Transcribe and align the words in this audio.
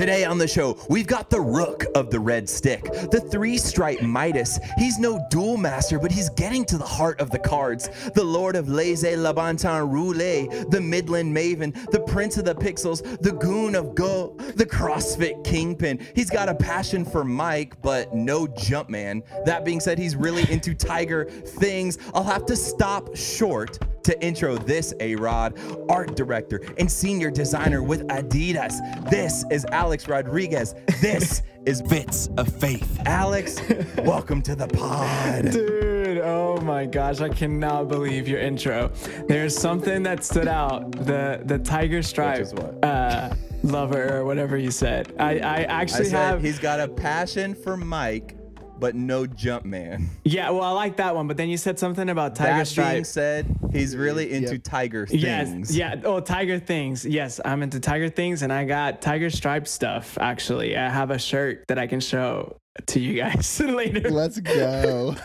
Today 0.00 0.24
on 0.24 0.38
the 0.38 0.48
show, 0.48 0.78
we've 0.88 1.06
got 1.06 1.28
the 1.28 1.42
Rook 1.42 1.84
of 1.94 2.08
the 2.08 2.18
Red 2.18 2.48
Stick, 2.48 2.84
the 3.10 3.20
three 3.20 3.58
stripe 3.58 4.00
Midas. 4.00 4.58
He's 4.78 4.98
no 4.98 5.22
duel 5.28 5.58
master, 5.58 5.98
but 5.98 6.10
he's 6.10 6.30
getting 6.30 6.64
to 6.64 6.78
the 6.78 6.86
heart 6.86 7.20
of 7.20 7.28
the 7.28 7.38
cards. 7.38 7.90
The 8.14 8.24
Lord 8.24 8.56
of 8.56 8.66
Laissez 8.66 9.14
Labantin 9.14 9.90
Roulette, 9.90 10.70
the 10.70 10.80
Midland 10.80 11.36
Maven, 11.36 11.74
the 11.90 12.00
Prince 12.00 12.38
of 12.38 12.46
the 12.46 12.54
Pixels, 12.54 13.20
the 13.20 13.32
Goon 13.32 13.74
of 13.74 13.94
Go, 13.94 14.36
the 14.56 14.64
CrossFit 14.64 15.44
Kingpin. 15.44 16.00
He's 16.14 16.30
got 16.30 16.48
a 16.48 16.54
passion 16.54 17.04
for 17.04 17.22
Mike, 17.22 17.82
but 17.82 18.14
no 18.14 18.46
Jumpman. 18.46 19.22
That 19.44 19.66
being 19.66 19.80
said, 19.80 19.98
he's 19.98 20.16
really 20.16 20.50
into 20.50 20.72
Tiger 20.72 21.26
things. 21.26 21.98
I'll 22.14 22.24
have 22.24 22.46
to 22.46 22.56
stop 22.56 23.14
short 23.14 23.78
to 24.04 24.22
intro 24.24 24.56
this 24.56 24.92
A 25.00 25.14
Rod, 25.16 25.58
art 25.88 26.16
director 26.16 26.60
and 26.78 26.90
senior 26.90 27.30
designer 27.30 27.82
with 27.82 28.06
Adidas. 28.08 29.10
This 29.10 29.44
is 29.50 29.64
Alex 29.66 30.08
Rodriguez. 30.08 30.74
This 31.00 31.42
is 31.66 31.82
Bits 31.82 32.28
of 32.36 32.48
Faith. 32.60 33.00
Alex. 33.06 33.60
Welcome 33.98 34.42
to 34.42 34.54
the 34.54 34.68
pod. 34.68 35.50
Dude, 35.50 36.18
oh 36.18 36.58
my 36.62 36.86
gosh, 36.86 37.20
I 37.20 37.28
cannot 37.28 37.88
believe 37.88 38.26
your 38.28 38.40
intro. 38.40 38.88
There's 39.28 39.56
something 39.56 40.02
that 40.04 40.24
stood 40.24 40.48
out. 40.48 40.90
The 40.92 41.42
the 41.44 41.58
tiger 41.58 42.02
stripe 42.02 42.40
is 42.40 42.54
what? 42.54 42.82
uh 42.84 43.34
lover 43.62 44.16
or 44.16 44.24
whatever 44.24 44.56
you 44.56 44.70
said. 44.70 45.14
I, 45.18 45.38
I 45.38 45.54
I 45.54 45.62
actually 45.64 46.06
said 46.06 46.12
have 46.12 46.42
he's 46.42 46.58
got 46.58 46.80
a 46.80 46.88
passion 46.88 47.54
for 47.54 47.76
Mike, 47.76 48.36
but 48.80 48.94
no 48.94 49.26
jump 49.26 49.64
man. 49.64 50.08
Yeah, 50.24 50.50
well 50.50 50.62
I 50.62 50.70
like 50.70 50.96
that 50.96 51.14
one, 51.14 51.26
but 51.28 51.36
then 51.36 51.48
you 51.48 51.56
said 51.56 51.78
something 51.78 52.08
about 52.08 52.34
tiger 52.34 52.64
That 52.64 52.92
being 52.92 53.04
said, 53.04 53.46
he's 53.72 53.96
really 53.96 54.32
into 54.32 54.58
tiger 54.58 55.06
things. 55.06 55.22
Yes, 55.22 55.74
yeah. 55.74 56.00
Oh, 56.04 56.20
tiger 56.20 56.58
things. 56.58 57.04
Yes, 57.04 57.40
I'm 57.44 57.62
into 57.62 57.80
tiger 57.80 58.08
things, 58.08 58.42
and 58.42 58.52
I 58.52 58.64
got 58.64 59.02
tiger 59.02 59.30
stripe 59.30 59.68
stuff. 59.68 60.16
Actually, 60.20 60.76
I 60.76 60.88
have 60.88 61.10
a 61.10 61.18
shirt 61.18 61.64
that 61.68 61.78
I 61.78 61.86
can 61.86 62.00
show 62.00 62.56
to 62.86 63.00
you 63.00 63.14
guys 63.14 63.60
later. 63.64 64.10
Let's 64.10 64.40
go. 64.40 65.14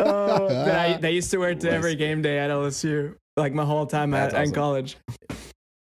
Oh, 0.00 0.48
that 0.48 0.78
I, 0.78 0.92
that 0.94 1.04
I 1.04 1.08
used 1.08 1.30
to 1.30 1.38
wear 1.38 1.54
to 1.54 1.70
every 1.70 1.94
game 1.94 2.20
day 2.20 2.38
at 2.38 2.50
LSU, 2.50 3.14
like 3.36 3.54
my 3.54 3.64
whole 3.64 3.86
time 3.86 4.12
at, 4.12 4.32
That's 4.32 4.48
in 4.48 4.54
college. 4.54 4.98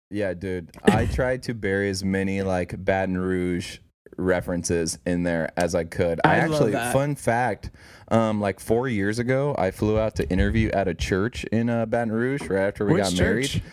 Yeah, 0.09 0.33
dude. 0.33 0.69
I 0.85 1.05
tried 1.07 1.43
to 1.43 1.53
bury 1.53 1.89
as 1.89 2.03
many 2.03 2.41
like 2.41 2.73
Baton 2.85 3.17
Rouge 3.17 3.79
references 4.17 4.97
in 5.05 5.23
there 5.23 5.51
as 5.57 5.75
I 5.75 5.83
could. 5.83 6.19
I, 6.23 6.31
I 6.31 6.35
actually, 6.37 6.71
fun 6.73 7.15
fact, 7.15 7.71
um, 8.09 8.39
like 8.41 8.59
four 8.59 8.87
years 8.87 9.19
ago, 9.19 9.55
I 9.57 9.71
flew 9.71 9.99
out 9.99 10.15
to 10.17 10.29
interview 10.29 10.69
at 10.71 10.87
a 10.87 10.93
church 10.93 11.43
in 11.45 11.69
uh, 11.69 11.85
Baton 11.85 12.11
Rouge 12.11 12.41
right 12.43 12.67
after 12.67 12.85
we 12.85 12.93
Which 12.93 13.03
got 13.03 13.13
church? 13.13 13.55
married. 13.55 13.63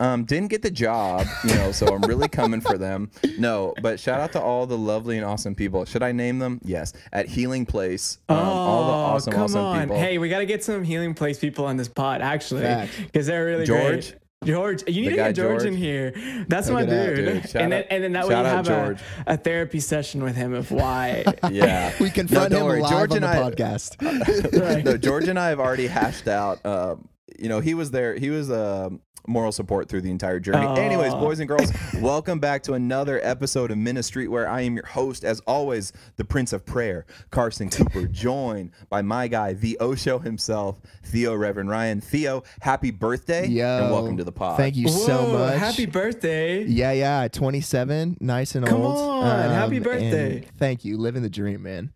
Um, 0.00 0.24
didn't 0.24 0.50
get 0.50 0.62
the 0.62 0.70
job, 0.70 1.26
you 1.42 1.54
know, 1.56 1.72
so 1.72 1.92
I'm 1.92 2.02
really 2.02 2.28
coming 2.28 2.60
for 2.60 2.78
them. 2.78 3.10
No, 3.38 3.72
but 3.82 4.00
shout 4.00 4.20
out 4.20 4.32
to 4.32 4.40
all 4.40 4.66
the 4.66 4.76
lovely 4.78 5.16
and 5.16 5.24
awesome 5.24 5.54
people. 5.54 5.84
Should 5.84 6.02
I 6.02 6.10
name 6.10 6.40
them? 6.40 6.60
Yes. 6.64 6.92
At 7.12 7.26
Healing 7.26 7.66
Place. 7.66 8.18
Um, 8.28 8.36
all 8.36 8.86
the 8.86 8.92
awesome, 8.92 9.32
Oh, 9.32 9.36
come 9.36 9.44
awesome 9.44 9.60
on. 9.64 9.80
people. 9.82 9.98
Hey, 9.98 10.18
we 10.18 10.28
got 10.28 10.38
to 10.40 10.46
get 10.46 10.64
some 10.64 10.82
healing 10.82 11.14
place 11.14 11.38
people 11.38 11.64
on 11.66 11.76
this 11.76 11.86
pod, 11.88 12.20
actually, 12.20 12.62
because 13.06 13.26
they're 13.28 13.44
really 13.44 13.64
George? 13.64 14.10
great. 14.10 14.20
George, 14.44 14.84
you 14.88 15.02
need 15.02 15.10
to 15.10 15.16
guy 15.16 15.32
get 15.32 15.36
George, 15.36 15.64
in 15.64 15.74
here. 15.74 16.12
That's 16.46 16.68
Check 16.68 16.74
my 16.74 16.82
it 16.82 16.88
out, 16.90 17.16
dude. 17.16 17.42
dude. 17.42 17.56
And 17.56 17.72
then 17.72 17.84
and 17.90 18.04
then 18.04 18.12
that 18.12 18.28
way 18.28 18.34
shout 18.34 18.44
you 18.44 18.50
have 18.50 18.68
a, 18.68 18.68
George. 18.68 19.00
a 19.26 19.36
therapy 19.36 19.80
session 19.80 20.22
with 20.22 20.36
him 20.36 20.54
of 20.54 20.70
why. 20.70 21.24
yeah. 21.50 21.92
we 22.00 22.08
confront 22.10 22.50
don't 22.50 22.60
him 22.60 22.66
worry, 22.66 22.80
live 22.80 22.90
George 22.90 23.10
on 23.12 23.20
the 23.20 23.26
and 23.28 23.38
I- 23.38 23.50
podcast. 23.50 24.60
Right. 24.60 24.84
no, 24.84 24.96
George 24.96 25.26
and 25.28 25.38
I 25.38 25.48
have 25.48 25.58
already 25.58 25.88
hashed 25.88 26.28
out. 26.28 26.64
Um, 26.64 27.08
you 27.38 27.48
know, 27.48 27.60
he 27.60 27.74
was 27.74 27.90
there. 27.90 28.14
He 28.16 28.30
was 28.30 28.50
um 28.50 29.00
moral 29.26 29.52
support 29.52 29.88
through 29.88 30.00
the 30.02 30.10
entire 30.10 30.40
journey. 30.40 30.66
Aw. 30.66 30.74
Anyways, 30.76 31.12
boys 31.14 31.40
and 31.40 31.48
girls, 31.48 31.72
welcome 32.00 32.38
back 32.38 32.62
to 32.64 32.74
another 32.74 33.20
episode 33.22 33.70
of 33.70 33.78
Ministry, 33.78 34.28
where 34.28 34.48
I 34.48 34.62
am 34.62 34.76
your 34.76 34.86
host, 34.86 35.24
as 35.24 35.40
always, 35.40 35.92
the 36.16 36.24
Prince 36.24 36.52
of 36.52 36.64
Prayer, 36.64 37.06
Carson 37.30 37.70
Cooper, 37.70 38.06
joined 38.06 38.70
by 38.88 39.02
my 39.02 39.28
guy, 39.28 39.52
the 39.52 39.78
Osho 39.80 40.18
himself, 40.18 40.80
Theo 41.04 41.34
Reverend 41.34 41.70
Ryan. 41.70 42.00
Theo, 42.00 42.42
happy 42.60 42.90
birthday 42.90 43.46
Yo, 43.46 43.84
and 43.84 43.90
welcome 43.92 44.16
to 44.16 44.24
the 44.24 44.32
pod. 44.32 44.56
Thank 44.56 44.76
you 44.76 44.88
so 44.88 45.26
much. 45.26 45.58
Happy 45.58 45.86
birthday. 45.86 46.64
Yeah, 46.64 46.92
yeah. 46.92 47.28
27, 47.28 48.18
nice 48.20 48.54
and 48.54 48.66
Come 48.66 48.82
old. 48.82 48.98
Um, 48.98 49.24
on, 49.24 49.50
happy 49.50 49.78
birthday. 49.78 50.44
Thank 50.58 50.84
you. 50.84 50.96
Living 50.96 51.22
the 51.22 51.30
dream, 51.30 51.62
man. 51.62 51.92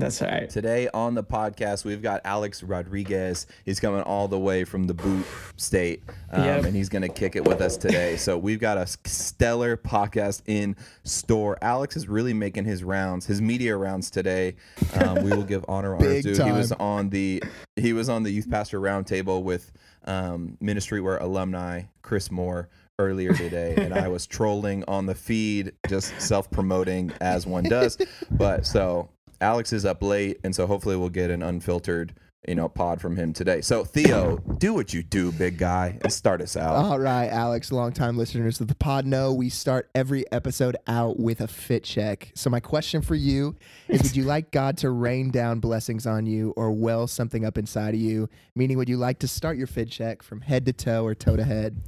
That's 0.00 0.22
right. 0.22 0.48
Today 0.48 0.88
on 0.94 1.14
the 1.14 1.22
podcast, 1.22 1.84
we've 1.84 2.00
got 2.00 2.22
Alex 2.24 2.62
Rodriguez. 2.62 3.46
He's 3.66 3.78
coming 3.78 4.00
all 4.00 4.28
the 4.28 4.38
way 4.38 4.64
from 4.64 4.84
the 4.84 4.94
boot 4.94 5.26
state, 5.56 6.02
um, 6.30 6.42
Yep. 6.42 6.64
and 6.64 6.74
he's 6.74 6.88
going 6.88 7.02
to 7.02 7.08
kick 7.08 7.36
it 7.36 7.44
with 7.44 7.60
us 7.60 7.76
today. 7.76 8.16
So 8.16 8.38
we've 8.38 8.58
got 8.58 8.78
a 8.78 8.86
stellar 9.04 9.76
podcast 9.76 10.40
in 10.46 10.74
store. 11.04 11.58
Alex 11.60 11.96
is 11.96 12.08
really 12.08 12.32
making 12.32 12.64
his 12.64 12.82
rounds, 12.82 13.26
his 13.26 13.42
media 13.42 13.76
rounds 13.76 14.10
today. 14.10 14.56
Um, 14.94 15.22
we 15.22 15.30
will 15.30 15.44
give 15.44 15.64
honor 15.68 15.94
Big. 16.00 16.24
He 16.24 16.50
was 16.52 16.72
on 16.72 17.10
the 17.10 17.42
he 17.76 17.92
was 17.92 18.08
on 18.08 18.22
the 18.22 18.30
youth 18.30 18.50
pastor 18.50 18.80
roundtable 18.80 19.42
with 19.42 19.70
um, 20.06 20.56
Ministry 20.60 21.00
Where 21.02 21.18
alumni 21.18 21.82
Chris 22.00 22.30
Moore 22.30 22.68
earlier 22.98 23.32
today 23.32 23.74
and 23.78 23.94
I 23.94 24.08
was 24.16 24.26
trolling 24.26 24.84
on 24.86 25.06
the 25.06 25.14
feed 25.14 25.72
just 25.88 26.20
self-promoting 26.20 27.10
as 27.22 27.46
one 27.46 27.64
does 27.64 27.96
but 28.30 28.66
so 28.66 29.08
Alex 29.40 29.72
is 29.72 29.84
up 29.84 30.02
late 30.02 30.38
and 30.44 30.54
so 30.54 30.66
hopefully 30.66 30.96
we'll 30.96 31.08
get 31.08 31.30
an 31.30 31.42
unfiltered 31.42 32.14
you 32.48 32.54
know 32.54 32.68
pod 32.68 33.00
from 33.00 33.16
him 33.16 33.32
today 33.34 33.60
so 33.60 33.84
Theo 33.84 34.38
do 34.58 34.72
what 34.72 34.94
you 34.94 35.02
do 35.02 35.30
big 35.30 35.58
guy 35.58 35.98
and 36.02 36.12
start 36.12 36.40
us 36.40 36.56
out 36.56 36.74
All 36.74 36.98
right, 36.98 37.28
Alex, 37.28 37.70
longtime 37.70 38.16
listeners 38.16 38.60
of 38.60 38.68
the 38.68 38.74
pod 38.74 39.04
know 39.06 39.32
we 39.34 39.50
start 39.50 39.90
every 39.94 40.24
episode 40.32 40.76
out 40.86 41.20
with 41.20 41.40
a 41.40 41.46
fit 41.48 41.84
check. 41.84 42.32
So, 42.34 42.48
my 42.48 42.60
question 42.60 43.02
for 43.02 43.14
you 43.14 43.56
is 43.88 44.02
Would 44.02 44.16
you 44.16 44.24
like 44.24 44.50
God 44.52 44.78
to 44.78 44.90
rain 44.90 45.30
down 45.30 45.60
blessings 45.60 46.06
on 46.06 46.24
you 46.26 46.54
or 46.56 46.72
well 46.72 47.06
something 47.06 47.44
up 47.44 47.58
inside 47.58 47.94
of 47.94 48.00
you? 48.00 48.28
Meaning, 48.54 48.78
would 48.78 48.88
you 48.88 48.96
like 48.96 49.18
to 49.20 49.28
start 49.28 49.58
your 49.58 49.66
fit 49.66 49.90
check 49.90 50.22
from 50.22 50.40
head 50.40 50.64
to 50.66 50.72
toe 50.72 51.04
or 51.04 51.14
toe 51.14 51.36
to 51.36 51.44
head? 51.44 51.82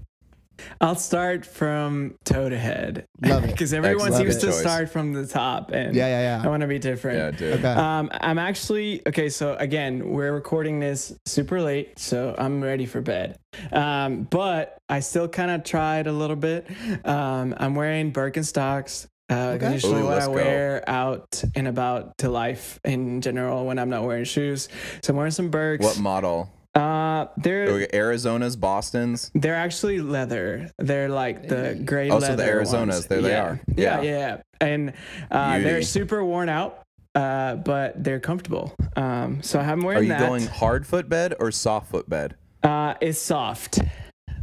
I'll 0.80 0.94
start 0.94 1.44
from 1.46 2.14
toe 2.24 2.48
to 2.48 2.58
head. 2.58 3.06
Love 3.22 3.44
it. 3.44 3.46
Because 3.52 3.72
everyone 3.74 4.12
seems 4.12 4.36
to 4.38 4.46
choice. 4.46 4.60
start 4.60 4.90
from 4.90 5.12
the 5.12 5.26
top. 5.26 5.70
And 5.72 5.94
Yeah, 5.94 6.06
yeah, 6.08 6.38
yeah. 6.38 6.42
I 6.44 6.48
want 6.48 6.60
to 6.62 6.66
be 6.66 6.78
different. 6.78 7.18
yeah 7.18 7.30
dude 7.30 7.58
Okay. 7.58 7.68
Um, 7.72 8.10
I'm 8.12 8.38
actually 8.38 9.02
okay. 9.06 9.28
So 9.28 9.54
again, 9.56 10.08
we're 10.10 10.32
recording 10.32 10.80
this 10.80 11.12
super 11.26 11.60
late, 11.60 11.98
so 11.98 12.34
I'm 12.38 12.62
ready 12.62 12.86
for 12.86 13.00
bed. 13.00 13.38
Um, 13.72 14.22
but 14.24 14.78
I 14.88 15.00
still 15.00 15.28
kind 15.28 15.50
of 15.50 15.64
tried 15.64 16.06
a 16.06 16.12
little 16.12 16.36
bit. 16.36 16.66
Um, 17.04 17.54
I'm 17.58 17.74
wearing 17.74 18.12
Birkenstocks. 18.12 19.06
Uh, 19.30 19.34
Okay. 19.56 19.72
Usually, 19.72 20.00
Ooh, 20.00 20.04
what 20.04 20.14
let's 20.14 20.24
I 20.26 20.28
go. 20.28 20.34
wear 20.34 20.84
out 20.88 21.42
and 21.54 21.66
about 21.68 22.18
to 22.18 22.28
life 22.28 22.78
in 22.84 23.20
general 23.22 23.64
when 23.66 23.78
I'm 23.78 23.88
not 23.88 24.04
wearing 24.04 24.24
shoes. 24.24 24.68
So 25.02 25.12
I'm 25.12 25.16
wearing 25.16 25.32
some 25.32 25.48
Birks. 25.50 25.84
what 25.84 25.98
model 25.98 26.50
Uh, 26.74 27.26
they're 27.36 27.64
Okay, 27.68 27.88
Arizona's 27.92 28.56
Boston's 28.56 29.30
they're 29.34 29.54
actually 29.54 30.00
leather. 30.00 30.70
They're 30.78 31.08
like 31.10 31.46
the 31.48 31.80
gray 31.84 32.08
Oh, 32.10 32.18
so 32.18 32.34
the 32.34 32.42
Arizonas, 32.44 32.72
ones. 32.88 33.06
there 33.08 33.20
they 33.20 33.30
yeah. 33.30 33.42
are. 33.42 33.60
Yeah, 33.76 34.00
Yeah. 34.00 34.02
yeah, 34.02 34.18
yeah. 34.18 34.40
And 34.60 34.92
uh, 35.30 35.58
they're 35.58 35.82
super 35.82 36.24
worn 36.24 36.48
out, 36.48 36.82
uh, 37.14 37.56
but 37.56 38.02
they're 38.02 38.20
comfortable. 38.20 38.74
Um, 38.96 39.42
so 39.42 39.58
I'm 39.60 39.80
wearing 39.82 39.98
are 40.00 40.02
you 40.04 40.08
that. 40.10 40.26
going 40.26 40.46
hard 40.46 40.86
footbed 40.86 41.34
or 41.38 41.50
soft 41.50 41.90
footbed? 41.90 42.36
Uh, 42.62 42.94
it's 43.00 43.18
soft. 43.18 43.80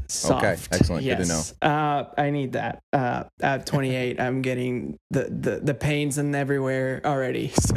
Soft. 0.10 0.44
excellent. 0.72 1.04
Good 1.06 1.20
to 1.20 1.26
know. 1.26 1.42
Uh, 1.62 2.06
I 2.18 2.30
need 2.32 2.54
that. 2.54 2.82
Uh, 2.92 3.24
at 3.42 3.66
28, 3.66 4.20
I'm 4.20 4.42
getting 4.42 4.98
the, 5.12 5.24
the, 5.26 5.60
the 5.64 5.74
pains 5.74 6.18
and 6.18 6.36
everywhere 6.36 7.02
already. 7.06 7.52
So 7.70 7.76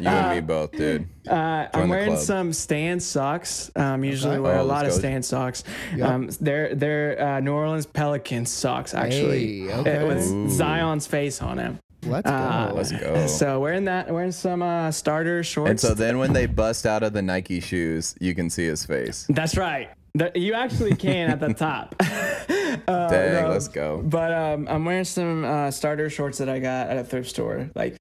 you 0.00 0.08
and 0.08 0.34
me 0.34 0.40
both 0.40 0.72
dude 0.72 1.06
uh, 1.28 1.66
I'm 1.72 1.88
wearing 1.88 2.08
club. 2.12 2.18
some 2.18 2.52
Stance 2.52 3.04
socks. 3.04 3.70
Um, 3.76 4.02
usually 4.04 4.34
Okay. 4.34 4.40
wear 4.40 4.58
Oh, 4.58 4.62
a 4.62 4.64
lot 4.64 4.84
of. 4.86 4.92
Stance 4.92 5.28
socks. 5.28 5.62
Yeah. 5.94 6.08
Um, 6.14 6.30
they're 6.40 6.74
they're 6.74 7.22
uh, 7.22 7.40
New 7.40 7.52
Orleans 7.52 7.86
Pelicans 7.86 8.50
socks 8.50 8.94
actually. 8.94 9.66
Hey, 9.68 9.72
okay. 9.72 10.00
It 10.00 10.06
was 10.06 10.32
Ooh. 10.32 10.48
Zion's 10.50 11.06
face 11.06 11.40
on 11.40 11.56
them. 11.58 11.78
Let's 12.02 12.28
go. 12.28 12.34
Uh, 12.34 12.72
let's 12.74 12.92
go 12.92 13.26
So 13.26 13.60
wearing 13.60 13.84
that, 13.84 14.10
wearing 14.10 14.32
some 14.32 14.62
uh, 14.62 14.90
starter 14.90 15.44
shorts. 15.44 15.70
And 15.70 15.78
so 15.80 15.94
then 15.94 16.18
when 16.18 16.32
they 16.32 16.46
bust 16.46 16.86
out 16.86 17.02
of 17.02 17.12
the 17.12 17.20
Nike 17.22 17.60
shoes, 17.60 18.14
you 18.20 18.34
can 18.34 18.48
see 18.50 18.64
his 18.66 18.84
face. 18.86 19.26
That's 19.28 19.56
right. 19.56 19.90
The- 20.14 20.32
you 20.34 20.54
actually 20.54 20.94
can 20.96 21.30
at 21.30 21.40
the 21.40 21.54
top. 21.54 21.94
uh, 22.00 23.08
Dang, 23.08 23.42
no, 23.44 23.48
let's 23.50 23.68
go. 23.68 24.02
But 24.04 24.32
um, 24.32 24.66
I'm 24.68 24.84
wearing 24.84 25.04
some 25.04 25.44
uh, 25.44 25.70
starter 25.70 26.10
shorts 26.10 26.38
that 26.38 26.48
I 26.48 26.58
got 26.58 26.88
at 26.88 26.96
a 26.98 27.04
thrift 27.04 27.30
store 27.30 27.70
like 27.74 27.96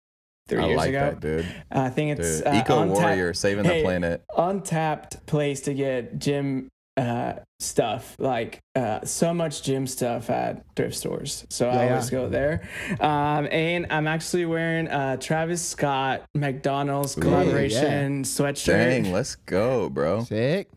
three 0.48 0.64
I 0.64 0.68
years 0.68 0.78
like 0.78 0.90
ago. 0.90 1.00
that, 1.00 1.20
dude. 1.20 1.46
I 1.72 1.90
think 1.90 2.20
it's 2.20 2.42
uh, 2.42 2.52
Eco 2.56 2.84
Untap- 2.84 2.90
warrior 2.90 3.34
saving 3.34 3.66
Hey, 3.66 3.80
the 3.80 3.84
planet. 3.84 4.24
untapped 4.36 5.26
place 5.28 5.62
to 5.62 5.74
get 5.74 6.18
gym 6.18 6.68
uh, 6.98 7.34
stuff. 7.60 8.16
Like 8.20 8.60
uh, 8.76 9.06
so 9.06 9.34
much 9.34 9.62
gym 9.64 9.86
stuff 9.88 10.30
at 10.32 10.66
thrift 10.76 10.96
stores. 10.96 11.46
So 11.50 11.70
I 11.70 11.90
always 11.92 12.12
yeah. 12.12 12.20
go 12.20 12.30
there. 12.30 12.68
Um, 13.00 13.48
and 13.52 13.88
I'm 13.92 14.08
actually 14.08 14.46
wearing 14.46 14.88
uh, 14.88 15.18
Travis 15.18 15.66
Scott 15.66 16.24
McDonald's 16.34 17.14
collaboration 17.16 18.24
sweatshirt. 18.24 18.66
Dang, 19.04 19.12
let's 19.14 19.36
go, 19.36 19.90
bro. 19.90 20.24
Sick. 20.24 20.68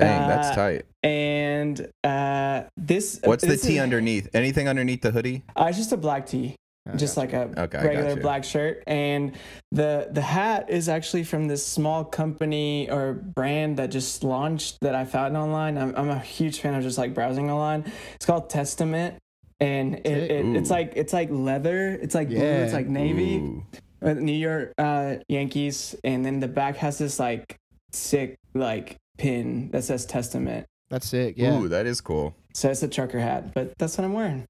Dang, 0.00 0.28
that's 0.28 0.48
Uh, 0.48 0.54
tight. 0.54 0.84
And 1.02 1.88
uh, 2.04 2.62
this 2.76 3.20
What's 3.24 3.42
the 3.42 3.50
this 3.50 3.62
tee 3.62 3.76
is- 3.76 3.82
underneath? 3.82 4.28
Anything 4.34 4.68
underneath 4.68 5.02
the 5.02 5.10
hoodie? 5.10 5.42
Uh, 5.56 5.66
it's 5.68 5.78
just 5.78 5.92
a 5.92 5.96
black 5.96 6.26
tee. 6.26 6.56
I 6.84 6.96
just 6.96 7.16
like 7.16 7.32
a 7.32 7.48
Okay, 7.56 7.78
regular 7.86 8.16
black 8.16 8.42
shirt. 8.42 8.82
And 8.88 9.32
the 9.70 10.08
the 10.10 10.20
hat 10.20 10.68
is 10.68 10.88
actually 10.88 11.22
from 11.22 11.46
this 11.46 11.64
small 11.64 12.04
company 12.04 12.90
or 12.90 13.12
brand 13.12 13.76
that 13.76 13.92
just 13.92 14.24
launched 14.24 14.78
that 14.80 14.94
i 14.96 15.04
found 15.04 15.36
online. 15.36 15.78
I'm, 15.78 15.94
I'm 15.94 16.10
a 16.10 16.18
huge 16.18 16.58
fan 16.58 16.74
of 16.74 16.82
just 16.82 16.98
like 16.98 17.14
browsing 17.14 17.50
online. 17.52 17.84
It's 18.16 18.26
called 18.26 18.50
testament. 18.50 19.16
And 19.60 19.94
it, 19.94 20.06
it, 20.06 20.56
it's 20.56 20.70
like 20.70 20.94
it's 20.96 21.12
like 21.12 21.28
leather. 21.30 21.90
It's 22.02 22.16
like 22.16 22.28
blue. 22.28 22.38
It's 22.38 22.72
like 22.72 22.88
navy. 22.88 23.36
Ooh. 23.36 23.64
new 24.02 24.32
york 24.32 24.72
uh 24.76 25.16
yankees. 25.28 25.94
And 26.02 26.24
then 26.26 26.40
the 26.40 26.48
back 26.48 26.76
has 26.78 26.98
this 26.98 27.20
like 27.20 27.54
sick 27.92 28.34
like 28.54 28.96
pin 29.18 29.70
that 29.70 29.84
says 29.84 30.04
testament 30.06 30.66
That's 30.90 31.06
sick. 31.08 31.34
Yeah. 31.36 31.58
Ooh, 31.58 31.68
that 31.68 31.86
is 31.86 32.00
cool. 32.00 32.34
so 32.54 32.70
it's 32.70 32.82
a 32.82 32.88
trucker 32.88 33.18
hat 33.20 33.54
but 33.54 33.72
that's 33.78 33.96
what 33.98 34.04
i'm 34.04 34.12
wearing 34.12 34.44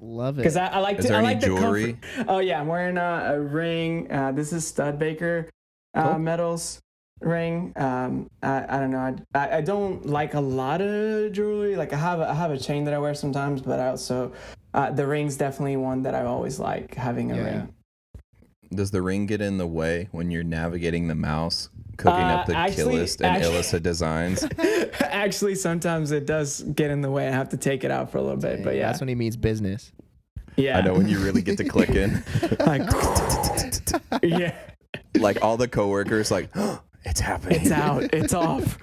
Love 0.00 0.34
it. 0.36 0.42
because 0.42 0.56
I, 0.56 0.66
I 0.66 0.78
like 0.78 0.98
Is 0.98 1.06
to 1.06 1.08
there 1.08 1.16
I 1.16 1.20
any 1.20 1.28
like 1.28 1.40
the 1.40 1.46
jewelry? 1.46 1.92
comfort. 1.94 2.26
Oh 2.28 2.38
yeah, 2.38 2.60
I'm 2.60 2.68
wearing 2.68 2.96
a, 2.98 3.32
a 3.34 3.40
ring. 3.40 4.10
Uh, 4.12 4.32
this 4.32 4.52
is 4.52 4.66
Studebaker 4.66 5.48
uh, 5.94 6.10
Cool. 6.10 6.18
metals 6.18 6.78
ring. 7.20 7.72
Um, 7.76 8.28
I, 8.42 8.64
I 8.68 8.80
don't 8.80 8.90
know. 8.90 8.98
I, 9.34 9.38
I 9.38 9.56
I 9.56 9.60
don't 9.62 10.04
like 10.06 10.34
a 10.34 10.40
lot 10.40 10.80
of 10.80 11.32
jewelry. 11.32 11.74
Like 11.74 11.92
I 11.92 11.96
have 11.96 12.20
a, 12.20 12.28
I 12.30 12.34
have 12.34 12.50
a 12.50 12.58
chain 12.58 12.84
that 12.84 12.94
I 12.94 12.98
wear 12.98 13.14
sometimes, 13.14 13.62
but 13.62 13.80
I 13.80 13.88
also 13.88 14.32
uh, 14.74 14.90
the 14.90 15.06
ring's 15.06 15.36
definitely 15.36 15.76
one 15.76 16.02
that 16.02 16.14
I 16.14 16.24
always 16.24 16.58
like 16.60 16.94
having 16.94 17.32
a 17.32 17.36
Yeah. 17.36 17.44
ring. 17.44 17.73
Does 18.72 18.90
the 18.90 19.02
ring 19.02 19.26
get 19.26 19.40
in 19.40 19.58
the 19.58 19.66
way 19.66 20.08
when 20.12 20.30
you're 20.30 20.42
navigating 20.44 21.08
the 21.08 21.14
mouse, 21.14 21.68
cooking 21.96 22.20
up 22.20 22.44
Uh, 22.48 22.52
the 22.52 22.56
actually- 22.56 22.94
kill 23.06 23.26
and 23.26 23.36
actually- 23.36 23.54
Illissa 23.56 23.82
designs? 23.82 24.46
Actually, 25.00 25.54
sometimes 25.54 26.10
it 26.10 26.26
does 26.26 26.62
get 26.62 26.90
in 26.90 27.00
the 27.00 27.10
way. 27.10 27.26
I 27.28 27.30
have 27.30 27.48
to 27.50 27.56
take 27.56 27.82
it 27.84 27.90
out 27.90 28.10
for 28.10 28.18
a 28.18 28.22
little 28.22 28.36
bit. 28.36 28.62
But 28.62 28.74
yeah, 28.76 28.86
That's 28.88 29.00
when 29.00 29.08
he 29.08 29.14
means 29.14 29.36
business. 29.36 29.90
yeah. 30.56 30.78
I 30.78 30.82
know 30.82 30.92
when 30.94 31.08
you 31.08 31.18
really 31.20 31.40
get 31.42 31.56
to 31.58 31.64
clicking. 31.64 32.22
like, 32.60 32.82
yeah, 34.22 34.54
like 35.18 35.42
all 35.42 35.56
the 35.56 35.68
coworkers, 35.68 36.30
like, 36.30 36.50
it's 37.04 37.20
happening. 37.20 37.60
it's 37.62 37.70
out. 37.70 38.02
It's 38.12 38.34
off. 38.34 38.78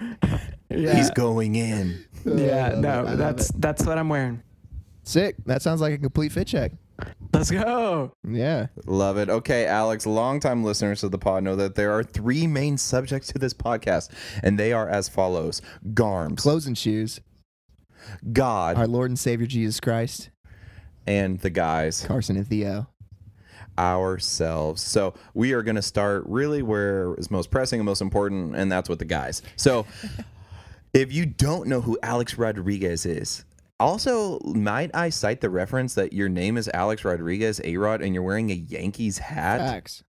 Yeah. 0.70 0.96
He's 0.96 1.10
going 1.12 1.56
in. 1.56 2.04
yeah, 2.26 2.68
I 2.68 2.74
love 2.74 3.06
it. 3.06 3.10
I 3.10 3.12
no, 3.12 3.16
that's 3.18 3.50
it. 3.50 3.62
that's 3.62 3.86
what 3.86 3.98
I'm 3.98 4.10
wearing. 4.10 4.42
sick. 5.04 5.36
That 5.46 5.62
sounds 5.62 5.82
like 5.82 5.94
a 5.94 5.98
complete 5.98 6.32
fit 6.32 6.48
check. 6.48 6.72
Let's 7.34 7.50
go. 7.52 8.14
Yeah. 8.28 8.68
Love 8.86 9.18
it. 9.18 9.30
Okay, 9.30 9.66
Alex, 9.66 10.06
longtime 10.06 10.64
listeners 10.64 11.04
of 11.04 11.12
the 11.12 11.18
pod 11.18 11.44
know 11.44 11.56
that 11.56 11.76
there 11.76 11.92
are 11.94 12.04
three 12.04 12.46
main 12.48 12.78
subjects 12.78 13.30
to 13.30 13.40
this 13.40 13.54
podcast, 13.54 14.12
and 14.44 14.60
they 14.60 14.74
are 14.74 14.90
as 14.90 15.08
follows 15.10 15.62
Garms, 15.94 16.38
Clothes 16.38 16.68
and 16.68 16.78
shoes. 16.78 17.20
God, 18.34 18.78
Our 18.78 18.88
Lord 18.88 19.12
and 19.12 19.18
Savior 19.20 19.48
Jesus 19.48 19.80
Christ. 19.80 20.30
and 21.08 21.40
the 21.40 21.50
guys. 21.50 22.04
Carson 22.06 22.36
and 22.38 22.48
Theo. 22.48 22.88
ourselves. 23.78 24.82
So 24.82 25.14
we 25.34 25.54
are 25.54 25.64
going 25.64 25.76
to 25.76 25.82
start 25.82 26.24
really 26.28 26.62
where 26.62 27.16
is 27.16 27.32
most 27.32 27.50
pressing 27.52 27.80
and 27.80 27.86
most 27.86 28.02
important, 28.02 28.56
and 28.56 28.72
that's 28.72 28.90
with 28.90 29.00
the 29.00 29.06
guys. 29.06 29.42
So 29.56 29.86
if 30.94 31.12
you 31.14 31.26
don't 31.26 31.68
know 31.68 31.82
who 31.82 31.98
Alex 32.04 32.38
Rodriguez 32.38 33.06
is, 33.06 33.46
also 33.82 34.40
might 34.46 34.92
I 34.96 35.10
cite 35.10 35.42
the 35.42 35.50
reference 35.50 35.96
that 35.96 36.14
your 36.14 36.30
name 36.30 36.58
is 36.58 36.70
Alex 36.74 37.04
Rodriguez 37.04 37.60
A 37.64 37.78
Rod 37.78 38.02
and 38.02 38.14
you're 38.14 38.24
wearing 38.24 38.52
a 38.52 38.56
Yankees 38.56 39.18
hat? 39.18 39.60
Facts. 39.60 40.04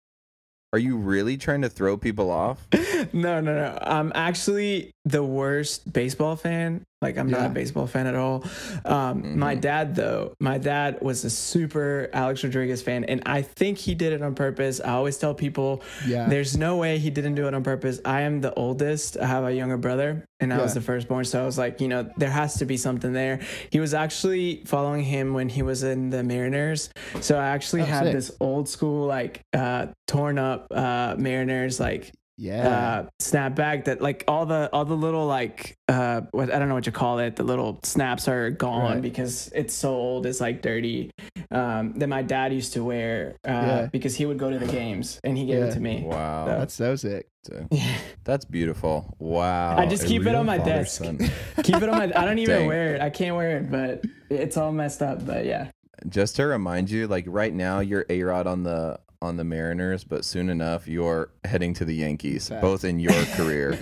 Are 0.73 0.79
you 0.79 0.97
really 0.97 1.37
trying 1.37 1.63
to 1.63 1.69
throw 1.69 1.97
people 1.97 2.31
off? 2.31 2.69
No, 3.13 3.41
no, 3.41 3.53
no. 3.55 3.79
I'm 3.83 4.13
actually 4.15 4.93
the 5.05 5.23
worst 5.23 5.93
baseball 5.93 6.37
fan. 6.37 6.83
Like 7.01 7.19
I'm 7.19 7.29
not 7.29 7.47
a 7.47 7.49
baseball 7.49 7.89
fan 7.89 8.07
at 8.07 8.15
all. 8.15 8.45
Um, 8.85 9.37
My 9.37 9.57
dad, 9.57 9.97
though, 9.97 10.35
my 10.39 10.59
dad 10.59 10.99
was 11.03 11.25
a 11.25 11.31
super 11.31 12.09
Alex 12.13 12.45
Rodriguez 12.45 12.81
fan, 12.81 13.03
and 13.05 13.21
I 13.27 13.43
think 13.43 13.79
he 13.79 13.97
did 13.97 14.13
it 14.13 14.23
on 14.23 14.37
purpose. 14.37 14.81
I 14.81 14.91
always 14.93 15.19
tell 15.19 15.35
people, 15.35 15.83
Yeah. 16.07 16.29
there's 16.29 16.57
no 16.57 16.77
way 16.77 16.99
he 16.99 17.11
didn't 17.11 17.35
do 17.35 17.49
it 17.49 17.55
on 17.55 17.65
purpose. 17.65 18.01
I 18.05 18.21
am 18.21 18.41
the 18.41 18.55
oldest. 18.55 19.17
I 19.19 19.27
have 19.27 19.43
a 19.43 19.53
younger 19.53 19.77
brother, 19.79 20.25
and 20.39 20.55
I 20.55 20.59
was 20.59 20.71
Yeah. 20.71 20.75
the 20.75 20.81
firstborn. 20.83 21.25
So 21.25 21.43
I 21.43 21.45
was 21.45 21.59
like, 21.59 21.81
you 21.81 21.89
know, 21.89 22.09
there 22.17 22.31
has 22.31 22.55
to 22.59 22.65
be 22.67 22.77
something 22.77 23.13
there. 23.13 23.41
He 23.71 23.81
was 23.81 23.95
actually 23.95 24.63
following 24.67 25.03
him 25.03 25.35
when 25.35 25.49
he 25.49 25.63
was 25.63 25.83
in 25.83 26.11
the 26.11 26.23
Mariners. 26.23 26.89
So 27.21 27.37
I 27.37 27.49
actually 27.49 27.83
Oh, 27.83 27.87
had 27.87 28.05
sick. 28.05 28.13
this 28.15 28.31
old 28.39 28.69
school, 28.69 29.07
like, 29.09 29.41
uh, 29.53 29.87
torn 30.07 30.39
up 30.39 30.69
uh, 30.71 31.17
Mariners, 31.19 31.81
like 31.81 32.13
Yeah. 32.43 32.67
uh 33.07 33.07
snapback 33.21 33.85
that 33.85 34.01
like 34.03 34.25
all 34.27 34.47
the 34.47 34.69
all 34.73 34.85
the 34.85 34.97
little 34.97 35.27
like 35.27 35.77
uh 35.89 36.23
what 36.33 36.53
I 36.53 36.59
don't 36.59 36.69
know 36.69 36.75
what 36.75 36.87
you 36.87 36.93
call 36.93 37.21
it 37.21 37.37
the 37.37 37.45
little 37.45 37.79
snaps 37.85 38.27
are 38.27 38.51
gone 38.51 38.95
Right. 38.95 39.03
because 39.03 39.49
it's 39.55 39.73
so 39.75 39.91
old 39.95 40.27
it's 40.27 40.41
like 40.41 40.61
dirty 40.61 41.13
um 41.53 41.93
that 42.01 42.09
my 42.09 42.23
dad 42.23 42.53
used 42.53 42.73
to 42.73 42.83
wear 42.83 43.37
uh 43.47 43.51
Yeah. 43.51 43.89
because 43.93 44.17
he 44.17 44.27
would 44.27 44.39
go 44.39 44.51
to 44.51 44.59
the 44.59 44.67
games 44.67 45.21
and 45.23 45.39
he 45.39 45.47
gave 45.47 45.61
Yeah. 45.61 45.67
it 45.67 45.75
to 45.75 45.81
me 45.81 46.03
Wow. 46.05 46.47
That's 46.47 46.75
so 46.75 46.97
sick. 46.97 47.29
yeah. 47.71 47.95
That's 48.25 48.45
beautiful. 48.59 49.15
Wow. 49.21 49.77
I 49.79 49.87
just 49.87 50.07
keep 50.07 50.27
it 50.27 50.35
on 50.35 50.45
my 50.47 50.59
desk. 50.59 51.03
keep 51.63 51.77
it 51.77 51.89
on 51.89 51.97
my 51.99 52.05
I 52.17 52.25
don't 52.25 52.39
even 52.39 52.59
Dang. 52.59 52.67
wear 52.67 52.97
it 52.97 53.01
I 53.01 53.11
can't 53.11 53.37
wear 53.37 53.59
it 53.59 53.71
but 53.71 54.03
it's 54.31 54.57
all 54.57 54.73
messed 54.73 55.01
up 55.03 55.25
but 55.25 55.45
yeah 55.47 55.71
just 56.09 56.35
to 56.37 56.47
remind 56.47 56.91
you, 56.91 57.07
like 57.07 57.27
right 57.29 57.55
now 57.55 57.79
you're 57.79 58.05
A 58.11 58.25
Rod 58.25 58.49
on 58.49 58.65
the 58.65 58.99
on 59.23 59.37
the 59.37 59.45
Mariners, 59.45 60.05
but 60.05 60.25
soon 60.25 60.51
enough 60.51 60.87
you're 60.89 61.31
heading 61.45 61.73
to 61.75 61.85
the 61.85 61.95
Yankees, 61.95 62.49
Facts. 62.49 62.61
both 62.61 62.85
in 62.85 62.99
your 62.99 63.13
career. 63.37 63.75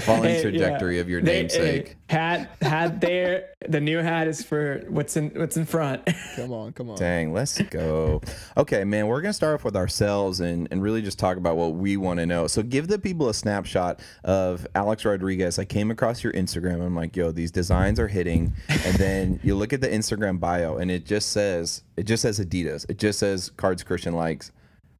Following 0.00 0.30
Hey, 0.30 0.42
trajectory 0.42 0.94
yeah. 0.96 1.00
of 1.02 1.08
your 1.08 1.20
They- 1.20 1.40
namesake. 1.42 1.88
hey, 1.88 2.16
hat 2.16 2.50
hat 2.62 3.00
there 3.00 3.48
the 3.68 3.80
new 3.80 3.98
hat 3.98 4.28
is 4.28 4.44
for 4.44 4.84
what's 4.88 5.16
in 5.16 5.30
what's 5.30 5.56
in 5.56 5.66
front 5.66 6.02
Come 6.36 6.52
on, 6.52 6.72
come 6.72 6.88
on. 6.90 6.96
Dang, 6.96 7.32
let's 7.32 7.60
go. 7.62 8.20
Okay, 8.56 8.84
man, 8.84 9.08
we're 9.08 9.20
gonna 9.20 9.32
start 9.32 9.54
off 9.54 9.64
with 9.64 9.74
ourselves 9.76 10.40
and, 10.40 10.68
and 10.70 10.82
really 10.82 11.02
just 11.02 11.18
talk 11.18 11.36
about 11.36 11.56
what 11.56 11.74
we 11.74 11.96
want 11.96 12.20
to 12.20 12.26
know. 12.26 12.46
So 12.46 12.62
give 12.62 12.86
the 12.88 12.98
people 12.98 13.28
a 13.28 13.34
snapshot 13.34 14.00
of 14.24 14.66
Alex 14.74 15.04
Rodriguez. 15.04 15.58
I 15.58 15.64
came 15.64 15.90
across 15.90 16.22
your 16.22 16.32
Instagram. 16.34 16.84
I'm 16.84 16.94
like, 16.94 17.16
yo, 17.16 17.32
these 17.32 17.50
designs 17.50 17.98
are 17.98 18.08
hitting. 18.08 18.52
And 18.68 18.94
then 18.96 19.40
you 19.42 19.56
look 19.56 19.72
at 19.72 19.80
the 19.80 19.88
Instagram 19.88 20.38
bio 20.38 20.76
and 20.76 20.90
it 20.90 21.04
just 21.04 21.32
says 21.32 21.82
it 21.96 22.04
just 22.04 22.22
says 22.22 22.38
Adidas. 22.38 22.86
It 22.88 22.98
just 22.98 23.18
says 23.18 23.50
cards 23.56 23.82
Christian 23.82 24.14
likes. 24.14 24.52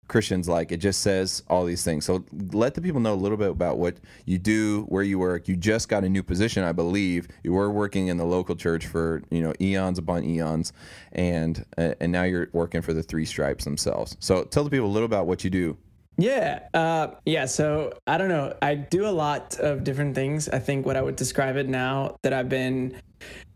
Christians 0.08 0.49
like 0.49 0.73
it 0.73 0.79
just 0.79 1.00
says 1.00 1.43
all 1.49 1.64
these 1.64 1.85
things. 1.85 2.05
So 2.05 2.25
let 2.53 2.75
the 2.75 2.81
people 2.81 3.00
know 3.00 3.14
a 3.14 3.17
little 3.17 3.37
bit 3.37 3.50
about 3.50 3.79
what 3.79 3.97
you 4.25 4.38
do, 4.38 4.82
where 4.88 5.03
you 5.03 5.19
work. 5.19 5.49
You 5.49 5.56
just 5.56 5.88
got 5.88 6.05
a 6.05 6.08
new 6.08 6.23
position, 6.23 6.64
I 6.64 6.73
believe. 6.73 7.29
You 7.43 7.53
were 7.53 7.70
working 7.70 8.08
in 8.08 8.17
the 8.17 8.25
local 8.25 8.56
church 8.56 8.87
for 8.87 9.23
you 9.31 9.43
know 9.43 9.53
eons 9.61 9.99
upon 9.99 10.25
eons, 10.25 10.73
and 11.12 11.64
uh, 11.76 11.94
and 12.00 12.12
now 12.12 12.23
you're 12.23 12.49
working 12.53 12.82
for 12.82 12.93
the 12.93 13.03
Three 13.03 13.25
Stripes 13.25 13.64
themselves. 13.64 14.17
So 14.20 14.44
tell 14.44 14.64
the 14.64 14.70
people 14.70 14.87
a 14.87 14.88
little 14.88 15.06
about 15.06 15.26
what 15.26 15.44
you 15.44 15.51
do. 15.51 15.77
Yeah. 16.19 16.60
Uh, 16.72 17.08
yeah. 17.27 17.44
So 17.44 17.93
I 18.06 18.17
don't 18.17 18.29
know. 18.29 18.56
I 18.63 18.75
do 18.75 19.06
a 19.06 19.10
lot 19.10 19.58
of 19.58 19.84
different 19.84 20.15
things. 20.15 20.48
I 20.48 20.58
think 20.58 20.86
what 20.86 20.96
I 20.96 21.03
would 21.03 21.17
describe 21.17 21.56
it 21.56 21.69
now 21.69 22.17
that 22.22 22.32
I've 22.32 22.48
been, 22.48 23.01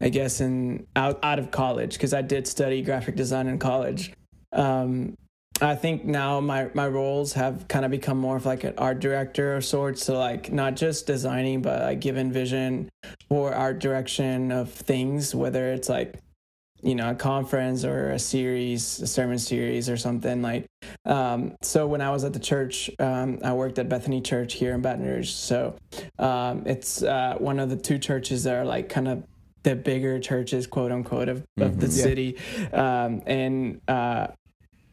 I 0.01 0.11
guess, 0.11 0.41
in 0.41 0.87
out 0.97 1.19
out 1.23 1.39
of 1.39 1.51
college 1.51 1.95
because 1.95 2.13
I 2.13 2.23
did 2.23 2.47
study 2.47 2.83
graphic 2.83 3.17
design 3.17 3.47
in 3.47 3.59
college. 3.59 4.13
Um, 4.53 5.17
I 5.63 5.75
think 5.75 6.05
now 6.05 6.41
my 6.41 6.71
my 6.75 6.89
roles 6.89 7.35
have 7.35 7.69
kind 7.69 7.85
of 7.85 7.91
become 7.91 8.19
more 8.19 8.37
of 8.37 8.47
like 8.47 8.65
an 8.65 8.75
art 8.79 9.01
director 9.01 9.57
of 9.57 9.65
sorts. 9.65 10.05
So 10.05 10.19
like 10.19 10.51
not 10.53 10.77
just 10.77 11.07
designing, 11.07 11.63
but 11.63 11.83
like 11.83 12.01
giving 12.01 12.33
vision 12.33 12.89
for 13.29 13.53
art 13.55 13.79
direction 13.79 14.53
of 14.53 14.71
things, 14.71 15.35
whether 15.35 15.73
it's 15.73 15.89
like 15.89 16.15
you 16.83 16.95
know 16.95 17.11
a 17.11 17.15
conference 17.15 17.85
or 17.85 18.11
a 18.13 18.19
series 18.19 19.01
a 19.01 19.07
sermon 19.07 19.39
series 19.39 19.91
or 19.91 19.99
something 19.99 20.41
like 20.41 20.65
um, 21.05 21.55
so 21.61 21.87
when 21.87 22.01
i 22.01 22.09
was 22.11 22.25
at 22.25 22.33
the 22.33 22.39
church 22.39 22.91
um, 22.99 23.39
i 23.45 23.53
worked 23.53 23.79
at 23.79 23.87
bethany 23.87 24.19
church 24.23 24.55
here 24.55 24.73
in 24.73 24.81
baton 24.81 25.05
rouge 25.05 25.29
so 25.29 25.77
um, 26.19 26.63
it's 26.65 27.03
uh, 27.03 27.35
one 27.37 27.61
of 27.61 27.69
the 27.69 27.77
two 27.77 27.99
churches 27.99 28.45
that 28.45 28.55
are 28.57 28.65
like 28.65 28.89
kind 28.89 29.09
of 29.09 29.23
the 29.63 29.77
bigger 29.77 30.19
churches 30.19 30.67
quote 30.67 30.91
unquote 30.91 31.29
of, 31.29 31.45
of 31.59 31.79
the 31.79 31.87
Mhm. 31.87 31.97
Yeah. 31.99 32.03
city 32.03 32.39
um, 32.73 33.21
and 33.27 33.83
uh, 33.87 34.29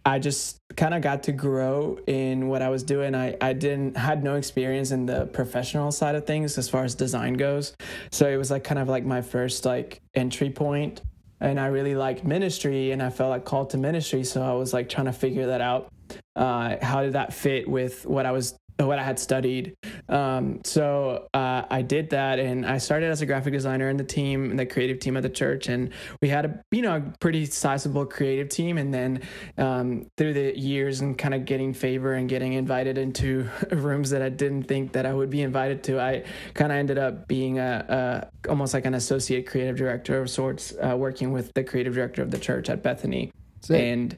I 0.07 0.19
just 0.19 0.61
kind 0.77 0.93
of 0.93 1.01
got 1.01 1.23
to 1.23 1.33
grow 1.33 1.99
in 2.07 2.47
what 2.47 2.61
I 2.61 2.69
was 2.69 2.81
doing. 2.81 3.13
I, 3.13 3.35
I 3.41 3.51
didn't 3.51 3.97
had 3.97 4.23
no 4.23 4.35
experience 4.35 4.91
in 4.91 5.05
the 5.05 5.25
professional 5.25 5.91
side 5.91 6.15
of 6.15 6.25
things 6.25 6.57
as 6.57 6.69
far 6.69 6.85
as 6.85 6.95
design 6.95 7.33
goes. 7.33 7.75
So 8.09 8.25
it 8.25 8.37
was 8.37 8.49
like 8.49 8.63
kind 8.63 8.79
of 8.79 8.87
like 8.87 9.03
my 9.03 9.21
first 9.21 9.65
like 9.65 9.99
entry 10.15 10.49
point. 10.49 11.01
And 11.41 11.59
I 11.59 11.67
really 11.67 11.93
liked 11.93 12.23
ministry 12.23 12.91
and 12.91 13.03
I 13.03 13.09
felt 13.09 13.31
like 13.31 13.43
called 13.43 13.71
to 13.71 13.77
ministry. 13.77 14.23
So 14.23 14.41
I 14.41 14.53
was 14.53 14.73
like 14.73 14.87
trying 14.87 15.07
to 15.07 15.11
figure 15.11 15.47
that 15.47 15.59
out. 15.59 15.91
Uh, 16.37 16.77
how 16.81 17.01
did 17.01 17.11
that 17.13 17.33
fit 17.33 17.67
with 17.67 18.05
what 18.05 18.25
I 18.25 18.31
was 18.31 18.57
what 18.85 18.99
I 18.99 19.03
had 19.03 19.19
studied. 19.19 19.75
Um, 20.07 20.61
so 20.63 21.27
uh, 21.33 21.63
I 21.69 21.81
did 21.81 22.11
that, 22.11 22.39
and 22.39 22.65
I 22.65 22.77
started 22.77 23.09
as 23.09 23.21
a 23.21 23.25
graphic 23.25 23.53
designer 23.53 23.89
in 23.89 23.97
the 23.97 24.03
team, 24.03 24.51
in 24.51 24.57
the 24.57 24.65
creative 24.65 24.99
team 24.99 25.17
at 25.17 25.23
the 25.23 25.29
church, 25.29 25.67
and 25.67 25.91
we 26.21 26.29
had 26.29 26.45
a 26.45 26.63
you 26.71 26.81
know 26.81 26.97
a 26.97 27.13
pretty 27.19 27.45
sizable 27.45 28.05
creative 28.05 28.49
team. 28.49 28.77
And 28.77 28.93
then 28.93 29.21
um, 29.57 30.07
through 30.17 30.33
the 30.33 30.57
years 30.57 31.01
and 31.01 31.17
kind 31.17 31.33
of 31.33 31.45
getting 31.45 31.73
favor 31.73 32.13
and 32.13 32.29
getting 32.29 32.53
invited 32.53 32.97
into 32.97 33.49
rooms 33.71 34.09
that 34.11 34.21
I 34.21 34.29
didn't 34.29 34.63
think 34.63 34.93
that 34.93 35.05
I 35.05 35.13
would 35.13 35.29
be 35.29 35.41
invited 35.41 35.83
to, 35.85 35.99
I 35.99 36.23
kind 36.53 36.71
of 36.71 36.77
ended 36.77 36.97
up 36.97 37.27
being 37.27 37.59
a, 37.59 38.29
a 38.45 38.49
almost 38.49 38.73
like 38.73 38.85
an 38.85 38.93
associate 38.93 39.47
creative 39.47 39.75
director 39.75 40.21
of 40.21 40.29
sorts, 40.29 40.73
uh, 40.81 40.95
working 40.95 41.31
with 41.31 41.53
the 41.53 41.63
creative 41.63 41.95
director 41.95 42.21
of 42.21 42.31
the 42.31 42.37
church 42.37 42.69
at 42.69 42.83
Bethany 42.83 43.31
Sick. 43.61 43.81
and 43.81 44.17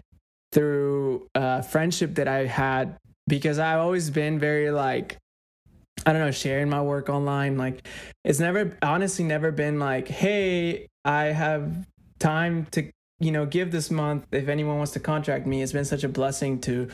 through 0.51 1.27
uh, 1.35 1.61
friendship 1.61 2.15
that 2.15 2.27
I 2.27 2.45
had 2.45 2.97
because 3.29 3.59
I've 3.59 3.79
always 3.79 4.09
been 4.09 4.39
very 4.39 4.71
like 4.71 5.17
I 6.05 6.13
don't 6.13 6.21
know, 6.21 6.31
sharing 6.31 6.69
my 6.69 6.81
work 6.81 7.09
online. 7.09 7.57
Like, 7.57 7.85
it's 8.23 8.39
never, 8.39 8.77
honestly, 8.81 9.25
never 9.25 9.51
been 9.51 9.79
like, 9.79 10.07
hey, 10.07 10.87
I 11.03 11.25
have 11.25 11.85
time 12.19 12.67
to, 12.71 12.89
you 13.19 13.31
know, 13.31 13.45
give 13.45 13.71
this 13.71 13.91
month 13.91 14.25
if 14.31 14.47
anyone 14.47 14.77
wants 14.77 14.93
to 14.93 14.99
contract 14.99 15.45
me. 15.45 15.61
It's 15.61 15.73
been 15.73 15.85
such 15.85 16.03
a 16.03 16.09
blessing 16.09 16.61
to 16.61 16.87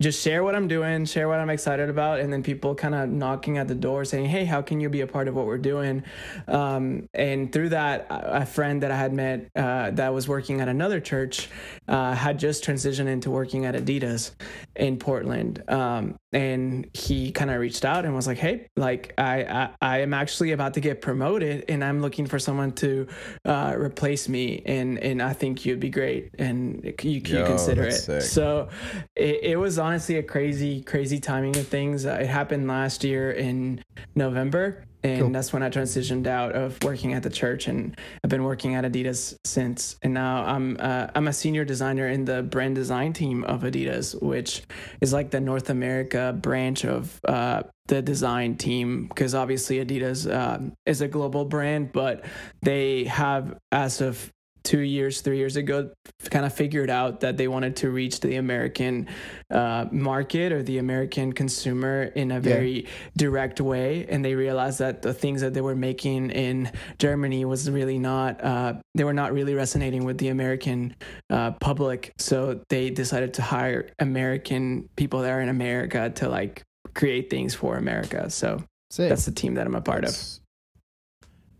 just 0.00 0.22
share 0.22 0.44
what 0.44 0.54
I'm 0.54 0.68
doing, 0.68 1.04
share 1.04 1.28
what 1.28 1.40
I'm 1.40 1.50
excited 1.50 1.88
about, 1.88 2.20
and 2.20 2.32
then 2.32 2.42
people 2.42 2.74
kind 2.74 2.94
of 2.94 3.08
knocking 3.08 3.58
at 3.58 3.68
the 3.68 3.74
door 3.74 4.04
saying, 4.04 4.26
"Hey, 4.26 4.44
how 4.44 4.62
can 4.62 4.80
you 4.80 4.88
be 4.88 5.00
a 5.00 5.06
part 5.06 5.28
of 5.28 5.34
what 5.34 5.46
we're 5.46 5.58
doing?" 5.58 6.02
Um, 6.48 7.08
and 7.14 7.50
through 7.52 7.70
that, 7.70 8.06
a 8.10 8.44
friend 8.44 8.82
that 8.82 8.90
I 8.90 8.96
had 8.96 9.12
met 9.12 9.48
uh, 9.56 9.90
that 9.92 10.12
was 10.12 10.28
working 10.28 10.60
at 10.60 10.68
another 10.68 11.00
church 11.00 11.48
uh, 11.88 12.14
had 12.14 12.38
just 12.38 12.64
transitioned 12.64 13.08
into 13.08 13.30
working 13.30 13.64
at 13.64 13.74
Adidas 13.74 14.32
in 14.74 14.98
Portland, 14.98 15.62
um, 15.68 16.16
and 16.36 16.86
he 16.92 17.32
kind 17.32 17.50
of 17.50 17.58
reached 17.58 17.86
out 17.86 18.04
and 18.04 18.14
was 18.14 18.26
like, 18.26 18.36
"Hey, 18.36 18.68
like 18.76 19.14
I, 19.16 19.42
I, 19.44 19.70
I 19.80 19.98
am 20.00 20.12
actually 20.12 20.52
about 20.52 20.74
to 20.74 20.80
get 20.80 21.00
promoted, 21.00 21.64
and 21.70 21.82
I'm 21.82 22.02
looking 22.02 22.26
for 22.26 22.38
someone 22.38 22.72
to 22.72 23.06
uh, 23.46 23.74
replace 23.74 24.28
me, 24.28 24.62
and 24.66 24.98
and 24.98 25.22
I 25.22 25.32
think 25.32 25.64
you'd 25.64 25.80
be 25.80 25.88
great, 25.88 26.34
and 26.38 26.84
you, 26.84 27.10
you 27.10 27.20
Yo, 27.20 27.46
consider 27.46 27.84
it." 27.84 27.92
sick. 27.92 28.20
So 28.20 28.68
it, 29.14 29.40
it 29.42 29.56
was 29.56 29.78
honestly 29.78 30.18
a 30.18 30.22
crazy, 30.22 30.82
crazy 30.82 31.20
timing 31.20 31.56
of 31.56 31.68
things. 31.68 32.04
It 32.04 32.26
happened 32.26 32.68
last 32.68 33.02
year 33.02 33.30
in 33.30 33.82
November. 34.14 34.85
And 35.02 35.20
Cool. 35.20 35.30
that's 35.30 35.52
when 35.52 35.62
I 35.62 35.70
transitioned 35.70 36.26
out 36.26 36.52
of 36.52 36.82
working 36.82 37.12
at 37.12 37.22
the 37.22 37.30
church, 37.30 37.68
and 37.68 37.96
I've 38.24 38.30
been 38.30 38.44
working 38.44 38.74
at 38.74 38.84
Adidas 38.84 39.36
since. 39.44 39.96
And 40.02 40.14
now 40.14 40.44
I'm 40.44 40.76
uh, 40.80 41.08
I'm 41.14 41.28
a 41.28 41.32
senior 41.32 41.64
designer 41.64 42.08
in 42.08 42.24
the 42.24 42.42
brand 42.42 42.74
design 42.74 43.12
team 43.12 43.44
of 43.44 43.62
Adidas, 43.62 44.20
which 44.22 44.62
is 45.00 45.12
like 45.12 45.30
the 45.30 45.40
North 45.40 45.70
America 45.70 46.36
branch 46.40 46.84
of 46.84 47.20
uh, 47.28 47.62
the 47.86 48.02
design 48.02 48.56
team. 48.56 49.06
Because 49.06 49.34
obviously 49.34 49.84
Adidas 49.84 50.32
um, 50.32 50.72
is 50.86 51.00
a 51.00 51.08
global 51.08 51.44
brand, 51.44 51.92
but 51.92 52.24
they 52.62 53.04
have 53.04 53.56
as 53.70 54.00
of 54.00 54.32
two 54.66 54.80
years, 54.80 55.20
three 55.20 55.38
years 55.38 55.54
ago, 55.54 55.90
kind 56.28 56.44
of 56.44 56.52
figured 56.52 56.90
out 56.90 57.20
that 57.20 57.36
they 57.36 57.46
wanted 57.46 57.76
to 57.76 57.88
reach 57.88 58.18
the 58.18 58.34
American 58.34 59.06
uh, 59.50 59.86
market 59.92 60.50
or 60.50 60.60
the 60.60 60.78
American 60.78 61.32
consumer 61.32 62.02
in 62.16 62.32
a 62.32 62.40
very 62.40 62.88
direct 63.16 63.60
way, 63.60 64.06
and 64.08 64.24
they 64.24 64.34
realized 64.34 64.80
that 64.80 65.02
the 65.02 65.14
things 65.14 65.40
that 65.40 65.54
they 65.54 65.60
were 65.60 65.76
making 65.76 66.30
in 66.30 66.70
Germany 66.98 67.44
was 67.44 67.70
really 67.70 67.98
not 67.98 68.42
uh, 68.42 68.74
they 68.96 69.04
were 69.04 69.14
not 69.14 69.32
really 69.32 69.54
resonating 69.54 70.04
with 70.04 70.18
the 70.18 70.28
American 70.28 70.96
uh, 71.30 71.52
public. 71.52 72.12
So 72.18 72.60
they 72.68 72.90
decided 72.90 73.34
to 73.34 73.42
hire 73.42 73.88
American 74.00 74.88
people 74.96 75.20
that 75.20 75.30
are 75.30 75.40
in 75.40 75.48
America 75.48 76.10
to 76.16 76.28
like 76.28 76.64
create 76.94 77.30
things 77.30 77.54
for 77.54 77.76
America. 77.76 78.28
So 78.30 78.64
Sick. 78.90 79.10
that's 79.10 79.26
the 79.26 79.32
team 79.32 79.54
that 79.54 79.66
I'm 79.66 79.76
a 79.76 79.80
part 79.80 80.02
of. 80.02 80.10
That's, 80.10 80.40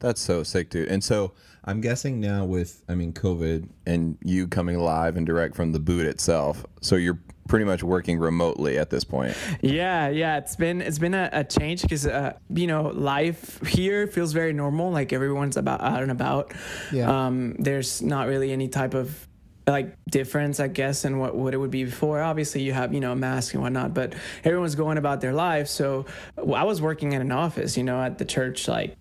that's 0.00 0.20
so 0.20 0.42
sick, 0.42 0.70
dude. 0.70 0.88
And 0.88 1.04
so 1.04 1.34
I'm 1.66 1.80
guessing 1.80 2.20
now 2.20 2.44
with, 2.44 2.82
I 2.88 2.94
mean, 2.94 3.12
COVID 3.12 3.68
and 3.86 4.16
you 4.22 4.46
coming 4.46 4.78
live 4.78 5.16
and 5.16 5.26
direct 5.26 5.56
from 5.56 5.72
the 5.72 5.80
boot 5.80 6.06
itself, 6.06 6.64
so 6.80 6.94
you're 6.96 7.18
pretty 7.48 7.64
much 7.64 7.82
working 7.82 8.18
remotely 8.18 8.78
at 8.78 8.90
this 8.90 9.04
point. 9.04 9.36
Yeah, 9.60 10.08
yeah, 10.08 10.38
it's 10.38 10.56
been 10.56 10.80
it's 10.80 10.98
been 10.98 11.14
a, 11.14 11.28
a 11.32 11.44
change 11.44 11.82
because 11.82 12.06
uh, 12.06 12.34
you 12.50 12.66
know 12.66 12.88
life 12.88 13.64
here 13.66 14.06
feels 14.06 14.32
very 14.32 14.52
normal. 14.52 14.90
Like 14.90 15.12
everyone's 15.12 15.56
about 15.56 15.80
out 15.80 16.02
and 16.02 16.10
about. 16.10 16.52
Yeah. 16.92 17.26
Um, 17.26 17.56
there's 17.58 18.02
not 18.02 18.28
really 18.28 18.52
any 18.52 18.68
type 18.68 18.94
of 18.94 19.26
like 19.66 19.96
difference, 20.08 20.60
I 20.60 20.68
guess, 20.68 21.04
in 21.04 21.18
what 21.18 21.34
what 21.34 21.54
it 21.54 21.56
would 21.56 21.70
be 21.70 21.84
before. 21.84 22.22
Obviously, 22.22 22.62
you 22.62 22.72
have 22.72 22.94
you 22.94 23.00
know 23.00 23.12
a 23.12 23.16
mask 23.16 23.54
and 23.54 23.62
whatnot, 23.62 23.94
but 23.94 24.14
everyone's 24.44 24.74
going 24.76 24.98
about 24.98 25.20
their 25.20 25.32
lives. 25.32 25.70
So 25.70 26.06
I 26.38 26.64
was 26.64 26.80
working 26.80 27.12
in 27.12 27.20
an 27.20 27.32
office, 27.32 27.76
you 27.76 27.82
know, 27.82 28.00
at 28.00 28.18
the 28.18 28.24
church, 28.24 28.68
like 28.68 28.96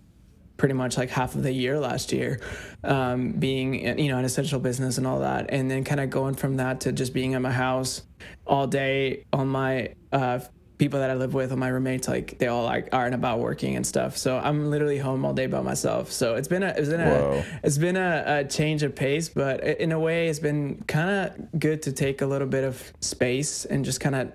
pretty 0.56 0.74
much 0.74 0.96
like 0.96 1.10
half 1.10 1.34
of 1.34 1.42
the 1.42 1.52
year 1.52 1.78
last 1.78 2.12
year, 2.12 2.40
um, 2.84 3.32
being 3.32 3.98
you 3.98 4.10
know 4.10 4.18
an 4.18 4.24
essential 4.24 4.58
business 4.60 4.98
and 4.98 5.06
all 5.06 5.20
that, 5.20 5.46
and 5.50 5.70
then 5.70 5.84
kind 5.84 6.00
of 6.00 6.10
going 6.10 6.34
from 6.34 6.56
that 6.56 6.80
to 6.80 6.92
just 6.92 7.12
being 7.12 7.34
at 7.34 7.42
my 7.42 7.52
house 7.52 8.02
all 8.46 8.66
day 8.66 9.24
on 9.32 9.48
my 9.48 9.94
uh, 10.12 10.40
people 10.78 11.00
that 11.00 11.10
I 11.10 11.14
live 11.14 11.34
with, 11.34 11.52
on 11.52 11.58
my 11.58 11.68
roommates, 11.68 12.08
like 12.08 12.38
they 12.38 12.48
all 12.48 12.64
like 12.64 12.88
are 12.92 13.06
and 13.06 13.14
about 13.14 13.38
working 13.38 13.76
and 13.76 13.86
stuff. 13.86 14.16
So 14.16 14.38
I'm 14.38 14.70
literally 14.70 14.98
home 14.98 15.24
all 15.24 15.32
day 15.32 15.46
by 15.46 15.60
myself. 15.62 16.12
So 16.12 16.34
it's 16.34 16.48
been 16.48 16.62
a 16.62 16.68
it's 16.68 16.88
been 16.88 17.00
Whoa. 17.00 17.42
a 17.44 17.60
it's 17.66 17.78
been 17.78 17.96
a, 17.96 18.24
a 18.26 18.44
change 18.44 18.82
of 18.82 18.94
pace, 18.94 19.28
but 19.28 19.64
in 19.64 19.92
a 19.92 19.98
way, 19.98 20.28
it's 20.28 20.38
been 20.38 20.82
kind 20.86 21.10
of 21.10 21.60
good 21.60 21.82
to 21.82 21.92
take 21.92 22.22
a 22.22 22.26
little 22.26 22.48
bit 22.48 22.64
of 22.64 22.92
space 23.00 23.64
and 23.64 23.84
just 23.84 24.00
kind 24.00 24.14
of 24.14 24.32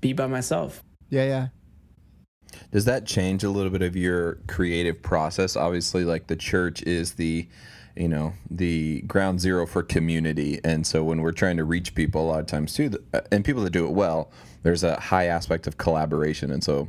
be 0.00 0.12
by 0.12 0.26
myself. 0.26 0.82
yeah, 1.10 1.24
yeah. 1.24 1.48
Does 2.70 2.84
that 2.84 3.06
change 3.06 3.44
a 3.44 3.50
little 3.50 3.70
bit 3.70 3.82
of 3.82 3.96
your 3.96 4.34
creative 4.46 5.02
process? 5.02 5.56
Obviously, 5.56 6.04
like 6.04 6.26
the 6.26 6.36
church 6.36 6.82
is 6.82 7.14
the, 7.14 7.46
you 7.96 8.08
know, 8.08 8.32
the 8.50 9.02
ground 9.02 9.40
zero 9.40 9.66
for 9.66 9.82
community, 9.82 10.60
and 10.64 10.86
so 10.86 11.02
when 11.02 11.20
we're 11.20 11.32
trying 11.32 11.56
to 11.56 11.64
reach 11.64 11.94
people, 11.94 12.22
a 12.22 12.28
lot 12.28 12.40
of 12.40 12.46
times 12.46 12.74
too, 12.74 12.90
uh, 13.12 13.20
and 13.30 13.44
people 13.44 13.62
that 13.62 13.70
do 13.70 13.86
it 13.86 13.92
well, 13.92 14.30
there's 14.62 14.84
a 14.84 14.98
high 15.00 15.26
aspect 15.26 15.66
of 15.66 15.76
collaboration, 15.76 16.50
and 16.50 16.62
so. 16.62 16.88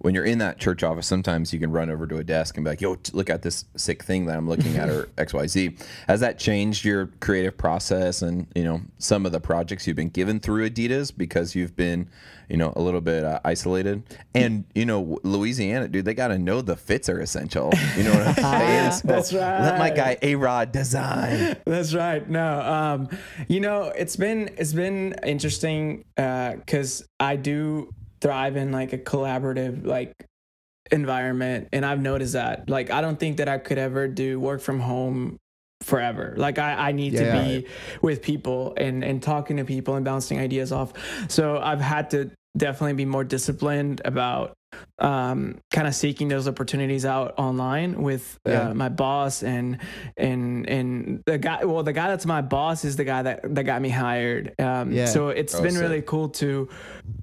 When 0.00 0.14
you're 0.14 0.24
in 0.24 0.38
that 0.38 0.58
church 0.58 0.82
office, 0.82 1.06
sometimes 1.06 1.52
you 1.52 1.58
can 1.58 1.70
run 1.70 1.90
over 1.90 2.06
to 2.06 2.16
a 2.16 2.24
desk 2.24 2.56
and 2.56 2.64
be 2.64 2.70
like, 2.70 2.80
"Yo, 2.80 2.94
t- 2.94 3.12
look 3.14 3.28
at 3.28 3.42
this 3.42 3.66
sick 3.76 4.02
thing 4.02 4.24
that 4.26 4.36
I'm 4.38 4.48
looking 4.48 4.76
at," 4.76 4.88
or 4.88 5.10
X, 5.18 5.34
Y, 5.34 5.46
Z. 5.46 5.76
Has 6.08 6.20
that 6.20 6.38
changed 6.38 6.86
your 6.86 7.10
creative 7.20 7.58
process 7.58 8.22
and 8.22 8.46
you 8.54 8.64
know 8.64 8.80
some 8.98 9.26
of 9.26 9.32
the 9.32 9.40
projects 9.40 9.86
you've 9.86 9.96
been 9.96 10.08
given 10.08 10.40
through 10.40 10.70
Adidas 10.70 11.14
because 11.14 11.54
you've 11.54 11.76
been, 11.76 12.08
you 12.48 12.56
know, 12.56 12.72
a 12.76 12.80
little 12.80 13.02
bit 13.02 13.24
uh, 13.24 13.40
isolated? 13.44 14.02
And 14.34 14.64
you 14.74 14.86
know, 14.86 15.18
Louisiana, 15.22 15.86
dude, 15.86 16.06
they 16.06 16.14
got 16.14 16.28
to 16.28 16.38
know 16.38 16.62
the 16.62 16.76
fits 16.76 17.10
are 17.10 17.20
essential. 17.20 17.70
You 17.94 18.04
know 18.04 18.12
what 18.12 18.26
I'm 18.26 18.34
saying? 18.90 18.92
So 18.92 19.08
That's 19.08 19.32
right. 19.34 19.60
Let 19.60 19.78
my 19.78 19.90
guy 19.90 20.16
A 20.22 20.34
Rod 20.34 20.72
design. 20.72 21.56
That's 21.66 21.94
right. 21.94 22.26
No, 22.26 22.60
um, 22.62 23.08
you 23.48 23.60
know, 23.60 23.92
it's 23.96 24.16
been 24.16 24.48
it's 24.56 24.72
been 24.72 25.14
interesting 25.22 26.04
because 26.16 27.06
I 27.18 27.36
do 27.36 27.92
thrive 28.20 28.56
in 28.56 28.72
like 28.72 28.92
a 28.92 28.98
collaborative 28.98 29.86
like 29.86 30.12
environment, 30.90 31.68
and 31.72 31.84
I've 31.84 32.00
noticed 32.00 32.32
that. 32.34 32.68
Like, 32.68 32.90
I 32.90 33.00
don't 33.00 33.18
think 33.18 33.36
that 33.38 33.48
I 33.48 33.58
could 33.58 33.78
ever 33.78 34.08
do 34.08 34.40
work 34.40 34.60
from 34.60 34.80
home 34.80 35.38
forever. 35.82 36.34
Like, 36.36 36.58
I 36.58 36.88
I 36.88 36.92
need 36.92 37.14
Yeah. 37.14 37.32
to 37.32 37.40
be 37.42 37.66
with 38.02 38.22
people 38.22 38.74
and 38.76 39.04
and 39.04 39.22
talking 39.22 39.56
to 39.58 39.64
people 39.64 39.94
and 39.94 40.04
bouncing 40.04 40.38
ideas 40.38 40.72
off. 40.72 40.92
So 41.28 41.58
I've 41.58 41.80
had 41.80 42.10
to 42.10 42.30
definitely 42.56 42.94
be 42.94 43.04
more 43.04 43.24
disciplined 43.24 44.02
about 44.04 44.52
um, 44.98 45.58
kind 45.72 45.86
of 45.86 45.94
seeking 45.94 46.28
those 46.28 46.46
opportunities 46.48 47.04
out 47.04 47.34
online 47.38 48.02
with 48.02 48.38
uh, 48.46 48.50
Yeah. 48.50 48.72
my 48.72 48.88
boss 48.88 49.42
and 49.42 49.78
and 50.16 50.68
and 50.68 51.22
the 51.26 51.38
guy. 51.38 51.64
Well, 51.64 51.82
the 51.82 51.92
guy 51.92 52.08
that's 52.08 52.26
my 52.26 52.40
boss 52.42 52.84
is 52.84 52.96
the 52.96 53.04
guy 53.04 53.22
that 53.22 53.54
that 53.54 53.64
got 53.64 53.80
me 53.82 53.88
hired. 53.88 54.54
Um, 54.60 54.92
Yeah. 54.92 55.06
So 55.06 55.28
it's 55.28 55.54
Oh, 55.54 55.62
been 55.62 55.72
sick. 55.72 55.82
really 55.82 56.02
cool 56.02 56.28
to 56.30 56.68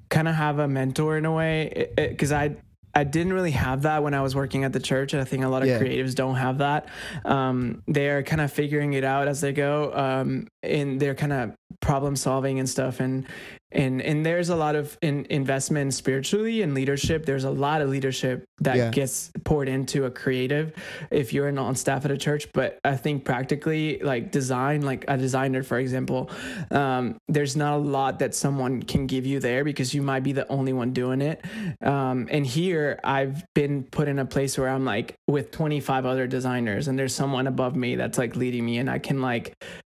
kind 0.08 0.28
of 0.28 0.34
have 0.34 0.58
a 0.58 0.68
mentor 0.68 1.16
in 1.16 1.24
a 1.24 1.32
way 1.32 1.88
because 1.96 2.32
I. 2.32 2.56
I 2.94 3.04
didn't 3.04 3.32
really 3.34 3.52
have 3.52 3.82
that 3.82 4.02
when 4.02 4.12
I 4.12 4.22
was 4.22 4.34
working 4.34 4.64
at 4.64 4.72
the 4.72 4.80
church, 4.80 5.12
and 5.12 5.20
I 5.20 5.24
think 5.24 5.44
a 5.44 5.48
lot 5.48 5.62
of 5.62 5.68
Yeah. 5.68 5.78
creatives 5.78 6.16
don't 6.16 6.34
have 6.34 6.58
that. 6.58 6.88
Um, 7.24 7.82
they 7.86 8.08
are 8.08 8.24
kind 8.24 8.40
of 8.40 8.50
figuring 8.50 8.94
it 8.94 9.04
out 9.04 9.28
as 9.28 9.40
they 9.40 9.52
go, 9.52 9.92
um, 9.94 10.48
and 10.64 10.98
they're 10.98 11.14
kind 11.14 11.32
of 11.32 11.52
problem 11.80 12.16
solving 12.16 12.58
and 12.58 12.68
stuff. 12.68 13.00
And 13.00 13.26
and 13.70 14.00
and 14.00 14.24
there's 14.24 14.48
a 14.48 14.56
lot 14.56 14.74
of 14.76 14.96
in, 15.02 15.26
investment 15.28 15.92
spiritually 15.92 16.62
and 16.62 16.72
leadership. 16.72 17.26
There's 17.26 17.44
a 17.44 17.50
lot 17.50 17.82
of 17.82 17.90
leadership 17.90 18.44
that 18.60 18.76
Yeah. 18.76 18.90
gets 18.90 19.30
poured 19.44 19.68
into 19.68 20.06
a 20.06 20.10
creative 20.10 20.72
if 21.10 21.34
you're 21.34 21.52
not 21.52 21.66
on 21.66 21.74
staff 21.76 22.06
at 22.06 22.10
a 22.10 22.16
church. 22.16 22.48
But 22.54 22.78
I 22.82 22.96
think 22.96 23.26
practically, 23.26 23.98
like 23.98 24.32
design, 24.32 24.80
like 24.82 25.04
a 25.06 25.18
designer, 25.18 25.62
for 25.62 25.78
example, 25.78 26.30
um, 26.70 27.18
there's 27.28 27.56
not 27.56 27.74
a 27.74 27.82
lot 27.82 28.20
that 28.20 28.34
someone 28.34 28.82
can 28.82 29.06
give 29.06 29.26
you 29.26 29.38
there 29.38 29.64
because 29.64 29.92
you 29.92 30.00
might 30.00 30.22
be 30.22 30.32
the 30.32 30.48
only 30.48 30.72
one 30.72 30.94
doing 30.94 31.20
it. 31.20 31.44
Um, 31.82 32.26
and 32.30 32.46
here, 32.46 32.98
I've 33.04 33.44
been 33.54 33.84
put 33.84 34.08
in 34.08 34.18
a 34.18 34.24
place 34.24 34.56
where 34.56 34.70
I'm 34.70 34.86
like 34.86 35.14
with 35.26 35.50
25 35.50 36.06
other 36.06 36.26
designers, 36.26 36.88
and 36.88 36.98
there's 36.98 37.14
someone 37.14 37.46
above 37.46 37.76
me 37.76 37.96
that's 37.96 38.16
like 38.16 38.34
leading 38.34 38.64
me, 38.64 38.78
and 38.78 38.88
I 38.88 38.98
can 38.98 39.20
like 39.20 39.54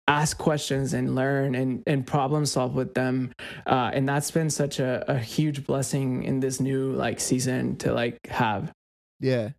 ask 0.08 0.38
questions 0.38 0.94
and 0.94 1.16
learn 1.16 1.56
and, 1.56 1.84
and 1.88 2.06
problem 2.06 2.46
solve 2.46 2.74
with 2.74 2.94
them 2.96 3.32
uh, 3.68 3.92
and 3.94 4.10
that's 4.10 4.32
been 4.32 4.50
such 4.50 4.80
a, 4.80 5.04
a 5.10 5.18
huge 5.18 5.66
blessing 5.66 6.24
in 6.24 6.40
this 6.40 6.60
new 6.60 6.92
like 6.92 7.20
season 7.20 7.78
to 7.78 7.94
like 7.94 8.18
have 8.28 8.74
Yeah, 9.22 9.50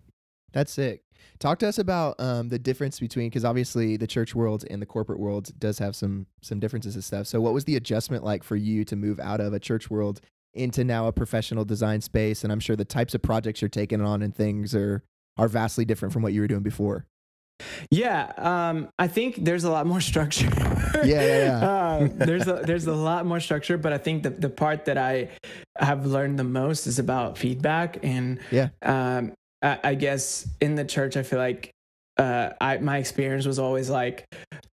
that's 0.52 0.72
sick. 0.72 1.02
Talk 1.38 1.58
to 1.60 1.68
us 1.68 1.78
about 1.78 2.20
um, 2.20 2.48
the 2.48 2.58
difference 2.58 3.00
between 3.00 3.28
because 3.28 3.44
obviously 3.44 3.96
the 3.96 4.06
church 4.06 4.34
world 4.34 4.64
and 4.70 4.82
the 4.82 4.86
corporate 4.86 5.18
world 5.18 5.50
does 5.58 5.78
have 5.78 5.96
some 5.96 6.26
some 6.42 6.60
differences 6.60 6.94
and 6.94 7.04
stuff. 7.04 7.26
So, 7.26 7.40
what 7.40 7.54
was 7.54 7.64
the 7.64 7.76
adjustment 7.76 8.24
like 8.24 8.42
for 8.42 8.56
you 8.56 8.84
to 8.84 8.96
move 8.96 9.18
out 9.20 9.40
of 9.40 9.52
a 9.52 9.60
church 9.60 9.90
world 9.90 10.20
into 10.54 10.84
now 10.84 11.06
a 11.06 11.12
professional 11.12 11.64
design 11.64 12.00
space? 12.00 12.44
And 12.44 12.52
I'm 12.52 12.60
sure 12.60 12.76
the 12.76 12.84
types 12.84 13.14
of 13.14 13.22
projects 13.22 13.62
you're 13.62 13.68
taking 13.68 14.00
on 14.00 14.22
and 14.22 14.34
things 14.34 14.74
are 14.74 15.02
are 15.38 15.48
vastly 15.48 15.84
different 15.84 16.12
from 16.12 16.22
what 16.22 16.32
you 16.32 16.40
were 16.40 16.48
doing 16.48 16.62
before. 16.62 17.06
Yeah 17.90 18.32
um, 18.36 18.88
i 18.98 19.06
think 19.08 19.44
there's 19.44 19.64
a 19.64 19.70
lot 19.70 19.86
more 19.86 20.00
structure 20.00 20.50
Yeah, 21.04 21.22
yeah, 21.24 21.38
yeah. 21.44 21.68
Uh, 21.68 22.08
there's 22.14 22.46
a 22.46 22.62
there's 22.64 22.86
a 22.86 22.92
lot 22.94 23.26
more 23.26 23.40
structure, 23.40 23.76
but 23.76 23.92
I 23.92 23.98
think 23.98 24.22
the 24.22 24.30
the 24.30 24.48
part 24.50 24.84
that 24.84 24.96
I 24.98 25.30
have 25.76 26.06
learned 26.06 26.38
the 26.38 26.44
most 26.44 26.86
is 26.86 26.98
about 27.00 27.38
feedback 27.38 27.98
and 28.04 28.38
Yeah. 28.52 28.68
um, 28.82 29.32
I, 29.62 29.78
I 29.82 29.94
guess 29.96 30.46
in 30.60 30.76
the 30.76 30.84
church, 30.84 31.16
I 31.16 31.24
feel 31.24 31.40
like 31.40 31.70
uh, 32.18 32.50
I 32.60 32.78
my 32.78 32.98
experience 32.98 33.46
was 33.46 33.58
always 33.58 33.90
like 33.90 34.26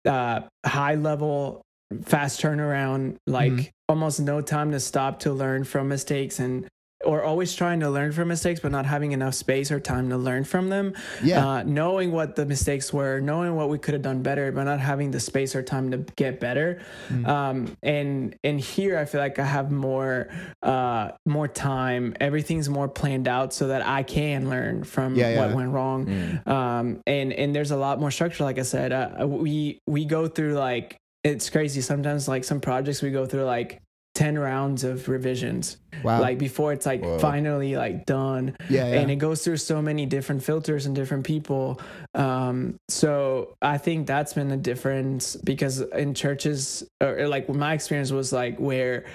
uh, 0.05 0.41
high 0.65 0.95
level, 0.95 1.61
fast 2.03 2.41
turnaround, 2.41 3.15
like 3.27 3.53
Mhm. 3.53 3.69
almost 3.87 4.19
no 4.19 4.41
time 4.41 4.71
to 4.71 4.79
stop 4.81 5.19
to 5.19 5.31
learn 5.31 5.63
from 5.63 5.87
mistakes 5.87 6.39
and 6.39 6.67
or 7.05 7.23
always 7.23 7.53
trying 7.53 7.79
to 7.79 7.89
learn 7.89 8.11
from 8.11 8.27
mistakes 8.27 8.59
but 8.59 8.71
not 8.71 8.85
having 8.85 9.11
enough 9.11 9.35
space 9.35 9.71
or 9.71 9.79
time 9.79 10.09
to 10.09 10.17
learn 10.17 10.43
from 10.43 10.69
them 10.69 10.93
Yeah. 11.23 11.47
uh, 11.47 11.63
knowing 11.63 12.11
what 12.11 12.35
the 12.35 12.45
mistakes 12.45 12.91
were 12.91 13.19
knowing 13.19 13.55
what 13.55 13.69
we 13.69 13.77
could 13.77 13.93
have 13.93 14.01
done 14.01 14.23
better 14.23 14.51
but 14.51 14.63
not 14.63 14.79
having 14.79 15.11
the 15.11 15.19
space 15.19 15.55
or 15.55 15.61
time 15.61 15.91
to 15.91 15.97
get 16.15 16.39
better 16.39 16.81
Mm. 17.09 17.27
um, 17.27 17.77
and 17.83 18.35
and 18.43 18.59
here 18.59 18.97
i 18.97 19.05
feel 19.05 19.21
like 19.21 19.37
i 19.37 19.45
have 19.45 19.71
more 19.71 20.27
uh, 20.63 21.11
more 21.25 21.47
time 21.47 22.15
everything's 22.19 22.67
more 22.67 22.87
planned 22.87 23.27
out 23.27 23.53
so 23.53 23.67
that 23.67 23.85
i 23.85 24.01
can 24.03 24.49
learn 24.49 24.83
from 24.83 25.15
Yeah, 25.15 25.29
yeah. 25.29 25.45
what 25.45 25.55
went 25.55 25.71
wrong 25.71 26.05
Mm. 26.07 26.47
um, 26.47 27.01
and 27.05 27.31
and 27.31 27.55
there's 27.55 27.71
a 27.71 27.77
lot 27.77 27.99
more 27.99 28.09
structure 28.11 28.43
like 28.43 28.57
i 28.57 28.63
said 28.63 28.91
uh, 28.91 29.25
we 29.27 29.79
we 29.87 30.05
go 30.05 30.27
through 30.27 30.53
like 30.55 30.97
it's 31.23 31.49
crazy 31.49 31.81
sometimes 31.81 32.27
like 32.27 32.43
some 32.43 32.59
projects 32.59 33.01
we 33.01 33.11
go 33.11 33.25
through 33.25 33.43
like 33.43 33.81
10 34.17 34.39
rounds 34.39 34.83
of 34.83 35.07
revisions 35.07 35.77
wow. 36.01 36.19
like 36.19 36.39
before 36.39 36.73
it's 36.73 36.87
like 36.87 37.03
Whoa. 37.03 37.19
finally 37.19 37.75
like 37.75 38.07
done 38.07 38.57
yeah, 38.67 38.87
yeah. 38.87 38.99
and 38.99 39.11
it 39.11 39.17
goes 39.17 39.43
through 39.43 39.57
so 39.57 39.79
many 39.79 40.07
different 40.07 40.43
filters 40.43 40.87
and 40.87 40.95
different 40.95 41.23
people 41.23 41.79
um 42.15 42.79
so 42.87 43.55
i 43.61 43.77
think 43.77 44.07
that's 44.07 44.33
been 44.33 44.47
the 44.47 44.57
difference 44.57 45.35
because 45.35 45.81
in 45.81 46.15
churches 46.15 46.83
or 46.99 47.19
or, 47.19 47.27
like 47.27 47.47
my 47.47 47.73
experience 47.73 48.11
was 48.11 48.33
like 48.33 48.57
where 48.59 49.05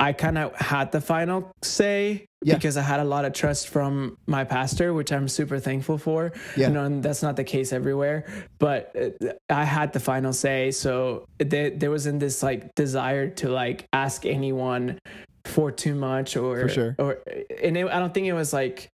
i 0.00 0.12
kind 0.12 0.36
of 0.38 0.54
had 0.56 0.90
the 0.92 1.00
final 1.00 1.52
say 1.62 2.26
Yeah. 2.42 2.54
because 2.54 2.76
i 2.76 2.82
had 2.82 3.00
a 3.00 3.04
lot 3.14 3.24
of 3.24 3.32
trust 3.32 3.68
from 3.68 4.16
my 4.26 4.42
pastor 4.44 4.92
which 4.94 5.12
i'm 5.12 5.28
super 5.28 5.58
thankful 5.60 5.98
for 5.98 6.32
Yeah. 6.56 6.68
you 6.68 6.74
know 6.74 6.84
and 6.84 7.02
that's 7.02 7.22
not 7.22 7.36
the 7.36 7.44
case 7.44 7.72
everywhere 7.72 8.24
but 8.58 8.80
uh, 8.96 9.32
i 9.50 9.64
had 9.64 9.92
the 9.92 10.00
final 10.00 10.32
say 10.32 10.70
so 10.70 11.26
there, 11.38 11.70
there 11.70 11.90
wasn't 11.90 12.18
this 12.20 12.42
like 12.42 12.74
desire 12.74 13.28
to 13.40 13.48
like 13.50 13.86
ask 13.92 14.24
anyone 14.26 14.98
for 15.44 15.70
too 15.70 15.94
much 15.94 16.36
or 16.36 16.60
For 16.62 16.68
sure. 16.68 16.96
or 16.98 17.18
and 17.62 17.76
it, 17.76 17.86
i 17.88 17.98
don't 17.98 18.12
think 18.14 18.26
it 18.26 18.34
was 18.34 18.52
like 18.52 18.88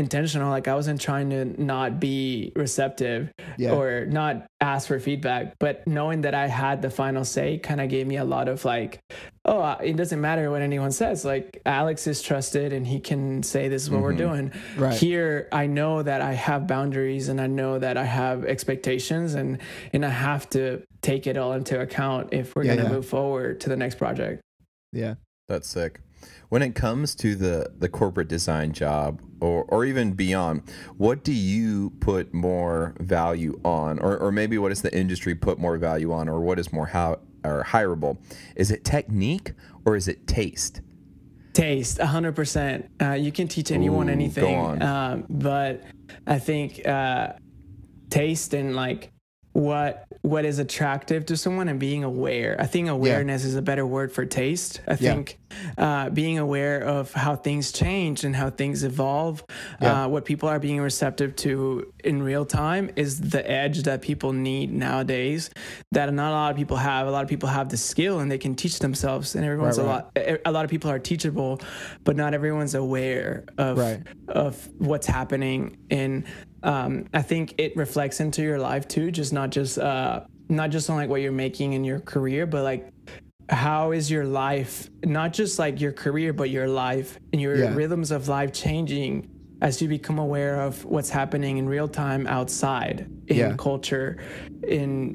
intentional 0.00 0.50
like 0.50 0.66
i 0.66 0.74
wasn't 0.74 1.00
trying 1.00 1.28
to 1.30 1.44
not 1.62 2.00
be 2.00 2.50
receptive 2.56 3.30
yeah. 3.58 3.70
or 3.70 4.06
not 4.06 4.46
ask 4.60 4.88
for 4.88 4.98
feedback 4.98 5.54
but 5.60 5.86
knowing 5.86 6.22
that 6.22 6.34
i 6.34 6.46
had 6.48 6.80
the 6.82 6.90
final 6.90 7.24
say 7.24 7.58
kind 7.58 7.80
of 7.80 7.88
gave 7.90 8.06
me 8.06 8.16
a 8.16 8.24
lot 8.24 8.48
of 8.48 8.64
like 8.64 8.98
oh 9.44 9.60
uh, 9.60 9.76
it 9.82 9.96
doesn't 9.96 10.20
matter 10.20 10.50
what 10.50 10.62
anyone 10.62 10.90
says 10.90 11.24
like 11.24 11.60
alex 11.66 12.06
is 12.06 12.22
trusted 12.22 12.72
and 12.72 12.86
he 12.86 12.98
can 12.98 13.42
say 13.42 13.68
this 13.68 13.82
is 13.82 13.90
what 13.90 14.00
we're 14.00 14.14
Mhm. 14.14 14.16
doing 14.26 14.52
right. 14.78 14.94
here 14.94 15.48
i 15.52 15.66
know 15.66 16.02
that 16.02 16.20
i 16.22 16.32
have 16.32 16.66
boundaries 16.66 17.28
and 17.28 17.38
i 17.40 17.46
know 17.46 17.78
that 17.78 17.96
i 17.98 18.04
have 18.04 18.44
expectations 18.46 19.34
and 19.34 19.58
and 19.92 20.04
i 20.04 20.08
have 20.08 20.48
to 20.50 20.82
take 21.02 21.26
it 21.26 21.36
all 21.36 21.52
into 21.52 21.78
account 21.78 22.28
if 22.32 22.56
we're 22.56 22.64
Yeah, 22.64 22.74
going 22.76 22.86
to 22.86 22.90
yeah. 22.90 22.96
move 22.96 23.06
forward 23.06 23.60
to 23.60 23.68
the 23.68 23.76
next 23.76 23.96
project 23.96 24.40
yeah. 24.92 25.14
That's 25.48 25.68
sick. 25.68 26.00
When 26.48 26.62
it 26.62 26.74
comes 26.74 27.14
to 27.16 27.34
the 27.34 27.72
the 27.78 27.88
corporate 27.88 28.28
design 28.28 28.72
job 28.72 29.20
or 29.40 29.64
or 29.68 29.84
even 29.84 30.12
beyond, 30.12 30.62
what 30.96 31.22
do 31.24 31.32
you 31.32 31.90
put 32.00 32.34
more 32.34 32.94
value 32.98 33.60
on 33.64 33.98
or 33.98 34.18
or 34.18 34.32
maybe 34.32 34.58
what 34.58 34.70
does 34.70 34.82
the 34.82 34.96
industry 34.96 35.34
put 35.34 35.58
more 35.58 35.78
value 35.78 36.12
on 36.12 36.28
or 36.28 36.40
what 36.40 36.58
is 36.58 36.72
more 36.72 36.86
how 36.86 37.20
or 37.44 37.64
hireable? 37.64 38.18
Is 38.56 38.70
it 38.70 38.84
technique 38.84 39.52
or 39.84 39.96
is 39.96 40.08
it 40.08 40.26
taste? 40.26 40.80
Taste, 41.52 41.98
100%. 41.98 42.88
Uh, 43.02 43.14
you 43.14 43.32
can 43.32 43.48
teach 43.48 43.72
anyone 43.72 44.08
Ooh, 44.08 44.12
go 44.12 44.12
anything. 44.12 44.56
on. 44.56 44.82
Um, 44.82 45.24
but 45.28 45.82
I 46.26 46.38
think 46.38 46.86
uh, 46.86 47.32
taste 48.08 48.54
and 48.54 48.76
like 48.76 49.10
what 49.52 50.06
what 50.22 50.44
is 50.44 50.58
attractive 50.58 51.24
to 51.26 51.36
someone 51.36 51.66
and 51.68 51.80
being 51.80 52.04
aware. 52.04 52.54
I 52.58 52.66
think 52.66 52.88
awareness 52.88 53.42
is 53.44 53.56
a 53.56 53.62
better 53.62 53.86
word 53.86 54.12
for 54.12 54.26
taste. 54.26 54.80
I 54.86 54.92
Yeah. 54.92 54.96
think 55.14 55.38
uh, 55.78 56.10
being 56.10 56.38
aware 56.38 56.80
of 56.82 57.12
how 57.12 57.34
things 57.36 57.72
change 57.72 58.22
and 58.22 58.36
how 58.36 58.50
things 58.50 58.84
evolve, 58.84 59.42
Yeah. 59.80 60.04
uh, 60.04 60.08
what 60.08 60.24
people 60.26 60.48
are 60.48 60.60
being 60.60 60.80
receptive 60.80 61.34
to 61.36 61.90
in 62.04 62.22
real 62.22 62.44
time 62.44 62.90
is 62.96 63.18
the 63.20 63.48
edge 63.50 63.82
that 63.84 64.02
people 64.02 64.32
need 64.32 64.72
nowadays 64.72 65.50
that 65.90 66.12
not 66.12 66.30
a 66.30 66.34
lot 66.34 66.50
of 66.52 66.56
people 66.56 66.76
have. 66.76 67.08
A 67.08 67.10
lot 67.10 67.22
of 67.24 67.28
people 67.28 67.48
have 67.48 67.70
the 67.70 67.76
skill 67.78 68.20
and 68.20 68.30
they 68.30 68.38
can 68.38 68.54
teach 68.54 68.78
themselves, 68.78 69.34
and 69.34 69.44
everyone's 69.44 69.78
Right, 69.78 69.84
a 69.84 69.88
lot 69.88 70.40
a 70.44 70.52
lot 70.52 70.64
of 70.64 70.70
people 70.70 70.90
are 70.90 70.98
teachable, 71.00 71.60
but 72.04 72.14
not 72.14 72.34
everyone's 72.34 72.74
aware 72.74 73.44
of 73.58 73.78
Right. 73.78 74.02
of 74.28 74.68
what's 74.78 75.06
happening. 75.06 75.78
And 75.90 76.24
um, 76.62 77.06
I 77.14 77.22
think 77.22 77.54
it 77.58 77.76
reflects 77.76 78.20
into 78.20 78.42
your 78.42 78.58
life 78.58 78.86
too, 78.88 79.10
just 79.10 79.32
not 79.32 79.50
just 79.50 79.78
uh, 79.78 80.20
not 80.48 80.70
just 80.70 80.90
on 80.90 80.96
like 80.96 81.08
what 81.08 81.20
you're 81.22 81.32
making 81.32 81.72
in 81.72 81.84
your 81.84 82.00
career, 82.00 82.46
but 82.46 82.62
like 82.64 82.88
how 83.48 83.92
is 83.92 84.10
your 84.10 84.24
life, 84.24 84.88
not 85.04 85.32
just 85.32 85.58
like 85.58 85.80
your 85.80 85.92
career, 85.92 86.32
but 86.32 86.50
your 86.50 86.68
life 86.68 87.18
and 87.32 87.40
your 87.42 87.56
Yeah. 87.56 87.74
rhythms 87.74 88.10
of 88.10 88.28
life 88.28 88.52
changing 88.52 89.24
as 89.62 89.82
you 89.82 89.88
become 89.88 90.18
aware 90.18 90.60
of 90.62 90.84
what's 90.84 91.10
happening 91.10 91.58
in 91.58 91.68
real 91.68 91.88
time 91.88 92.26
outside 92.26 93.06
in 93.28 93.36
Yeah. 93.36 93.54
culture, 93.56 94.16
in 94.66 95.14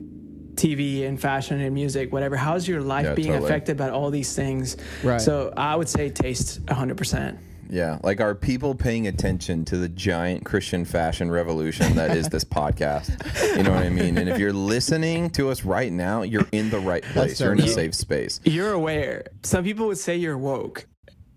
TV 0.58 1.03
and 1.05 1.19
fashion 1.19 1.60
and 1.60 1.73
music, 1.73 2.13
whatever. 2.13 2.38
How's 2.38 2.67
your 2.67 2.81
life 2.81 3.05
Yeah, 3.08 3.13
being 3.15 3.31
totally. 3.31 3.45
affected 3.45 3.77
by 3.77 3.89
all 3.89 4.10
these 4.10 4.34
things? 4.34 4.77
Right. 5.03 5.19
So 5.19 5.51
I 5.58 5.75
would 5.75 5.89
say 5.89 6.10
taste 6.10 6.60
100%. 6.67 7.38
Yeah, 7.69 7.99
like 8.04 8.21
are 8.21 8.36
people 8.36 8.75
paying 8.75 9.08
attention 9.08 9.65
to 9.65 9.78
the 9.78 9.89
giant 9.89 10.45
Christian 10.45 10.86
fashion 10.86 11.32
revolution 11.32 11.95
that 11.95 12.15
is 12.15 12.30
this 12.30 12.43
podcast? 12.60 13.10
You 13.58 13.63
know 13.63 13.71
what 13.71 13.84
I 13.84 13.89
mean? 13.89 14.17
And 14.17 14.30
if 14.30 14.38
you're 14.38 14.54
listening 14.54 15.30
to 15.32 15.49
us 15.49 15.63
right 15.63 15.91
now, 15.91 16.21
you're 16.21 16.47
in 16.51 16.69
the 16.69 16.80
right 16.80 17.04
place. 17.04 17.38
so 17.38 17.45
You're 17.45 17.54
in 17.54 17.62
a 17.62 17.67
safe 17.67 17.95
space. 17.95 18.39
You're 18.43 18.71
aware. 18.73 19.25
Some 19.43 19.63
people 19.63 19.88
would 19.88 19.97
say 19.97 20.15
you're 20.15 20.38
woke. 20.38 20.86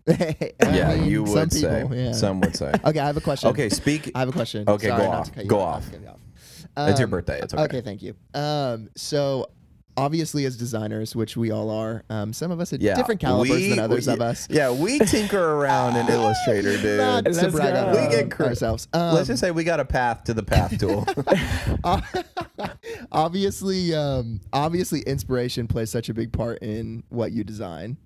Yeah, 0.09 0.95
mean, 0.95 1.05
you 1.05 1.27
some 1.27 1.35
would 1.35 1.53
say. 1.53 1.83
people, 1.83 1.97
yeah. 1.97 2.13
Some 2.13 2.41
would 2.41 2.57
say. 2.57 2.73
Okay, 2.85 2.99
I 2.99 3.07
have 3.07 3.17
a 3.17 3.21
question. 3.21 3.51
Okay, 3.51 3.69
speak. 3.69 4.11
I 4.15 4.21
have 4.21 4.29
a 4.29 4.33
question. 4.33 4.65
Okay, 4.69 4.89
Sorry 4.89 5.03
go 5.03 5.11
off. 5.11 5.27
to 5.27 5.33
cut 5.33 5.45
you 5.45 5.49
Go 5.51 5.61
off. 5.61 5.77
off. 5.87 5.91
Cut 5.93 6.01
you 6.01 6.09
off. 6.09 6.91
It's 6.91 6.99
your 7.01 7.07
Um, 7.07 7.11
birthday. 7.11 7.41
It's 7.43 7.53
okay. 7.55 7.63
Okay, 7.65 7.81
thank 7.83 8.03
you. 8.03 8.15
Um, 8.35 8.89
so 8.97 9.51
obviously 9.99 10.45
as 10.45 10.57
designers, 10.57 11.15
which 11.17 11.37
we 11.37 11.51
all 11.51 11.71
are, 11.71 12.05
um, 12.09 12.33
some 12.33 12.51
of 12.51 12.61
us 12.61 12.73
at 12.73 12.81
Yeah, 12.81 12.95
different 12.95 13.21
calibers 13.21 13.51
we- 13.51 13.71
than 13.71 13.79
others 13.81 14.07
we- 14.07 14.13
of 14.13 14.21
us. 14.21 14.47
Yeah, 14.49 14.71
we 14.71 14.99
tinker 15.01 15.39
around 15.57 15.97
in 15.97 16.09
Illustrator, 16.13 16.81
dude. 16.81 16.99
Not 16.99 17.25
to 17.25 17.33
Let's 17.33 17.53
brag 17.53 17.75
go. 17.75 17.87
on 17.89 17.93
We 18.05 18.11
get 18.17 18.31
cre- 18.31 18.45
ourselves. 18.45 18.87
Um, 18.93 19.15
Let's 19.15 19.27
just 19.27 19.41
say 19.41 19.51
we 19.51 19.65
got 19.65 19.81
a 19.81 19.85
path 19.85 20.25
to 20.25 20.35
the 20.35 20.43
path 20.45 20.79
tool. 20.79 21.05
obviously, 23.13 23.95
um, 23.95 24.41
obviously, 24.53 25.01
inspiration 25.01 25.67
plays 25.67 25.91
such 25.91 26.09
a 26.09 26.15
big 26.15 26.33
part 26.33 26.59
in 26.63 27.03
what 27.09 27.33
you 27.33 27.45
design, 27.45 27.97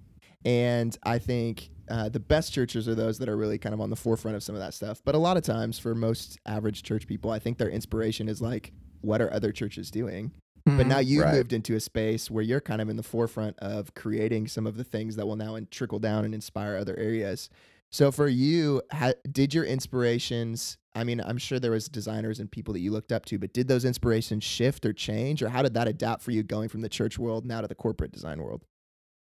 and 0.44 0.96
I 1.04 1.18
think 1.18 1.70
uh, 1.88 2.08
the 2.08 2.20
best 2.20 2.52
churches 2.52 2.88
are 2.88 2.94
those 2.94 3.18
that 3.18 3.28
are 3.28 3.36
really 3.36 3.58
kind 3.58 3.74
of 3.74 3.80
on 3.80 3.90
the 3.90 3.96
forefront 3.96 4.36
of 4.36 4.42
some 4.42 4.54
of 4.54 4.60
that 4.60 4.74
stuff. 4.74 5.02
But 5.04 5.14
a 5.14 5.18
lot 5.18 5.36
of 5.36 5.42
times, 5.42 5.78
for 5.78 5.94
most 5.94 6.38
average 6.46 6.82
church 6.82 7.06
people, 7.06 7.30
I 7.30 7.38
think 7.38 7.58
their 7.58 7.68
inspiration 7.70 8.28
is 8.28 8.40
like, 8.40 8.72
what 9.02 9.20
are 9.20 9.32
other 9.32 9.52
churches 9.52 9.90
doing? 9.90 10.32
But 10.64 10.86
now 10.86 10.98
you 10.98 11.18
Mm-hmm. 11.20 11.28
Right. 11.28 11.34
moved 11.36 11.52
into 11.52 11.74
a 11.74 11.80
space 11.80 12.30
where 12.30 12.42
you're 12.44 12.60
kind 12.60 12.80
of 12.80 12.88
in 12.88 12.96
the 12.96 13.02
forefront 13.02 13.58
of 13.58 13.94
creating 13.94 14.46
some 14.48 14.66
of 14.66 14.76
the 14.76 14.84
things 14.84 15.16
that 15.16 15.26
will 15.26 15.36
now 15.36 15.56
in- 15.56 15.66
trickle 15.70 15.98
down 15.98 16.24
and 16.24 16.34
inspire 16.34 16.76
other 16.76 16.96
areas. 16.96 17.48
So 17.90 18.10
for 18.10 18.26
you, 18.28 18.80
ha- 18.92 19.12
did 19.30 19.52
your 19.52 19.64
inspirations? 19.64 20.78
I 20.94 21.04
mean, 21.04 21.20
I'm 21.20 21.36
sure 21.38 21.58
there 21.58 21.70
was 21.72 21.88
designers 21.88 22.38
and 22.40 22.50
people 22.50 22.72
that 22.74 22.80
you 22.80 22.90
looked 22.90 23.12
up 23.12 23.24
to, 23.26 23.38
but 23.38 23.52
did 23.52 23.68
those 23.68 23.84
inspirations 23.84 24.44
shift 24.44 24.86
or 24.86 24.92
change, 24.92 25.42
or 25.42 25.48
how 25.48 25.62
did 25.62 25.74
that 25.74 25.88
adapt 25.88 26.22
for 26.22 26.30
you 26.30 26.42
going 26.42 26.68
from 26.68 26.80
the 26.80 26.88
church 26.88 27.18
world 27.18 27.44
now 27.44 27.60
to 27.60 27.66
the 27.68 27.74
corporate 27.74 28.12
design 28.12 28.40
world? 28.42 28.62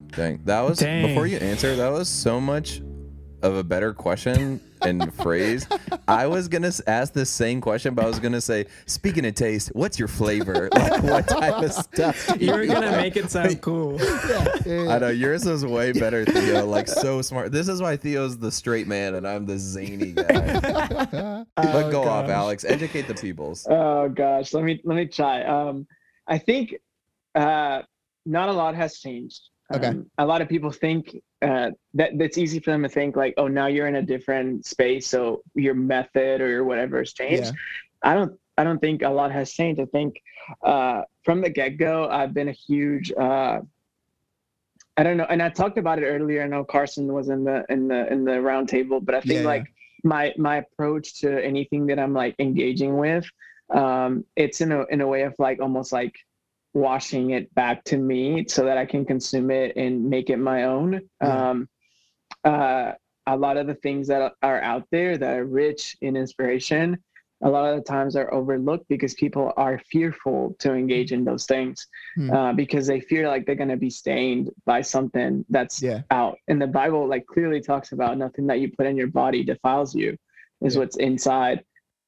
Dang, 0.08 0.42
that 0.46 0.62
was 0.62 0.80
Dang. 0.80 1.08
before 1.08 1.28
you 1.28 1.38
answer. 1.38 1.76
That 1.76 1.92
was 1.92 2.10
so 2.10 2.42
much 2.42 2.82
of 3.44 3.56
a 3.56 3.64
better 3.64 3.94
question 3.94 4.60
and 4.84 5.14
phrase. 5.22 5.68
I 6.08 6.26
was 6.28 6.48
gonna 6.48 6.72
ask 6.88 7.14
the 7.14 7.26
same 7.26 7.62
question, 7.62 7.94
but 7.94 8.06
I 8.06 8.08
was 8.08 8.20
gonna 8.20 8.42
say, 8.42 8.66
speaking 8.86 9.26
of 9.26 9.36
taste, 9.36 9.70
what's 9.74 9.98
your 10.00 10.08
flavor? 10.08 10.70
Like, 10.82 11.04
what 11.04 11.28
type 11.28 11.64
of 11.64 11.72
stuff? 11.72 12.32
You 12.40 12.52
were 12.54 12.66
going 12.66 12.82
to 12.82 12.92
make 12.92 13.16
it 13.16 13.30
sound 13.30 13.62
cool. 13.62 13.98
I 14.02 14.98
know 15.00 15.10
yours 15.10 15.46
was 15.46 15.66
way 15.66 15.92
better, 15.92 16.26
Theo. 16.26 16.66
Like 16.66 16.88
so 16.88 17.22
smart. 17.22 17.52
This 17.52 17.68
is 17.68 17.82
why 17.82 17.98
Theo's 17.98 18.38
the 18.38 18.52
straight 18.52 18.88
man 18.88 19.16
and 19.16 19.28
I'm 19.28 19.46
the 19.46 19.58
zany 19.58 20.14
guy. 20.14 20.24
but 21.12 21.48
Oh, 21.58 21.92
go 21.92 22.04
off. 22.04 22.30
Alex. 22.30 22.64
Educate 22.64 23.08
the 23.08 23.14
peoples. 23.14 23.68
Oh 23.70 24.10
gosh, 24.10 24.54
let 24.54 24.64
me 24.64 24.82
let 24.84 24.96
me 24.96 25.06
try. 25.06 25.44
Um, 25.44 25.86
I 26.28 26.38
think 26.38 26.76
uh, 27.36 27.82
not 28.26 28.50
a 28.50 28.54
lot 28.54 28.76
has 28.76 28.98
changed. 29.00 29.42
Okay. 29.74 29.88
Um, 29.88 30.10
a 30.18 30.26
lot 30.26 30.42
of 30.42 30.50
people 30.50 30.72
think 30.72 31.16
uh, 31.42 31.72
that 31.96 32.18
that's 32.18 32.38
easy 32.38 32.60
for 32.60 32.72
them 32.72 32.84
to 32.84 32.90
think 32.90 33.16
like, 33.16 33.34
oh, 33.38 33.48
now 33.48 33.68
you're 33.68 33.88
in 33.88 33.96
a 33.96 34.02
different 34.02 34.66
space, 34.66 35.08
so 35.08 35.42
your 35.56 35.74
method 35.74 36.42
or 36.42 36.64
whatever 36.64 37.00
has 37.00 37.14
changed. 37.14 37.46
Yeah. 37.46 37.52
I 38.04 38.14
don't. 38.14 38.40
I 38.58 38.64
don't 38.64 38.80
think 38.80 39.02
a 39.02 39.10
lot 39.10 39.32
has 39.32 39.52
changed. 39.52 39.82
I 39.82 39.86
think 39.86 40.22
uh, 40.64 41.04
from 41.24 41.42
the 41.42 41.50
get 41.50 41.78
go, 41.78 42.08
I've 42.10 42.34
been 42.34 42.50
a 42.50 42.54
huge. 42.54 43.12
Uh, 43.12 43.62
I 44.98 45.04
don't 45.04 45.18
know, 45.18 45.26
and 45.30 45.42
I 45.42 45.50
talked 45.50 45.78
about 45.78 46.00
it 46.00 46.06
earlier. 46.06 46.44
I 46.44 46.48
know 46.48 46.64
Carson 46.64 47.12
was 47.12 47.30
in 47.30 47.44
the 47.44 47.66
in 47.70 47.88
the 47.88 48.12
in 48.12 48.26
the 48.26 48.42
round 48.42 48.70
table, 48.70 49.00
but 49.00 49.16
I 49.16 49.22
think 49.22 49.34
Yeah, 49.34 49.42
yeah. 49.42 49.48
like 49.48 49.74
my 50.04 50.34
my 50.38 50.58
approach 50.58 51.22
to 51.22 51.44
anything 51.44 51.88
that 51.88 51.98
I'm 51.98 52.14
like 52.14 52.36
engaging 52.40 52.98
with, 52.98 53.26
um, 53.70 54.26
it's 54.36 54.62
in 54.62 54.72
a 54.72 54.86
in 54.86 55.02
a 55.02 55.08
way 55.08 55.24
of 55.24 55.34
like 55.40 55.60
almost 55.62 55.92
like 55.92 56.16
washing 56.74 57.32
it 57.32 57.54
back 57.54 57.84
to 57.86 57.98
me 57.98 58.46
so 58.48 58.66
that 58.66 58.78
I 58.78 58.86
can 58.86 59.06
consume 59.06 59.52
it 59.52 59.76
and 59.76 60.10
make 60.10 60.30
it 60.30 60.38
my 60.38 60.64
own. 60.66 61.02
Yeah. 61.22 61.50
Um, 61.50 61.70
uh, 62.44 62.94
a 63.28 63.38
lot 63.38 63.58
of 63.58 63.68
the 63.68 63.76
things 63.76 64.08
that 64.08 64.34
are 64.42 64.62
out 64.62 64.88
there 64.92 65.18
that 65.18 65.38
are 65.38 65.46
rich 65.46 65.96
in 66.02 66.16
inspiration, 66.16 66.98
a 67.44 67.50
lot 67.50 67.66
of 67.72 67.76
the 67.78 67.84
times 67.84 68.16
are 68.16 68.34
overlooked 68.34 68.88
because 68.88 69.14
people 69.16 69.52
are 69.58 69.80
fearful 69.92 70.56
to 70.60 70.74
engage 70.74 71.12
in 71.12 71.24
those 71.24 71.46
things 71.46 71.88
Hmm. 72.16 72.32
uh, 72.32 72.54
because 72.54 72.88
they 72.88 73.00
fear 73.00 73.28
like 73.28 73.46
they're 73.46 73.56
going 73.56 73.70
to 73.70 73.78
be 73.78 73.90
stained 73.90 74.50
by 74.66 74.82
something 74.82 75.46
that's 75.50 75.82
Yeah. 75.82 76.02
out. 76.10 76.38
And 76.48 76.62
the 76.62 76.68
Bible 76.68 77.08
like 77.08 77.26
clearly 77.26 77.62
talks 77.62 77.92
about 77.92 78.18
nothing 78.18 78.48
that 78.48 78.60
you 78.60 78.72
put 78.72 78.86
in 78.86 78.96
your 78.98 79.08
body 79.08 79.44
defiles 79.44 79.94
you, 79.96 80.18
is 80.62 80.76
Yeah. 80.76 80.80
what's 80.82 80.98
inside. 80.98 81.64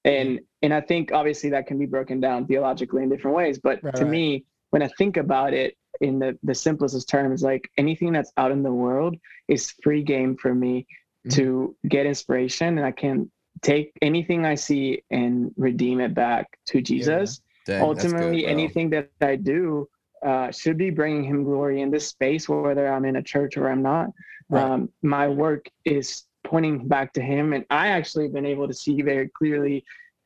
And 0.05 0.39
and 0.61 0.73
I 0.73 0.81
think 0.81 1.11
obviously 1.11 1.49
that 1.51 1.67
can 1.67 1.77
be 1.77 1.85
broken 1.85 2.19
down 2.21 2.45
theologically 2.47 3.03
in 3.03 3.09
different 3.09 3.35
ways. 3.35 3.59
But 3.59 3.83
Right, 3.83 3.95
to 3.95 4.03
right. 4.05 4.11
me, 4.11 4.45
when 4.73 4.81
I 4.81 4.87
think 4.97 5.17
about 5.17 5.53
it 5.53 5.77
in 6.01 6.17
the 6.17 6.31
the 6.41 6.55
simplest 6.55 6.95
of 6.95 7.05
terms, 7.05 7.43
like 7.43 7.69
anything 7.77 8.11
that's 8.11 8.33
out 8.37 8.51
in 8.51 8.63
the 8.63 8.73
world 8.85 9.15
is 9.47 9.71
free 9.83 10.01
game 10.01 10.35
for 10.35 10.53
me 10.63 10.87
Mhm. 11.27 11.31
to 11.35 11.75
get 11.87 12.07
inspiration, 12.07 12.69
and 12.79 12.85
I 12.85 12.91
can 12.91 13.31
take 13.61 13.91
anything 14.01 14.39
I 14.53 14.55
see 14.55 15.03
and 15.11 15.53
redeem 15.67 16.01
it 16.01 16.13
back 16.15 16.45
to 16.71 16.81
Jesus. 16.81 17.29
Dang, 17.67 17.77
that's 17.77 17.83
good, 17.83 17.85
ultimately 17.87 18.41
anything 18.47 18.89
that 18.89 19.09
i 19.21 19.35
do 19.37 19.87
uh, 20.29 20.49
should 20.59 20.77
be 20.85 20.89
bringing 20.89 21.23
him 21.31 21.39
glory 21.49 21.77
in 21.83 21.89
this 21.91 22.07
space 22.15 22.43
whether 22.49 22.85
i'm 22.93 23.05
in 23.05 23.17
a 23.17 23.25
church 23.33 23.53
or 23.57 23.65
i'm 23.71 23.83
not. 23.93 24.07
Right. 24.49 24.63
um, 24.71 24.89
my 25.01 25.25
work 25.43 25.63
is 25.85 26.07
pointing 26.43 26.75
back 26.93 27.07
to 27.17 27.21
him. 27.31 27.53
And 27.55 27.63
i 27.69 27.85
actually 27.97 28.23
have 28.25 28.33
been 28.39 28.51
able 28.55 28.67
to 28.71 28.73
see 28.83 28.95
very 29.13 29.29
clearly 29.39 29.77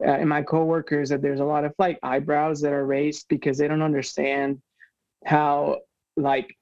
uh, 0.05 0.17
in 0.17 0.27
my 0.27 0.41
coworkers 0.43 1.09
that 1.09 1.21
there's 1.21 1.39
a 1.39 1.45
lot 1.45 1.65
of 1.65 1.73
like 1.79 1.97
eyebrows 2.03 2.61
that 2.61 2.73
are 2.73 2.85
raised 2.85 3.25
because 3.29 3.57
they 3.57 3.67
don't 3.67 3.81
understand 3.81 4.61
how 5.25 5.77
like 6.15 6.55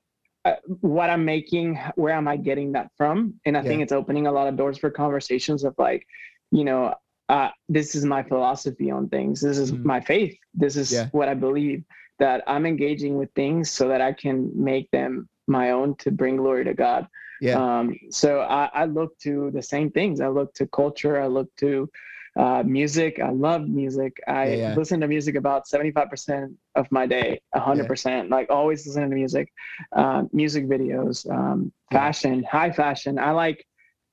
uh, 0.46 0.56
what 0.82 1.10
i'm 1.10 1.26
making 1.26 1.80
where 1.96 2.14
am 2.14 2.28
i 2.28 2.38
getting 2.38 2.72
that 2.72 2.90
from 2.98 3.34
and 3.46 3.58
i 3.58 3.62
think 3.62 3.82
it's 3.82 3.92
opening 3.92 4.28
a 4.28 4.32
lot 4.32 4.48
of 4.48 4.56
doors 4.56 4.78
for 4.78 4.90
conversations 4.90 5.64
of 5.64 5.74
like 5.78 6.06
you 6.52 6.64
know 6.64 6.94
uh, 7.28 7.50
this 7.68 7.96
is 7.96 8.06
my 8.06 8.22
philosophy 8.22 8.92
on 8.92 9.10
things. 9.10 9.42
This 9.42 9.58
is 9.58 9.72
Mhm. 9.72 9.84
my 9.84 10.00
faith. 10.00 10.38
This 10.54 10.76
is 10.76 10.92
Yeah. 10.92 11.08
what 11.12 11.28
I 11.28 11.34
believe 11.34 11.84
that 12.20 12.44
I'm 12.46 12.68
engaging 12.68 13.18
with 13.18 13.32
things 13.34 13.72
so 13.72 13.88
that 13.88 14.00
I 14.00 14.14
can 14.14 14.52
make 14.54 14.92
them 14.92 15.28
my 15.48 15.72
own 15.72 15.96
to 15.96 16.12
bring 16.12 16.38
glory 16.38 16.64
to 16.66 16.76
God. 16.76 17.08
Yeah. 17.42 17.58
Um, 17.80 17.98
so 18.12 18.42
I, 18.42 18.70
I 18.76 18.86
look 18.86 19.18
to 19.20 19.50
the 19.52 19.62
same 19.64 19.90
things. 19.90 20.22
I 20.22 20.28
look 20.28 20.54
to 20.56 20.68
culture. 20.68 21.20
I 21.20 21.26
look 21.26 21.50
to 21.56 21.90
uh, 22.36 22.64
music. 22.64 23.20
I 23.20 23.30
love 23.30 23.68
music. 23.68 24.20
I 24.28 24.48
Yeah, 24.50 24.56
yeah. 24.56 24.76
listen 24.76 25.00
to 25.02 25.08
music 25.08 25.36
about 25.36 25.68
75% 25.68 26.54
of 26.76 26.92
my 26.92 27.06
day, 27.06 27.40
100%, 27.54 28.30
like 28.30 28.50
always 28.50 28.86
listening 28.86 29.10
to 29.10 29.16
music, 29.16 29.52
uh, 29.96 30.24
music 30.34 30.68
videos, 30.68 31.30
um, 31.32 31.72
Yeah. 31.92 31.98
fashion, 32.00 32.44
high 32.44 32.72
fashion. 32.72 33.18
I 33.20 33.32
like, 33.32 33.66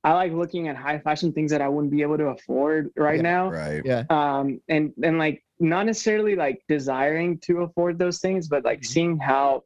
I 0.04 0.12
like 0.14 0.32
looking 0.32 0.68
at 0.68 0.76
high 0.76 0.98
fashion 0.98 1.32
things 1.32 1.50
that 1.52 1.60
I 1.62 1.68
wouldn't 1.68 1.92
be 1.92 2.02
able 2.02 2.18
to 2.18 2.26
afford 2.28 2.90
right 2.96 3.16
Yeah. 3.16 3.22
now 3.22 3.50
Right. 3.50 3.82
Yeah. 3.84 4.02
um 4.10 4.60
and 4.68 4.92
and 5.02 5.16
like 5.18 5.44
not 5.60 5.86
necessarily 5.86 6.34
like 6.34 6.60
desiring 6.68 7.38
to 7.46 7.62
afford 7.62 7.98
those 7.98 8.18
things 8.18 8.48
but 8.48 8.64
like 8.64 8.80
Mhm. 8.80 8.86
seeing 8.86 9.18
how 9.18 9.62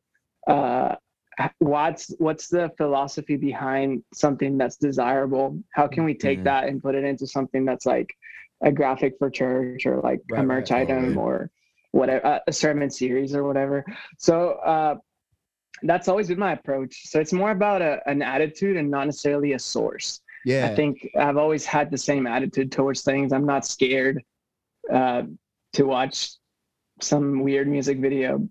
uh 0.47 0.95
what's 1.59 2.14
what's 2.19 2.49
the 2.49 2.71
philosophy 2.77 3.37
behind 3.37 4.03
something 4.14 4.57
that's 4.59 4.77
desirable 4.77 5.59
how 5.73 5.87
can 5.87 6.05
we 6.05 6.14
take 6.14 6.40
Mhm. 6.40 6.45
that 6.45 6.64
and 6.69 6.83
put 6.83 6.95
it 6.95 7.05
into 7.05 7.27
something 7.27 7.64
that's 7.64 7.87
like 7.87 8.09
a 8.62 8.73
graphic 8.73 9.14
for 9.19 9.31
church 9.31 9.87
or 9.87 10.01
like 10.01 10.21
Right, 10.31 10.40
a 10.40 10.42
merch 10.42 10.71
right, 10.71 10.88
item 10.88 11.19
or 11.19 11.51
whatever 11.92 12.27
uh, 12.27 12.38
a 12.47 12.53
sermon 12.53 12.90
series 12.90 13.35
or 13.35 13.45
whatever. 13.45 13.85
So 14.19 14.53
uh 14.64 14.97
that's 15.83 16.09
always 16.09 16.29
been 16.29 16.38
my 16.38 16.53
approach. 16.53 17.03
So 17.07 17.21
it's 17.21 17.35
more 17.35 17.51
about 17.51 17.83
a, 17.83 18.01
an 18.09 18.23
attitude 18.23 18.77
and 18.79 18.90
not 18.90 19.07
necessarily 19.07 19.53
a 19.53 19.59
source. 19.59 20.21
Yeah. 20.47 20.66
I 20.66 20.75
think 20.75 21.11
I've 21.19 21.37
always 21.37 21.66
had 21.66 21.90
the 21.90 21.99
same 21.99 22.27
attitude 22.27 22.73
towards 22.73 23.03
things. 23.03 23.33
I'm 23.33 23.45
not 23.45 23.66
scared 23.66 24.23
uh, 24.90 25.25
to 25.75 25.85
watch 25.85 26.31
some 27.03 27.40
weird 27.40 27.69
music 27.69 27.99
video, 27.99 28.49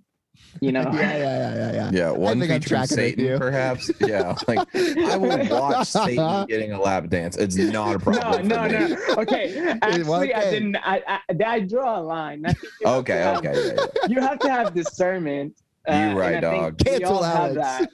you 0.61 0.71
know. 0.73 0.81
yeah, 0.81 0.91
yeah, 0.93 1.17
yeah, 1.17 1.55
yeah, 1.55 1.71
yeah. 1.73 1.89
Yeah, 1.93 2.11
one 2.11 2.39
think 2.39 2.51
I'm 2.51 2.61
featuring 2.61 2.79
tracking 2.87 2.97
with 2.97 3.05
Satan, 3.09 3.25
you. 3.25 3.37
perhaps. 3.37 3.91
Yeah, 3.99 4.35
like 4.47 4.59
I 4.75 5.17
will 5.17 5.47
watch 5.49 5.87
Satan 5.87 6.45
getting 6.47 6.71
a 6.73 6.79
lap 6.81 7.07
dance. 7.09 7.37
It's 7.37 7.55
not 7.55 7.95
a 7.95 7.99
problem. 7.99 8.47
no, 8.47 8.55
for 8.55 8.69
me. 8.69 8.95
no. 8.95 9.21
Okay, 9.21 9.75
actually, 9.81 10.33
I 10.33 10.49
didn't. 10.51 10.75
I, 10.77 11.01
I, 11.07 11.19
I 11.45 11.59
draw 11.61 11.99
a 11.99 12.03
line. 12.03 12.45
I 12.45 12.53
think 12.53 12.73
you 12.81 12.87
Okay, 12.87 13.17
have- 13.17 13.37
okay, 13.37 13.53
yeah, 13.75 13.85
yeah. 14.01 14.07
You 14.09 14.21
have 14.21 14.39
to 14.39 14.49
have 14.49 14.73
discernment. 14.73 15.55
uh, 15.87 15.93
You 16.11 16.19
right, 16.19 16.41
dog. 16.41 16.81
We 16.83 16.91
Cancel 16.97 17.17
all 17.17 17.23
Alex. 17.23 17.87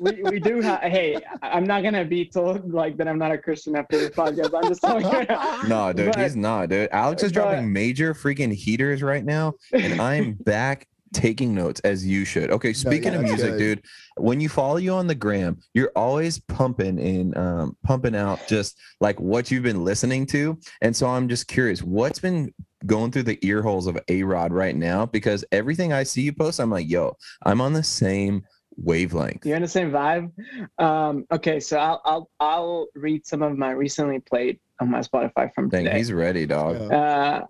We, 0.00 0.22
we 0.22 0.40
do 0.40 0.60
have. 0.62 0.80
Hey, 0.80 1.18
I'm 1.42 1.64
not 1.64 1.82
gonna 1.82 2.04
be 2.04 2.24
told 2.24 2.72
like 2.72 2.96
that. 2.96 3.06
I'm 3.06 3.18
not 3.18 3.32
a 3.32 3.38
Christian 3.38 3.76
after 3.76 3.98
this 3.98 4.10
podcast. 4.10 4.50
I'm 4.56 4.66
just 4.68 4.80
telling 4.80 5.04
you. 5.04 5.68
No, 5.68 5.92
dude, 5.92 6.12
But- 6.12 6.22
he's 6.22 6.36
not, 6.36 6.70
dude. 6.70 6.88
Alex 6.90 7.22
is 7.22 7.32
but- 7.32 7.40
dropping 7.42 7.70
major 7.72 8.14
freaking 8.14 8.52
heaters 8.52 9.02
right 9.02 9.24
now, 9.24 9.54
and 9.72 10.00
I'm 10.00 10.32
back 10.34 10.86
taking 11.14 11.54
notes 11.54 11.80
as 11.80 12.04
you 12.04 12.24
should. 12.24 12.50
Okay, 12.50 12.72
speaking 12.72 13.12
yeah, 13.12 13.20
of 13.20 13.24
music, 13.24 13.52
good. 13.52 13.58
dude, 13.58 13.84
when 14.16 14.40
you 14.40 14.48
follow 14.48 14.76
you 14.76 14.92
on 14.92 15.06
the 15.06 15.14
gram, 15.14 15.58
you're 15.72 15.92
always 15.96 16.38
pumping 16.38 16.98
in, 16.98 17.36
um, 17.38 17.76
pumping 17.84 18.14
out 18.14 18.40
just 18.46 18.78
like 19.00 19.18
what 19.20 19.50
you've 19.50 19.62
been 19.62 19.84
listening 19.84 20.26
to. 20.26 20.58
And 20.82 20.94
so 20.94 21.06
I'm 21.06 21.28
just 21.28 21.48
curious, 21.48 21.82
what's 21.82 22.18
been 22.18 22.52
going 22.84 23.10
through 23.12 23.22
the 23.22 23.38
ear 23.42 23.62
holes 23.62 23.86
of 23.86 23.98
A 24.08 24.22
Rod 24.22 24.52
right 24.52 24.76
now? 24.76 25.06
Because 25.06 25.44
everything 25.52 25.92
I 25.92 26.02
see 26.02 26.22
you 26.22 26.32
post, 26.32 26.60
I'm 26.60 26.70
like, 26.70 26.90
yo, 26.90 27.16
I'm 27.44 27.60
on 27.60 27.72
the 27.72 27.82
same 27.82 28.44
wavelength. 28.76 29.46
You're 29.46 29.56
in 29.56 29.62
the 29.62 29.68
same 29.68 29.90
vibe. 29.90 30.30
Um, 30.78 31.26
okay, 31.30 31.60
so 31.60 31.78
I'll 31.78 32.02
I'll 32.04 32.30
I'll 32.40 32.86
read 32.94 33.26
some 33.26 33.42
of 33.42 33.56
my 33.56 33.70
recently 33.70 34.18
played 34.18 34.58
on 34.80 34.90
my 34.90 35.00
Spotify 35.00 35.54
from 35.54 35.68
Dang, 35.68 35.84
today. 35.84 35.96
he's 35.96 36.12
ready, 36.12 36.46
dog. 36.46 36.76
Yeah. 36.80 36.98
Uh, 36.98 37.46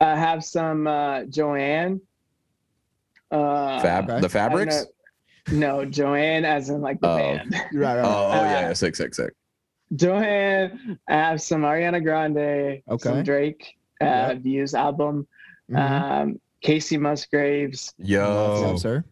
I 0.00 0.16
have 0.16 0.44
some 0.44 0.86
uh, 0.86 1.24
Joanne. 1.24 2.00
Uh, 3.32 3.80
Fab, 3.80 4.10
okay. 4.10 4.20
the 4.20 4.26
I 4.26 4.28
fabrics. 4.28 4.84
No, 5.50 5.84
Joanne, 5.84 6.44
as 6.44 6.68
in 6.70 6.80
like 6.82 7.00
the 7.00 7.08
Oh. 7.08 7.16
band. 7.16 7.52
right, 7.72 7.72
right. 7.72 7.98
Oh, 7.98 8.04
oh 8.08 8.30
Uh, 8.30 8.34
yeah, 8.44 8.60
yeah, 8.68 8.72
sick, 8.74 8.94
sick, 8.94 9.14
sick. 9.14 9.32
Joanne. 9.96 10.98
I 11.08 11.12
have 11.12 11.42
some 11.42 11.62
Ariana 11.62 12.02
Grande. 12.02 12.82
Okay. 12.88 13.02
Some 13.08 13.22
Drake. 13.22 13.74
Uh, 14.00 14.04
Yeah. 14.04 14.34
Views 14.34 14.74
album. 14.74 15.26
Mhm. 15.70 15.76
Um, 15.78 16.40
Kacey 16.64 16.98
Musgraves. 16.98 17.92
Love 17.98 18.08
Yo, 18.08 18.72
that, 18.72 18.78
sir. 18.78 19.04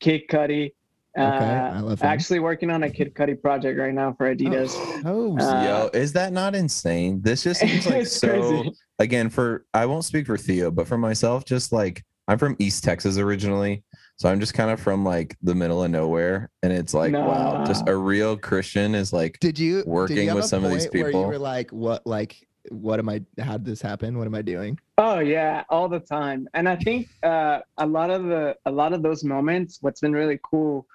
Kid 0.00 0.22
Cudi. 0.30 0.72
Uh, 1.18 1.20
Okay, 1.22 1.44
I 1.44 1.80
love 1.80 2.00
him. 2.00 2.06
Actually 2.08 2.38
working 2.40 2.70
on 2.70 2.84
a 2.84 2.90
Kid 2.90 3.14
Cudi 3.14 3.40
project 3.40 3.78
right 3.78 3.92
now 3.92 4.12
for 4.16 4.26
Adidas. 4.34 4.74
Oh, 5.04 5.36
Uh, 5.38 5.64
Yo, 5.92 5.98
is 5.98 6.12
that 6.14 6.32
not 6.32 6.54
insane? 6.54 7.20
This 7.22 7.42
just 7.42 7.60
seems 7.66 7.86
like 7.86 8.06
so. 8.06 8.28
crazy. 8.28 8.72
Again, 8.98 9.28
for 9.30 9.64
I 9.74 9.86
won't 9.86 10.04
speak 10.04 10.26
for 10.26 10.36
Theo, 10.38 10.70
but 10.70 10.86
for 10.86 10.96
myself, 10.96 11.44
just 11.44 11.72
like 11.72 12.02
I'm 12.28 12.38
from 12.38 12.56
East 12.58 12.84
Texas 12.84 13.18
originally, 13.18 13.82
so 14.16 14.28
I'm 14.28 14.40
just 14.40 14.54
kind 14.54 14.70
of 14.70 14.80
from 14.80 15.04
like 15.04 15.36
the 15.42 15.54
middle 15.54 15.82
of 15.82 15.90
nowhere, 15.90 16.50
and 16.62 16.72
it's 16.72 16.94
like 16.94 17.12
wow, 17.12 17.64
just 17.66 17.88
a 17.88 17.96
real 17.96 18.36
Christian 18.36 18.94
is 18.94 19.12
like 19.12 19.38
did 19.40 19.58
you 19.58 19.78
did 19.78 19.86
working 19.86 20.28
you 20.28 20.34
with 20.34 20.44
a 20.44 20.48
some 20.48 20.64
of 20.64 20.70
these 20.70 20.86
point 20.86 21.04
Where 21.04 21.10
you 21.10 21.18
were 21.18 21.38
like, 21.38 21.70
what, 21.70 22.06
like, 22.06 22.46
what 22.70 22.98
am 23.00 23.08
I? 23.08 23.22
How 23.40 23.52
did 23.56 23.64
this 23.64 23.82
happen? 23.82 24.18
What 24.18 24.26
am 24.26 24.34
I 24.34 24.42
doing? 24.42 24.78
Oh 24.98 25.18
yeah, 25.18 25.64
all 25.68 25.88
the 25.88 25.98
time. 25.98 26.48
And 26.54 26.68
I 26.68 26.76
think 26.76 27.08
uh, 27.22 27.60
a 27.78 27.86
lot 27.86 28.10
of 28.10 28.24
the 28.24 28.56
a 28.66 28.70
lot 28.70 28.92
of 28.92 29.02
those 29.02 29.24
moments, 29.24 29.78
what's 29.80 30.00
been 30.00 30.12
really 30.12 30.38
cool 30.42 30.86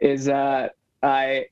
is 0.00 0.28
uh, 0.28 0.68
I 1.02 1.46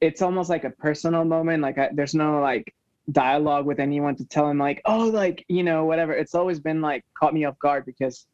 it's 0.00 0.22
almost 0.22 0.50
like 0.50 0.64
a 0.64 0.70
personal 0.70 1.24
moment. 1.24 1.62
Like 1.62 1.78
I, 1.78 1.90
there's 1.92 2.14
no 2.14 2.40
like 2.40 2.74
dialogue 3.10 3.66
with 3.66 3.80
anyone 3.80 4.16
to 4.16 4.24
tell 4.24 4.48
him 4.48 4.58
like, 4.58 4.82
oh, 4.84 5.06
like 5.08 5.44
you 5.48 5.62
know, 5.62 5.84
whatever. 5.84 6.12
It's 6.12 6.34
always 6.34 6.60
been 6.60 6.80
like 6.80 7.04
caught 7.18 7.34
me 7.34 7.44
off 7.44 7.58
guard 7.58 7.86
because 7.86 8.26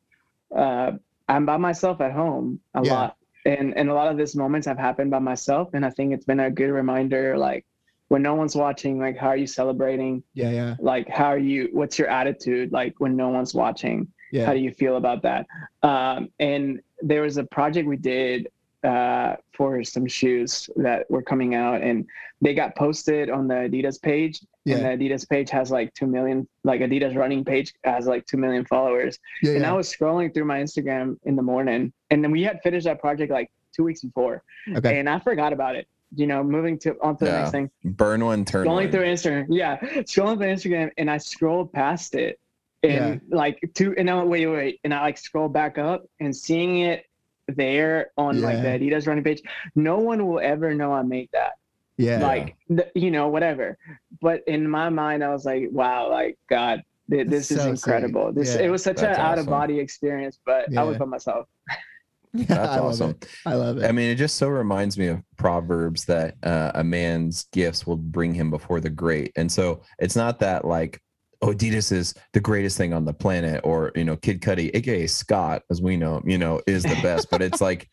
uh, 0.54 0.92
I'm 1.28 1.46
by 1.46 1.56
myself 1.56 2.00
at 2.00 2.12
home 2.12 2.60
a 2.74 2.84
Yeah. 2.84 2.92
lot, 2.92 3.16
and 3.44 3.76
and 3.76 3.88
a 3.90 3.94
lot 3.94 4.08
of 4.08 4.16
these 4.16 4.36
moments 4.36 4.66
have 4.66 4.78
happened 4.78 5.10
by 5.10 5.18
myself, 5.18 5.70
and 5.74 5.84
I 5.84 5.90
think 5.90 6.12
it's 6.12 6.24
been 6.24 6.40
a 6.40 6.50
good 6.50 6.70
reminder, 6.70 7.36
like 7.36 7.64
when 8.08 8.22
no 8.22 8.34
one's 8.34 8.54
watching, 8.54 8.98
like 8.98 9.16
how 9.16 9.28
are 9.28 9.36
you 9.36 9.46
celebrating? 9.46 10.22
Yeah, 10.34 10.50
yeah, 10.50 10.76
like 10.78 11.08
how 11.08 11.26
are 11.26 11.38
you 11.38 11.70
what's 11.72 11.98
your 11.98 12.08
attitude 12.08 12.72
like 12.72 12.94
when 12.98 13.16
no 13.16 13.28
one's 13.30 13.54
watching 13.54 14.08
yeah. 14.32 14.44
how 14.44 14.52
do 14.52 14.58
you 14.58 14.72
feel 14.72 14.96
about 14.96 15.22
that 15.22 15.46
um, 15.84 16.28
and 16.40 16.80
there 17.00 17.22
was 17.22 17.36
a 17.36 17.44
project 17.44 17.86
we 17.86 17.96
did 17.96 18.48
uh, 18.84 19.36
for 19.52 19.82
some 19.82 20.06
shoes 20.06 20.70
that 20.76 21.10
were 21.10 21.22
coming 21.22 21.54
out, 21.54 21.82
and 21.82 22.06
they 22.40 22.54
got 22.54 22.76
posted 22.76 23.30
on 23.30 23.48
the 23.48 23.54
Adidas 23.54 24.00
page. 24.00 24.40
Yeah. 24.66 24.78
And 24.78 25.00
the 25.00 25.08
Adidas 25.08 25.28
page 25.28 25.48
has 25.50 25.70
like 25.70 25.94
two 25.94 26.06
million, 26.08 26.46
like 26.64 26.80
Adidas 26.80 27.16
running 27.16 27.44
page 27.44 27.72
has 27.84 28.06
like 28.06 28.26
two 28.26 28.36
million 28.36 28.64
followers. 28.64 29.18
Yeah, 29.42 29.52
And 29.52 29.64
I 29.64 29.72
was 29.72 29.88
scrolling 29.94 30.34
through 30.34 30.44
my 30.46 30.58
Instagram 30.60 31.16
in 31.24 31.36
the 31.36 31.42
morning, 31.42 31.92
and 32.10 32.22
then 32.22 32.32
we 32.32 32.42
had 32.42 32.60
finished 32.62 32.84
that 32.86 33.00
project 33.00 33.30
like 33.30 33.50
two 33.74 33.84
weeks 33.84 34.00
before, 34.02 34.42
Okay. 34.76 34.98
and 34.98 35.08
I 35.08 35.20
forgot 35.20 35.52
about 35.52 35.76
it. 35.76 35.86
You 36.14 36.26
know, 36.26 36.42
moving 36.42 36.78
to 36.80 36.96
onto 37.00 37.24
the 37.26 37.30
Yeah. 37.30 37.38
next 37.38 37.50
thing 37.52 37.70
Burn 37.84 38.24
one, 38.24 38.44
turn 38.44 38.66
scrolling 38.66 38.72
one. 38.74 38.90
through 38.90 39.04
Instagram. 39.04 39.46
Yeah, 39.50 39.78
scrolling 40.02 40.38
through 40.38 40.52
Instagram, 40.54 40.90
and 40.98 41.08
I 41.10 41.18
scrolled 41.18 41.72
past 41.72 42.14
it, 42.16 42.40
and 42.82 43.20
like 43.28 43.60
two, 43.74 43.94
and 43.96 44.10
I 44.10 44.14
went, 44.16 44.28
wait, 44.28 44.46
wait, 44.46 44.56
wait, 44.56 44.80
and 44.84 44.92
I 44.92 45.00
like 45.02 45.18
scroll 45.18 45.48
back 45.48 45.78
up 45.78 46.06
and 46.20 46.34
seeing 46.34 46.80
it 46.80 47.04
there 47.48 48.10
on 48.18 48.40
like 48.40 48.60
the 48.62 48.68
Adidas 48.68 49.06
running 49.06 49.22
page. 49.22 49.42
No 49.76 49.98
one 49.98 50.26
will 50.26 50.40
ever 50.40 50.74
know 50.74 50.92
I 50.92 51.02
made 51.02 51.28
that. 51.32 51.52
Yeah. 51.98 52.18
Like, 52.26 52.56
the, 52.68 52.90
you 52.94 53.10
know, 53.10 53.28
whatever. 53.28 53.78
But 54.20 54.42
in 54.46 54.68
my 54.68 54.88
mind, 54.90 55.24
I 55.24 55.30
was 55.32 55.44
like, 55.44 55.68
wow, 55.70 56.10
like 56.10 56.38
God. 56.50 56.82
th- 57.10 57.26
That's 57.28 57.48
This 57.48 57.58
is 57.58 57.62
so 57.62 57.70
incredible. 57.70 58.32
This. 58.32 58.54
Yeah. 58.54 58.62
it 58.62 58.68
was 58.70 58.82
such 58.82 58.96
That's 58.96 59.18
an 59.18 59.24
out 59.24 59.38
of 59.38 59.46
body 59.46 59.78
experience, 59.78 60.38
but 60.44 60.66
I 60.76 60.82
was 60.84 60.94
Yeah. 60.94 60.98
by 60.98 61.04
myself. 61.06 61.46
That's 62.34 62.50
I 62.50 62.76
love 62.76 62.84
awesome. 62.84 63.10
it. 63.10 63.28
I 63.46 63.54
love 63.54 63.82
I 63.82 63.92
mean, 63.92 64.10
it 64.10 64.16
just 64.16 64.36
so 64.36 64.48
reminds 64.48 64.98
me 64.98 65.06
of 65.06 65.22
Proverbs 65.38 66.04
that 66.04 66.34
uh, 66.42 66.72
a 66.74 66.84
man's 66.84 67.44
gifts 67.52 67.86
will 67.86 67.96
bring 67.96 68.34
him 68.34 68.50
before 68.50 68.80
the 68.80 68.90
great. 68.90 69.32
And 69.36 69.50
so 69.50 69.80
it's 69.98 70.16
not 70.16 70.38
that 70.40 70.66
like, 70.66 71.00
oh, 71.40 71.52
Adidas 71.54 71.92
is 71.92 72.12
the 72.34 72.40
greatest 72.40 72.76
thing 72.76 72.92
on 72.92 73.06
the 73.06 73.14
planet, 73.14 73.62
or 73.64 73.90
you 73.94 74.04
know, 74.04 74.16
Kid 74.16 74.42
Cudi, 74.42 74.70
aka 74.74 75.06
Scott, 75.06 75.62
as 75.70 75.80
we 75.80 75.96
know, 75.96 76.20
you 76.26 76.36
know, 76.36 76.60
is 76.66 76.82
the 76.82 76.98
best. 77.02 77.28
but 77.30 77.40
it's 77.40 77.60
like 77.68 77.88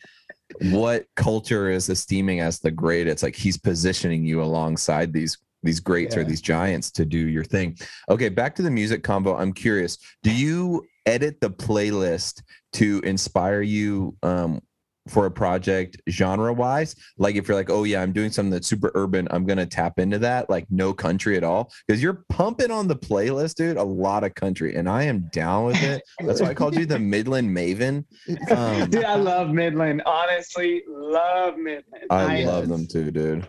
what 0.71 1.05
culture 1.15 1.69
is 1.69 1.89
esteeming 1.89 2.39
as 2.39 2.59
the 2.59 2.71
great. 2.71 3.07
It's 3.07 3.23
like 3.23 3.35
he's 3.35 3.57
positioning 3.57 4.25
you 4.25 4.41
alongside 4.41 5.13
these 5.13 5.37
these 5.63 5.79
greats 5.79 6.17
or 6.17 6.25
these 6.25 6.41
giants 6.41 6.91
to 6.91 7.05
do 7.05 7.17
your 7.17 7.45
thing. 7.45 7.77
Okay, 8.09 8.27
back 8.27 8.53
to 8.55 8.61
the 8.61 8.69
music 8.69 9.01
combo. 9.01 9.37
I'm 9.37 9.53
curious. 9.53 9.97
Do 10.21 10.31
you 10.31 10.85
edit 11.05 11.39
the 11.39 11.49
playlist 11.49 12.43
to 12.73 12.99
inspire 13.05 13.61
you 13.61 14.15
um, 14.23 14.61
for 15.07 15.25
a 15.25 15.31
project 15.31 16.01
genre 16.09 16.53
wise? 16.53 16.95
Like 17.17 17.35
if 17.35 17.47
you're 17.47 17.57
like, 17.57 17.69
oh 17.69 17.83
yeah, 17.83 18.01
I'm 18.01 18.11
doing 18.13 18.31
something 18.31 18.51
that's 18.51 18.67
super 18.67 18.91
urban, 18.95 19.27
I'm 19.31 19.45
gonna 19.45 19.65
tap 19.65 19.99
into 19.99 20.19
that. 20.19 20.49
Like 20.49 20.65
no 20.69 20.93
country 20.93 21.37
at 21.37 21.43
all, 21.43 21.71
because 21.87 22.01
you're 22.01 22.23
pumping 22.29 22.71
on 22.71 22.87
the 22.87 22.95
playlist, 22.95 23.55
dude. 23.55 23.77
A 23.77 23.83
lot 23.83 24.23
of 24.23 24.33
country, 24.35 24.75
and 24.75 24.87
I 24.89 25.03
am 25.03 25.29
down 25.33 25.65
with 25.65 25.81
it. 25.83 26.01
That's 26.19 26.41
why 26.41 26.49
I 26.49 26.53
called 26.53 26.75
you 26.75 26.85
the 26.85 26.99
Midland 27.13 27.49
Maven. 27.55 28.05
Um, 28.51 28.89
Dude, 28.89 29.03
I 29.03 29.15
love 29.15 29.49
Midland. 29.49 30.01
Honestly, 30.05 30.83
love 30.87 31.57
Midland. 31.57 32.05
I 32.09 32.43
love 32.43 32.67
them 32.67 32.87
too, 32.87 33.11
dude. 33.11 33.47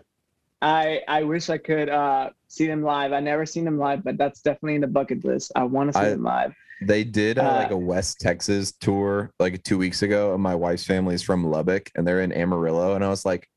I 0.61 1.01
I 1.07 1.23
wish 1.23 1.49
I 1.49 1.57
could 1.57 1.89
uh 1.89 2.29
see 2.47 2.67
them 2.67 2.81
live. 2.83 3.11
I 3.13 3.19
never 3.19 3.45
seen 3.45 3.65
them 3.65 3.77
live, 3.77 4.03
but 4.03 4.17
that's 4.17 4.41
definitely 4.41 4.75
in 4.75 4.81
the 4.81 4.87
bucket 4.87 5.23
list. 5.25 5.51
I 5.55 5.63
want 5.63 5.91
to 5.93 5.99
see 5.99 6.05
I- 6.05 6.09
them 6.11 6.23
live. 6.23 6.53
They 6.81 7.03
did 7.03 7.39
uh, 7.39 7.43
Uh, 7.43 7.53
like 7.55 7.71
a 7.71 7.77
West 7.77 8.19
Texas 8.19 8.73
tour 8.81 9.31
like 9.39 9.63
two 9.63 9.77
weeks 9.77 10.01
ago, 10.01 10.33
and 10.33 10.43
my 10.43 10.55
wife's 10.55 10.85
family 10.85 11.15
is 11.15 11.21
from 11.23 11.45
Lubbock, 11.45 11.89
and 11.95 12.05
they're 12.07 12.21
in 12.21 12.31
Amarillo, 12.33 12.95
and 12.95 13.03
I 13.03 13.09
was 13.09 13.25
like, 13.25 13.47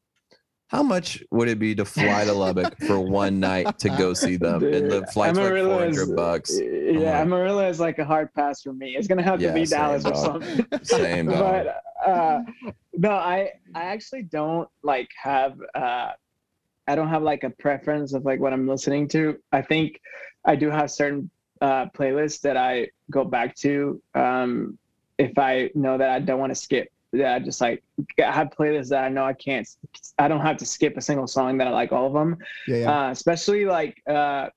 "How 0.69 0.83
much 0.85 1.23
would 1.33 1.49
it 1.49 1.59
be 1.59 1.75
to 1.75 1.85
fly 1.85 2.25
to 2.25 2.33
Lubbock 2.33 2.79
for 2.87 3.01
one 3.23 3.41
night 3.41 3.79
to 3.81 3.89
go 3.91 4.15
see 4.15 4.37
them?" 4.37 4.63
and 4.63 4.91
the 4.91 5.01
Dude, 5.01 5.09
flight's 5.11 5.37
like 5.37 5.47
Amarillo 5.47 5.79
four 5.79 5.87
is- 5.87 5.99
hundred 5.99 6.17
bucks. 6.17 6.61
Yeah, 6.61 6.93
like- 6.93 7.07
Amarillo 7.27 7.69
is 7.69 7.81
like 7.81 7.99
a 7.99 8.05
hard 8.05 8.33
pass 8.35 8.63
for 8.63 8.73
me. 8.73 8.95
It's 8.97 9.09
gonna 9.09 9.23
have 9.23 9.41
to 9.41 9.47
Yeah, 9.47 9.53
be 9.55 9.67
same, 9.67 9.79
Dallas 9.81 10.05
or 10.05 10.15
something. 10.15 10.67
Same 10.85 11.27
dog. 11.31 11.39
but 11.41 12.09
uh, 12.09 12.43
no, 12.97 13.11
I 13.11 13.51
I 13.75 13.85
actually 13.87 14.23
don't 14.23 14.69
like 14.85 15.09
have 15.21 15.59
uh, 15.75 16.13
I 16.87 16.95
don't 16.95 17.09
have 17.09 17.23
like 17.25 17.43
a 17.43 17.51
preference 17.51 18.13
of 18.15 18.25
like 18.25 18.39
what 18.39 18.53
I'm 18.53 18.69
listening 18.69 19.09
to. 19.09 19.39
I 19.51 19.63
think 19.63 20.01
I 20.45 20.55
do 20.55 20.71
have 20.71 20.91
certain 20.93 21.31
uh, 21.61 21.87
playlists 21.87 22.41
that 22.43 22.57
I 22.57 22.89
go 23.11 23.25
back 23.25 23.55
to 23.57 24.01
um, 24.15 24.79
if 25.19 25.39
I 25.39 25.71
know 25.75 25.99
that 25.99 26.11
I 26.11 26.19
don't 26.21 26.39
want 26.41 26.51
to 26.51 26.55
skip. 26.55 26.91
Yeah, 27.13 27.35
I 27.35 27.39
just 27.39 27.61
like 27.61 27.83
I 28.19 28.31
have 28.31 28.49
playlists 28.51 28.91
that 28.91 29.05
I 29.05 29.09
know 29.09 29.25
I 29.25 29.33
can't. 29.33 29.67
I 30.19 30.29
don't 30.29 30.41
have 30.43 30.59
to 30.59 30.67
skip 30.67 30.97
a 30.97 31.01
single 31.01 31.27
song 31.27 31.57
that 31.59 31.67
I 31.67 31.71
like 31.71 31.91
all 31.91 32.07
of 32.07 32.13
them. 32.13 32.37
Yeah, 32.67 32.77
yeah. 32.77 33.07
Uh, 33.07 33.11
especially 33.11 33.65
like 33.65 34.03
uh, 34.07 34.51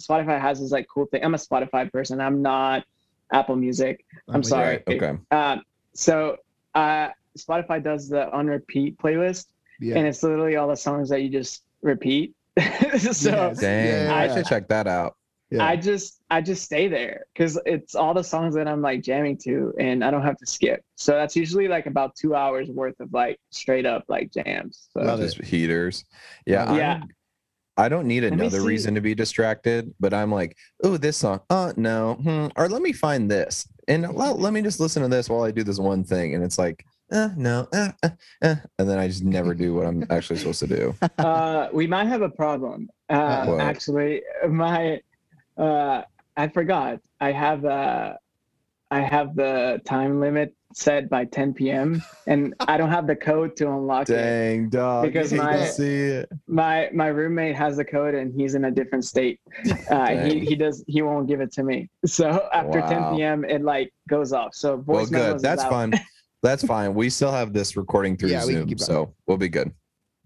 Spotify 0.00 0.40
has 0.40 0.60
this 0.60 0.70
like 0.70 0.86
cool 0.88 1.06
thing. 1.06 1.24
I'm 1.24 1.34
a 1.34 1.38
Spotify 1.38 1.90
person. 1.90 2.20
I'm 2.20 2.42
not 2.42 2.84
Apple 3.32 3.56
Music. 3.56 4.04
I'm 4.28 4.36
with 4.36 4.44
you. 4.44 4.50
sorry. 4.50 4.82
Right, 4.86 5.02
okay. 5.02 5.18
Um, 5.32 5.62
so 5.94 6.36
uh, 6.76 7.08
Spotify 7.36 7.82
does 7.82 8.08
the 8.08 8.30
on 8.30 8.46
repeat 8.46 8.98
playlist, 8.98 9.46
Yeah. 9.80 9.96
and 9.98 10.06
it's 10.06 10.22
literally 10.22 10.54
all 10.56 10.68
the 10.68 10.76
songs 10.76 11.08
that 11.08 11.22
you 11.22 11.28
just 11.28 11.64
repeat. 11.82 12.34
so 12.56 12.60
Yes. 12.62 13.58
Dang, 13.58 13.86
Yeah. 13.86 14.14
I 14.14 14.32
should 14.34 14.46
check 14.46 14.68
that 14.68 14.86
out. 14.86 15.16
Yeah. 15.50 15.64
I 15.64 15.76
just 15.76 16.22
I 16.30 16.40
just 16.40 16.64
stay 16.64 16.88
there 16.88 17.26
because 17.32 17.58
it's 17.66 17.94
all 17.94 18.14
the 18.14 18.24
songs 18.24 18.54
that 18.54 18.66
I'm 18.66 18.82
like 18.82 19.02
jamming 19.02 19.38
to, 19.44 19.72
and 19.78 20.04
I 20.04 20.10
don't 20.10 20.22
have 20.22 20.36
to 20.38 20.46
skip. 20.46 20.82
So 20.96 21.12
that's 21.12 21.36
usually 21.36 21.68
like 21.68 21.86
about 21.86 22.16
two 22.16 22.34
hours 22.34 22.68
worth 22.68 22.98
of 23.00 23.12
like 23.12 23.38
straight 23.50 23.86
up 23.86 24.04
like 24.08 24.32
jams. 24.32 24.88
So 24.92 25.00
Love 25.00 25.20
it. 25.20 25.24
Just 25.34 25.42
heaters. 25.42 26.04
Yeah, 26.46 26.74
Yeah. 26.74 26.92
I'm- 26.94 27.08
I 27.78 27.90
don't 27.90 28.06
need 28.06 28.24
another 28.24 28.62
reason 28.62 28.94
to 28.94 29.02
be 29.02 29.14
distracted, 29.14 29.92
but 30.00 30.14
I'm 30.14 30.32
like, 30.32 30.56
oh, 30.82 30.96
this 30.96 31.18
song. 31.18 31.40
Oh 31.50 31.74
no, 31.76 32.14
hmm. 32.14 32.46
or 32.56 32.70
let 32.70 32.80
me 32.80 32.92
find 32.92 33.30
this, 33.30 33.68
and 33.86 34.14
let, 34.14 34.38
let 34.38 34.54
me 34.54 34.62
just 34.62 34.80
listen 34.80 35.02
to 35.02 35.08
this 35.08 35.28
while 35.28 35.42
I 35.42 35.50
do 35.50 35.62
this 35.62 35.78
one 35.78 36.02
thing, 36.02 36.34
and 36.34 36.42
it's 36.42 36.58
like, 36.58 36.86
uh, 37.12 37.28
no, 37.36 37.68
uh, 37.74 37.92
uh, 38.02 38.08
uh, 38.42 38.54
and 38.78 38.88
then 38.88 38.98
I 38.98 39.08
just 39.08 39.24
never 39.24 39.54
do 39.54 39.74
what 39.74 39.86
I'm 39.86 40.06
actually 40.08 40.38
supposed 40.38 40.60
to 40.60 40.66
do. 40.66 40.94
uh, 41.18 41.68
we 41.72 41.86
might 41.86 42.06
have 42.06 42.22
a 42.22 42.30
problem. 42.30 42.88
Uh, 43.10 43.58
actually, 43.60 44.22
my 44.48 45.00
uh, 45.56 46.02
I 46.36 46.48
forgot. 46.48 47.00
I 47.20 47.32
have 47.32 47.64
uh, 47.64 48.14
I 48.90 49.00
have 49.00 49.34
the 49.36 49.80
time 49.84 50.20
limit 50.20 50.54
set 50.74 51.08
by 51.08 51.24
10 51.24 51.54
p.m. 51.54 52.02
and 52.26 52.52
I 52.60 52.76
don't 52.76 52.90
have 52.90 53.06
the 53.06 53.16
code 53.16 53.56
to 53.56 53.66
unlock 53.68 54.10
it. 54.10 54.12
Dang 54.14 54.68
dog, 54.68 55.06
Because 55.06 55.32
you 55.32 55.40
hate 55.40 55.52
to 55.52 55.58
my- 55.60 55.66
see 55.66 56.00
it. 56.02 56.28
My 56.46 56.90
my 56.92 57.06
roommate 57.06 57.56
has 57.56 57.78
the 57.78 57.84
code 57.84 58.14
and 58.14 58.32
he's 58.34 58.54
in 58.54 58.66
a 58.66 58.70
different 58.70 59.04
state. 59.04 59.40
Uh, 59.90 60.16
he 60.16 60.40
he 60.40 60.54
does 60.56 60.84
he 60.88 61.00
won't 61.02 61.26
give 61.28 61.40
it 61.40 61.52
to 61.52 61.62
me. 61.62 61.88
So 62.04 62.48
after 62.52 62.80
Wow. 62.80 62.88
10 63.10 63.16
p.m. 63.16 63.44
it 63.44 63.62
like 63.62 63.92
goes 64.08 64.32
off. 64.32 64.54
So 64.54 64.76
voice 64.76 65.10
Well, 65.10 65.32
good. 65.34 65.40
That's 65.42 65.62
out. 65.62 65.70
fine. 65.70 65.92
That's 66.42 66.64
fine. 66.64 66.92
We 66.94 67.08
still 67.08 67.32
have 67.32 67.52
this 67.52 67.76
recording 67.76 68.16
through 68.18 68.30
Yeah, 68.30 68.42
Zoom, 68.44 68.68
keep 68.68 68.80
so 68.80 69.14
we'll 69.26 69.38
be 69.38 69.48
good. 69.48 69.72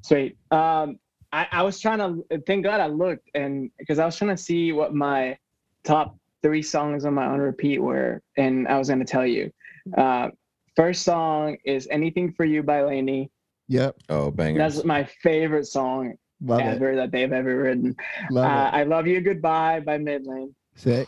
Sweet. 0.02 0.36
Um, 0.50 0.98
I, 1.32 1.46
I 1.52 1.62
was 1.62 1.78
trying 1.80 1.98
to 1.98 2.38
thank 2.46 2.64
God 2.64 2.80
I 2.80 2.86
looked 2.86 3.30
and 3.34 3.70
because 3.78 3.98
I 3.98 4.04
was 4.04 4.16
trying 4.16 4.34
to 4.36 4.42
see 4.42 4.72
what 4.72 4.94
my 4.94 5.38
top 5.84 6.16
three 6.42 6.62
songs 6.62 7.04
on 7.04 7.14
my 7.14 7.26
on 7.26 7.38
repeat 7.38 7.78
were, 7.78 8.22
and 8.36 8.66
I 8.68 8.78
was 8.78 8.88
going 8.88 8.98
to 9.00 9.04
tell 9.04 9.26
you. 9.26 9.52
Uh, 9.96 10.30
first 10.76 11.02
song 11.02 11.56
is 11.64 11.86
"Anything 11.90 12.32
for 12.32 12.44
You" 12.44 12.62
by 12.62 12.82
Lainey. 12.82 13.30
Yep. 13.68 13.96
Oh, 14.08 14.30
bangers. 14.30 14.74
That's 14.74 14.84
my 14.84 15.04
favorite 15.22 15.66
song 15.66 16.14
Love 16.42 16.60
it. 16.60 16.64
ever 16.64 16.96
that 16.96 17.12
they've 17.12 17.32
ever 17.32 17.56
written. 17.62 17.94
Love 18.30 18.44
Uh, 18.46 18.66
it. 18.68 18.80
I 18.80 18.82
love 18.82 19.06
you 19.06 19.20
goodbye 19.20 19.78
by 19.80 19.98
Midland 19.98 20.54
Sick. 20.74 21.06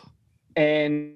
and 0.55 1.15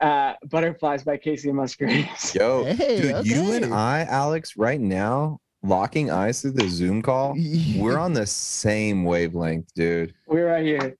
uh, 0.00 0.34
Butterflies 0.48 1.02
by 1.02 1.18
Kacey 1.18 1.52
Musgraves. 1.52 2.34
Yo, 2.34 2.64
Hey, 2.64 2.96
dude, 3.02 3.26
you 3.26 3.52
and. 3.52 3.74
I, 3.74 4.04
Alex, 4.08 4.56
right 4.56 4.80
now, 4.80 5.38
locking 5.62 6.10
eyes 6.10 6.42
through 6.42 6.52
the 6.52 6.68
Zoom 6.68 7.02
call. 7.02 7.36
We're 7.76 7.98
on 8.06 8.12
the 8.12 8.26
same 8.26 9.04
wavelength, 9.04 9.72
dude. 9.74 10.14
We're 10.26 10.48
right 10.48 10.64
here. 10.64 10.96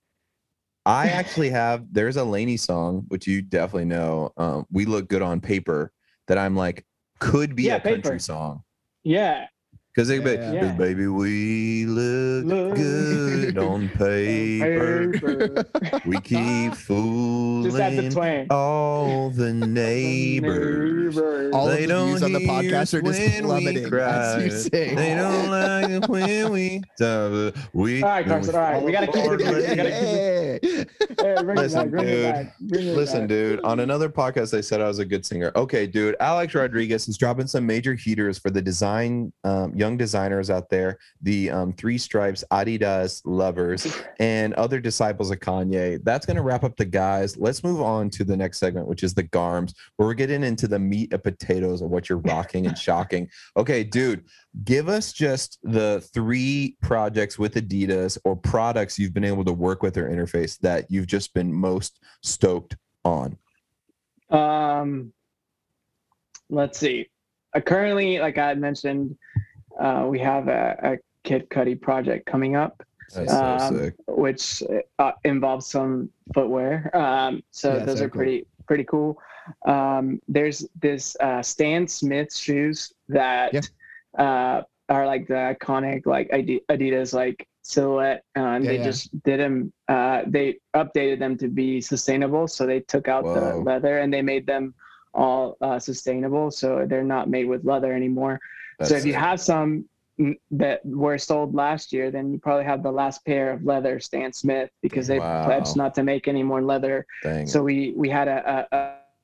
I 0.86 1.08
actually 1.10 1.50
have 1.50 1.84
there's 1.92 2.16
a 2.16 2.24
Laney 2.24 2.56
song, 2.56 3.04
which 3.08 3.26
you 3.26 3.42
definitely 3.42 3.86
know. 3.86 4.32
Um, 4.36 4.66
we 4.70 4.84
look 4.84 5.08
good 5.08 5.22
on 5.22 5.40
paper 5.40 5.92
that 6.26 6.38
I'm 6.38 6.56
like 6.56 6.84
could 7.18 7.54
be 7.54 7.64
Yeah, 7.64 7.76
a 7.76 7.80
country 7.80 8.20
song. 8.20 8.62
Yeah. 9.02 9.46
Because 9.94 10.08
they 10.08 10.18
be, 10.20 10.30
Yeah. 10.32 10.52
Yeah. 10.52 10.72
baby, 10.72 11.08
we 11.08 11.84
look 11.86 12.44
Look 12.44 12.76
good 12.76 13.58
on 13.58 13.88
paper. 13.88 15.10
Paper. 15.12 15.64
We 16.06 16.20
keep 16.20 16.74
fooling 16.74 17.64
Just 17.70 17.80
add 17.80 17.96
the 17.96 18.08
twang. 18.10 18.46
all 18.50 19.30
the 19.30 19.52
neighbors. 19.52 21.16
Neighbors. 21.16 21.52
All 21.54 21.66
They 21.66 21.84
of 21.84 21.88
the 21.90 22.04
views 22.06 22.22
on 22.22 22.32
the 22.32 22.38
hear 22.38 22.48
podcast 22.48 22.94
are 22.94 23.02
just 23.02 23.02
when 23.02 23.32
we 23.32 23.40
plummeting 23.40 23.94
as 23.94 24.44
you 24.44 24.50
sing. 24.52 24.94
They 24.96 25.14
don't 25.16 25.50
like 25.50 25.90
it 25.90 26.08
when 26.08 26.52
we 26.52 26.82
uh, 27.04 27.50
we. 27.72 28.02
All 28.02 28.08
right, 28.08 28.26
Carson, 28.26 28.54
all 28.54 28.60
right, 28.60 28.82
we 28.82 28.92
gotta 28.92 29.06
keep 29.08 29.16
it 29.16 29.22
fall 29.22 29.30
moving, 29.36 29.70
we 29.70 29.76
gotta 29.76 30.60
keep. 30.62 30.90
Hey, 31.20 31.42
bring 31.42 31.56
Listen, 31.56 31.80
it 31.80 31.84
back, 31.84 31.90
bring 31.90 32.04
dude. 32.06 32.14
it 32.24 32.32
back. 32.32 32.58
Bring 32.60 32.86
it 32.86 32.96
Listen, 32.96 33.20
back. 33.22 33.28
dude. 33.28 33.60
On 33.64 33.80
another 33.80 34.08
podcast, 34.08 34.52
they 34.52 34.62
said 34.62 34.80
I 34.80 34.86
was 34.88 35.00
a 35.00 35.04
good 35.04 35.26
singer. 35.26 35.50
Okay, 35.56 35.86
dude. 35.86 36.14
Alex 36.20 36.54
Rodriguez 36.54 37.08
is 37.08 37.18
dropping 37.18 37.48
some 37.48 37.66
major 37.66 37.94
heaters 37.94 38.38
for 38.38 38.50
the 38.50 38.62
design 38.62 39.32
um, 39.44 39.72
young 39.80 39.96
designers 39.96 40.50
out 40.50 40.70
there. 40.70 40.98
The 41.22 41.50
um, 41.50 41.72
Three 41.72 41.98
Stripes 41.98 42.44
Adidas 42.52 43.22
lovers. 43.24 43.92
and 44.20 44.52
other 44.54 44.80
disciples 44.80 45.30
of 45.30 45.40
Kanye. 45.40 46.04
That's 46.04 46.26
going 46.26 46.36
to 46.36 46.42
wrap 46.42 46.62
up 46.62 46.76
the 46.76 46.84
guys. 46.84 47.38
Let's 47.38 47.64
move 47.64 47.80
on 47.80 48.10
to 48.10 48.24
the 48.24 48.36
next 48.36 48.58
segment, 48.58 48.86
which 48.86 49.02
is 49.02 49.14
the 49.14 49.24
Garms, 49.24 49.74
where 49.96 50.06
we're 50.06 50.14
getting 50.14 50.44
into 50.44 50.68
the 50.68 50.78
meat 50.78 51.12
and 51.12 51.22
potatoes 51.22 51.80
of 51.80 51.90
what 51.90 52.08
you're 52.08 52.18
rocking 52.18 52.66
and 52.66 52.76
shocking. 52.88 53.28
Okay, 53.56 53.82
dude, 53.82 54.24
give 54.64 54.88
us 54.88 55.12
just 55.12 55.58
the 55.62 56.06
three 56.12 56.76
projects 56.82 57.38
with 57.38 57.54
Adidas 57.54 58.18
or 58.24 58.36
products 58.36 58.98
you've 58.98 59.14
been 59.14 59.24
able 59.24 59.44
to 59.44 59.52
work 59.52 59.82
with 59.82 59.96
or 59.96 60.08
interface 60.08 60.58
that 60.58 60.90
you've 60.90 61.06
just 61.06 61.32
been 61.32 61.52
most 61.52 62.00
stoked 62.22 62.76
on. 63.04 63.38
Um, 64.28 65.12
let's 66.50 66.78
see. 66.78 67.08
Uh, 67.54 67.60
currently, 67.60 68.18
like 68.18 68.38
I 68.38 68.54
mentioned, 68.54 69.16
uh, 69.80 70.06
we 70.12 70.18
have 70.20 70.48
a, 70.48 70.76
a 70.82 70.92
Kid 71.24 71.48
Cudi 71.50 71.80
project 71.80 72.26
coming 72.26 72.54
up, 72.56 72.82
That's 73.14 73.32
so 73.32 73.76
Um, 73.76 74.16
which 74.24 74.62
uh, 74.98 75.12
involves 75.24 75.66
some 75.66 76.10
footwear. 76.34 76.90
Um, 76.96 77.42
so 77.50 77.76
Yeah, 77.76 77.84
those 77.86 77.98
so 77.98 78.04
are 78.04 78.08
cool. 78.08 78.18
pretty 78.20 78.46
pretty 78.66 78.84
cool. 78.84 79.18
Um, 79.66 80.20
there's 80.28 80.58
this 80.80 81.16
uh, 81.20 81.42
Stan 81.42 81.88
Smith 81.88 82.30
shoes 82.34 82.92
that 83.08 83.52
uh, 84.18 84.62
are 84.88 85.06
like 85.06 85.26
the 85.26 85.40
iconic 85.54 86.06
like 86.06 86.28
Adidas 86.30 87.12
like 87.12 87.46
silhouette, 87.62 88.22
uh, 88.38 88.40
and 88.54 88.64
Yeah, 88.64 88.70
they 88.70 88.76
yeah. 88.78 88.84
just 88.90 89.22
did 89.24 89.40
them. 89.40 89.72
Uh, 89.88 90.22
they 90.26 90.58
updated 90.74 91.18
them 91.18 91.36
to 91.38 91.48
be 91.48 91.80
sustainable, 91.80 92.46
so 92.48 92.66
they 92.66 92.80
took 92.80 93.08
out 93.08 93.24
the 93.34 93.46
leather 93.68 93.98
and 93.98 94.12
they 94.14 94.22
made 94.22 94.46
them 94.46 94.74
all 95.14 95.56
uh, 95.60 95.78
sustainable. 95.78 96.50
So 96.50 96.86
they're 96.88 97.10
not 97.16 97.28
made 97.28 97.46
with 97.52 97.64
leather 97.64 97.92
anymore 97.92 98.38
so 98.84 98.94
if 98.94 99.04
you 99.04 99.14
have 99.14 99.40
some 99.40 99.84
mm, 100.18 100.36
that 100.50 100.84
were 100.84 101.18
sold 101.18 101.54
last 101.54 101.92
year, 101.92 102.10
then 102.10 102.32
you 102.32 102.38
probably 102.38 102.64
have 102.64 102.82
the 102.82 102.90
last 102.90 103.24
pair 103.24 103.52
of 103.52 103.64
leather 103.64 104.00
Stan 104.00 104.32
Smith 104.32 104.70
because 104.82 105.06
they 105.06 105.18
Wow. 105.18 105.44
pledged 105.44 105.76
not 105.76 105.94
to 105.94 106.02
make 106.02 106.28
any 106.28 106.42
more 106.42 106.62
leather. 106.62 107.06
Dang. 107.22 107.46
So 107.46 107.62
we 107.62 107.92
we 107.96 108.08
had 108.08 108.28
a 108.28 108.66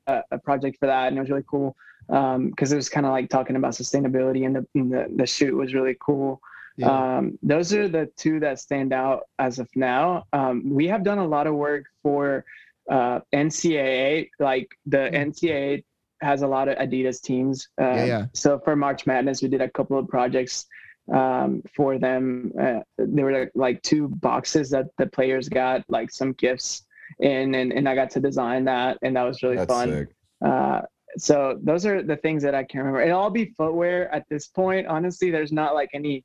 a, 0.06 0.22
a, 0.30 0.38
project 0.38 0.78
for 0.78 0.86
that, 0.86 1.08
and 1.08 1.16
it 1.16 1.20
was 1.20 1.30
really 1.30 1.44
cool 1.48 1.76
because 2.08 2.72
it 2.72 2.76
was 2.76 2.88
kind 2.88 3.06
of 3.06 3.12
like 3.12 3.28
talking 3.28 3.56
about 3.56 3.72
sustainability, 3.72 4.46
and 4.46 4.56
the, 4.56 4.66
and 4.74 4.92
the 4.92 5.06
the 5.16 5.26
shoot 5.26 5.54
was 5.54 5.74
really 5.74 5.96
cool. 6.00 6.40
Yeah. 6.76 7.16
Um, 7.16 7.38
those 7.42 7.72
are 7.72 7.88
the 7.88 8.10
two 8.16 8.38
that 8.40 8.60
stand 8.60 8.92
out 8.92 9.24
as 9.38 9.58
of 9.58 9.68
now. 9.74 10.26
Um, 10.32 10.68
we 10.68 10.86
have 10.88 11.02
done 11.02 11.18
a 11.18 11.26
lot 11.26 11.46
of 11.46 11.54
work 11.54 11.86
for 12.02 12.44
uh, 12.90 13.20
NCAA, 13.32 14.30
like 14.38 14.68
the 14.84 15.10
NCAA 15.12 15.84
has 16.20 16.42
a 16.42 16.46
lot 16.46 16.68
of 16.68 16.76
Adidas 16.78 17.20
teams. 17.20 17.68
Uh, 17.80 17.84
Yeah, 17.84 18.04
yeah. 18.04 18.26
So 18.32 18.58
for 18.58 18.76
March 18.76 19.06
Madness, 19.06 19.42
we 19.42 19.48
did 19.48 19.60
a 19.60 19.70
couple 19.70 19.98
of 19.98 20.08
projects 20.08 20.66
um, 21.12 21.62
for 21.74 21.98
them. 21.98 22.52
Uh, 22.60 22.80
there 22.98 23.24
were 23.24 23.32
like, 23.40 23.50
like 23.54 23.82
two 23.82 24.08
boxes 24.08 24.70
that 24.70 24.86
the 24.98 25.06
players 25.06 25.48
got, 25.48 25.84
like 25.88 26.10
some 26.10 26.32
gifts 26.32 26.84
in, 27.20 27.54
and, 27.54 27.72
and 27.72 27.88
I 27.88 27.94
got 27.94 28.10
to 28.10 28.20
design 28.20 28.64
that, 28.64 28.98
and 29.02 29.16
that 29.16 29.22
was 29.22 29.42
really 29.42 29.56
That's 29.56 29.72
fun. 29.72 29.90
sick. 29.90 30.08
Uh, 30.44 30.82
so 31.18 31.58
those 31.62 31.86
are 31.86 32.02
the 32.02 32.16
things 32.16 32.42
that 32.42 32.54
I 32.54 32.64
can 32.64 32.80
remember. 32.80 33.00
It'll 33.00 33.20
all 33.20 33.30
be 33.30 33.54
footwear 33.56 34.12
at 34.14 34.24
this 34.28 34.48
point. 34.48 34.86
Honestly, 34.86 35.30
there's 35.30 35.52
not 35.52 35.74
like 35.74 35.90
any 35.94 36.24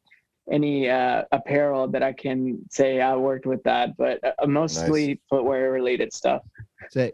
any 0.51 0.89
uh, 0.89 1.23
apparel 1.32 1.88
that 1.88 2.04
I 2.04 2.12
can 2.12 2.60
say 2.69 2.99
I 2.99 3.15
worked 3.15 3.45
with 3.45 3.62
that, 3.63 3.95
but 3.95 4.19
uh, 4.23 4.47
mostly 4.47 5.21
footwear 5.30 5.71
related 5.71 6.12
stuff. 6.12 6.41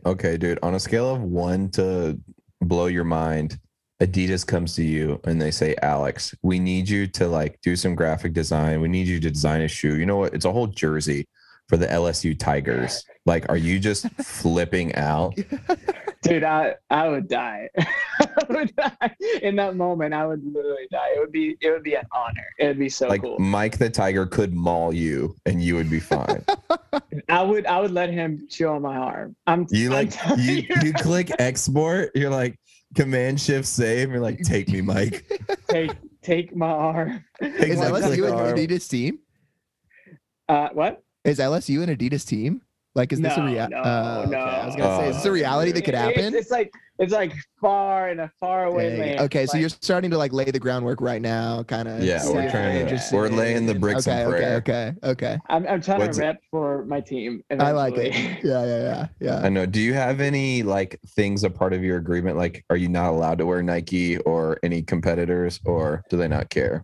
Okay, 0.05 0.37
dude. 0.37 0.57
On 0.63 0.75
a 0.75 0.79
scale 0.79 1.13
of 1.13 1.21
one 1.21 1.69
to 1.71 2.17
blow 2.61 2.87
your 2.87 3.03
mind, 3.03 3.59
Adidas 4.01 4.45
comes 4.45 4.75
to 4.75 4.83
you 4.83 5.19
and 5.23 5.41
they 5.41 5.51
say, 5.51 5.75
Alex, 5.81 6.35
we 6.43 6.59
need 6.59 6.87
you 6.87 7.07
to 7.07 7.27
like 7.27 7.59
do 7.61 7.75
some 7.75 7.95
graphic 7.95 8.33
design. 8.33 8.81
We 8.81 8.87
need 8.87 9.07
you 9.07 9.19
to 9.19 9.31
design 9.31 9.61
a 9.61 9.67
shoe. 9.67 9.97
You 9.97 10.05
know 10.05 10.17
what? 10.17 10.33
It's 10.33 10.45
a 10.45 10.51
whole 10.51 10.67
jersey 10.67 11.27
for 11.67 11.77
the 11.77 11.87
LSU 11.87 12.37
Tigers. 12.37 13.03
Like, 13.25 13.49
are 13.49 13.57
you 13.57 13.79
just 13.79 14.07
flipping 14.21 14.93
out? 14.95 15.35
Dude, 16.23 16.43
I 16.43 16.75
I 16.89 17.08
would 17.10 17.27
die. 17.27 17.69
I 17.77 18.45
would 18.49 18.75
die 18.75 19.15
in 19.41 19.56
that 19.58 19.75
moment. 19.75 20.13
I 20.13 20.25
would 20.25 20.43
literally 20.43 20.88
die. 20.91 21.10
It 21.15 21.19
would 21.19 21.32
be 21.32 21.58
it 21.62 21.69
would 21.69 21.84
be 21.84 21.95
an 21.95 22.06
honor. 22.12 22.45
It 22.60 22.67
would 22.67 22.80
be 22.80 22.89
so 22.89 23.08
Like 23.08 23.21
cool. 23.21 23.38
Mike 23.39 23.77
the 23.77 23.89
Tiger 23.89 24.25
could 24.25 24.53
maul 24.53 24.93
you 24.93 25.36
and 25.45 25.62
you 25.62 25.75
would 25.75 25.89
be 25.89 25.99
fine. 25.99 26.43
I 27.30 27.43
would 27.43 27.65
I 27.65 27.80
would 27.80 27.91
let 27.91 28.10
him 28.10 28.47
chew 28.49 28.67
on 28.67 28.82
my 28.82 28.97
arm. 28.97 29.36
I'm 29.45 29.67
You 29.69 29.88
I'm 29.88 29.93
like 29.93 30.13
you 30.38 30.63
you 30.84 30.93
click 30.93 31.32
export, 31.39 32.12
you're 32.15 32.30
like 32.32 32.58
command 32.95 33.39
shift 33.39 33.67
save, 33.67 34.10
you're 34.10 34.19
like, 34.19 34.39
take 34.41 34.69
me, 34.69 34.82
Mike. 34.82 35.30
take 35.69 35.91
take 36.23 36.56
my 36.56 36.69
arm. 36.69 37.23
Take 37.41 37.69
is 37.69 37.80
my 37.80 37.86
LSU 37.86 38.01
click 38.17 38.19
an 38.19 38.39
arm. 38.39 38.56
Adidas 38.56 38.89
team? 38.89 39.19
Uh, 40.49 40.69
what? 40.73 41.03
Is 41.25 41.39
LSU 41.39 41.84
an 41.84 41.95
Adidas 41.95 42.25
team? 42.25 42.62
Like, 42.97 43.13
is 43.13 43.21
this 43.21 43.38
a 43.38 43.39
No, 43.41 43.45
reality? 43.45 43.75
no, 43.75 43.81
oh, 43.86 44.23
okay. 44.25 44.36
I 44.36 44.65
was 44.65 44.75
gonna 44.75 44.97
say, 44.97 45.10
is 45.10 45.15
this 45.17 45.25
a 45.25 45.31
reality 45.31 45.71
that 45.71 45.83
could 45.83 45.93
happen? 45.93 46.33
It's, 46.33 46.49
like 46.49 46.73
it's 46.97 47.13
like 47.13 47.31
far 47.62 48.10
in 48.10 48.19
a 48.19 48.31
far 48.39 48.65
away 48.65 48.89
Dang. 48.89 48.99
land. 48.99 49.19
Okay, 49.19 49.45
so 49.45 49.53
Like, 49.53 49.60
you're 49.62 49.69
starting 49.69 50.10
to 50.10 50.17
like 50.17 50.33
lay 50.33 50.45
the 50.45 50.57
groundwork 50.60 50.99
right 50.99 51.21
now, 51.21 51.62
kind 51.62 51.88
of. 51.88 52.03
Yeah, 52.03 52.25
we're 52.27 52.49
trying 52.49 52.88
to- 52.88 53.10
we're 53.13 53.27
laying 53.29 53.67
the 53.67 53.75
bricks 53.75 54.07
okay, 54.07 54.23
in 54.23 54.27
okay, 54.29 54.55
okay, 54.55 54.93
okay. 55.03 55.38
I'm 55.47 55.67
I'm 55.67 55.79
trying 55.79 55.99
What's 55.99 56.17
to 56.17 56.23
it- 56.23 56.25
rep 56.27 56.38
for 56.49 56.86
my 56.86 56.99
team. 56.99 57.43
I 57.51 57.69
like 57.71 57.97
it. 57.97 58.15
Yeah, 58.43 58.65
yeah, 58.65 58.81
yeah, 58.81 59.07
yeah. 59.19 59.41
I 59.45 59.49
know. 59.49 59.67
Do 59.67 59.79
you 59.79 59.93
have 59.93 60.19
any 60.19 60.63
like 60.63 60.99
things 61.15 61.43
a 61.43 61.51
part 61.51 61.73
of 61.73 61.83
your 61.83 61.97
agreement? 61.97 62.36
Like, 62.36 62.65
are 62.71 62.77
you 62.77 62.89
not 62.89 63.12
allowed 63.12 63.38
to 63.38 63.45
wear 63.45 63.62
Nike 63.62 64.17
or 64.19 64.57
any 64.63 64.81
competitors, 64.81 65.60
or 65.65 66.01
do 66.10 66.17
they 66.17 66.27
not 66.27 66.49
care? 66.49 66.83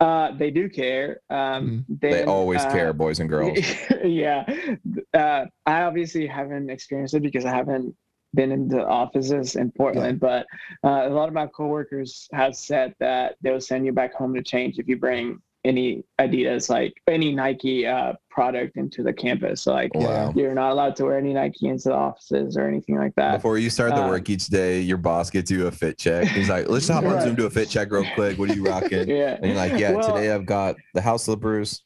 Uh, 0.00 0.32
they 0.36 0.50
do 0.50 0.68
care. 0.68 1.20
Um, 1.30 1.84
They 1.88 2.24
always 2.24 2.62
uh, 2.62 2.70
care, 2.70 2.92
boys 2.92 3.20
and 3.20 3.28
girls. 3.28 3.58
yeah. 4.04 4.44
Uh, 5.12 5.46
I 5.66 5.82
obviously 5.82 6.26
haven't 6.26 6.68
experienced 6.68 7.14
it 7.14 7.22
because 7.22 7.44
I 7.44 7.54
haven't 7.54 7.94
been 8.34 8.50
in 8.50 8.68
the 8.68 8.84
offices 8.84 9.54
in 9.54 9.70
Portland, 9.70 10.18
but 10.18 10.46
uh, 10.82 11.02
a 11.04 11.10
lot 11.10 11.28
of 11.28 11.34
my 11.34 11.46
coworkers 11.46 12.28
have 12.32 12.56
said 12.56 12.94
that 12.98 13.36
they'll 13.40 13.60
send 13.60 13.86
you 13.86 13.92
back 13.92 14.12
home 14.12 14.34
to 14.34 14.42
change 14.42 14.78
if 14.78 14.88
you 14.88 14.96
bring 14.96 15.40
any 15.64 16.04
Adidas, 16.20 16.68
like 16.68 16.92
any 17.08 17.32
Nike 17.34 17.86
uh, 17.86 18.12
product 18.30 18.76
into 18.76 19.02
the 19.02 19.12
campus. 19.12 19.66
Like 19.66 19.94
Wow. 19.94 20.32
you're 20.36 20.54
not 20.54 20.72
allowed 20.72 20.96
to 20.96 21.04
wear 21.04 21.16
any 21.18 21.32
Nike 21.32 21.68
into 21.68 21.88
the 21.88 21.94
offices 21.94 22.56
or 22.56 22.66
anything 22.68 22.96
like 22.98 23.14
that. 23.16 23.36
Before 23.36 23.58
you 23.58 23.70
start 23.70 23.94
the 23.94 24.02
uh, 24.04 24.08
work 24.08 24.28
each 24.28 24.48
day, 24.48 24.80
your 24.80 24.98
boss 24.98 25.30
gets 25.30 25.50
you 25.50 25.66
a 25.66 25.70
fit 25.70 25.96
check. 25.98 26.28
He's 26.28 26.48
like, 26.50 26.68
"Let's 26.68 26.88
hop 26.88 27.04
on. 27.04 27.20
Zoom 27.22 27.34
do 27.34 27.46
a 27.46 27.50
fit 27.50 27.68
check 27.70 27.90
real 27.90 28.04
quick. 28.14 28.38
What 28.38 28.50
are 28.50 28.54
you 28.54 28.64
rocking?" 28.66 29.08
yeah. 29.08 29.36
And 29.36 29.46
you're 29.46 29.54
like, 29.56 29.78
"Yeah, 29.78 29.92
Well- 29.92 30.14
today 30.14 30.30
I've 30.32 30.46
got 30.46 30.76
the 30.94 31.00
house 31.00 31.24
slippers." 31.24 31.82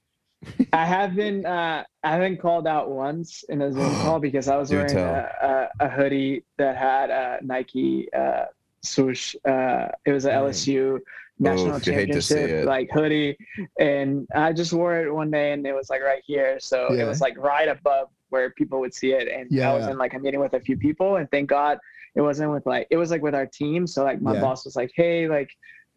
I 0.72 0.84
have 0.84 1.16
been 1.16 1.44
uh, 1.44 1.82
I 2.04 2.10
haven't 2.12 2.40
called 2.40 2.66
out 2.68 2.90
once 2.90 3.42
in 3.48 3.60
a 3.62 3.72
Zoom 3.72 3.90
call 3.96 4.20
because 4.20 4.48
I 4.48 4.56
was 4.56 4.70
wearing 4.70 4.96
a, 4.96 5.68
a, 5.80 5.86
a 5.86 5.88
hoodie 5.88 6.44
that 6.58 6.76
had 6.76 7.10
a 7.10 7.38
Nike 7.42 8.08
uh, 8.12 8.44
swoosh. 8.82 9.34
Uh, 9.44 9.88
it 10.04 10.12
was 10.12 10.24
an. 10.26 10.32
LSU 10.32 11.00
national 11.38 11.76
Oof, 11.76 11.86
you 11.86 11.92
hate 11.92 12.12
to 12.12 12.22
see 12.22 12.34
championship 12.34 12.66
like 12.66 12.90
hoodie, 12.92 13.36
and 13.78 14.26
I 14.34 14.52
just 14.52 14.72
wore 14.72 15.00
it 15.00 15.12
one 15.12 15.30
day 15.30 15.52
and 15.52 15.66
it 15.66 15.74
was 15.74 15.90
like 15.90 16.02
right 16.02 16.22
here, 16.26 16.58
so 16.60 16.92
Yeah. 16.94 17.02
it 17.02 17.06
was 17.06 17.20
like 17.20 17.36
right 17.38 17.68
above 17.68 18.08
where 18.30 18.50
people 18.50 18.80
would 18.80 18.94
see 18.94 19.12
it, 19.12 19.28
and 19.28 19.50
Yeah, 19.50 19.70
I 19.70 19.74
was 19.74 19.86
in 19.86 19.98
like 19.98 20.14
a 20.14 20.18
meeting 20.18 20.40
with 20.40 20.54
a 20.54 20.60
few 20.60 20.76
people, 20.76 21.16
and 21.16 21.30
thank 21.30 21.48
God 21.48 21.78
it 22.14 22.20
wasn't 22.20 22.50
with 22.50 22.66
like 22.66 22.86
it 22.90 22.96
was 22.96 23.10
like 23.10 23.22
with 23.22 23.34
our 23.34 23.46
team, 23.46 23.86
so 23.86 24.04
like 24.04 24.20
my 24.20 24.34
Yeah. 24.34 24.40
boss 24.40 24.64
was 24.64 24.76
like, 24.76 24.90
hey, 24.94 25.28
like 25.28 25.50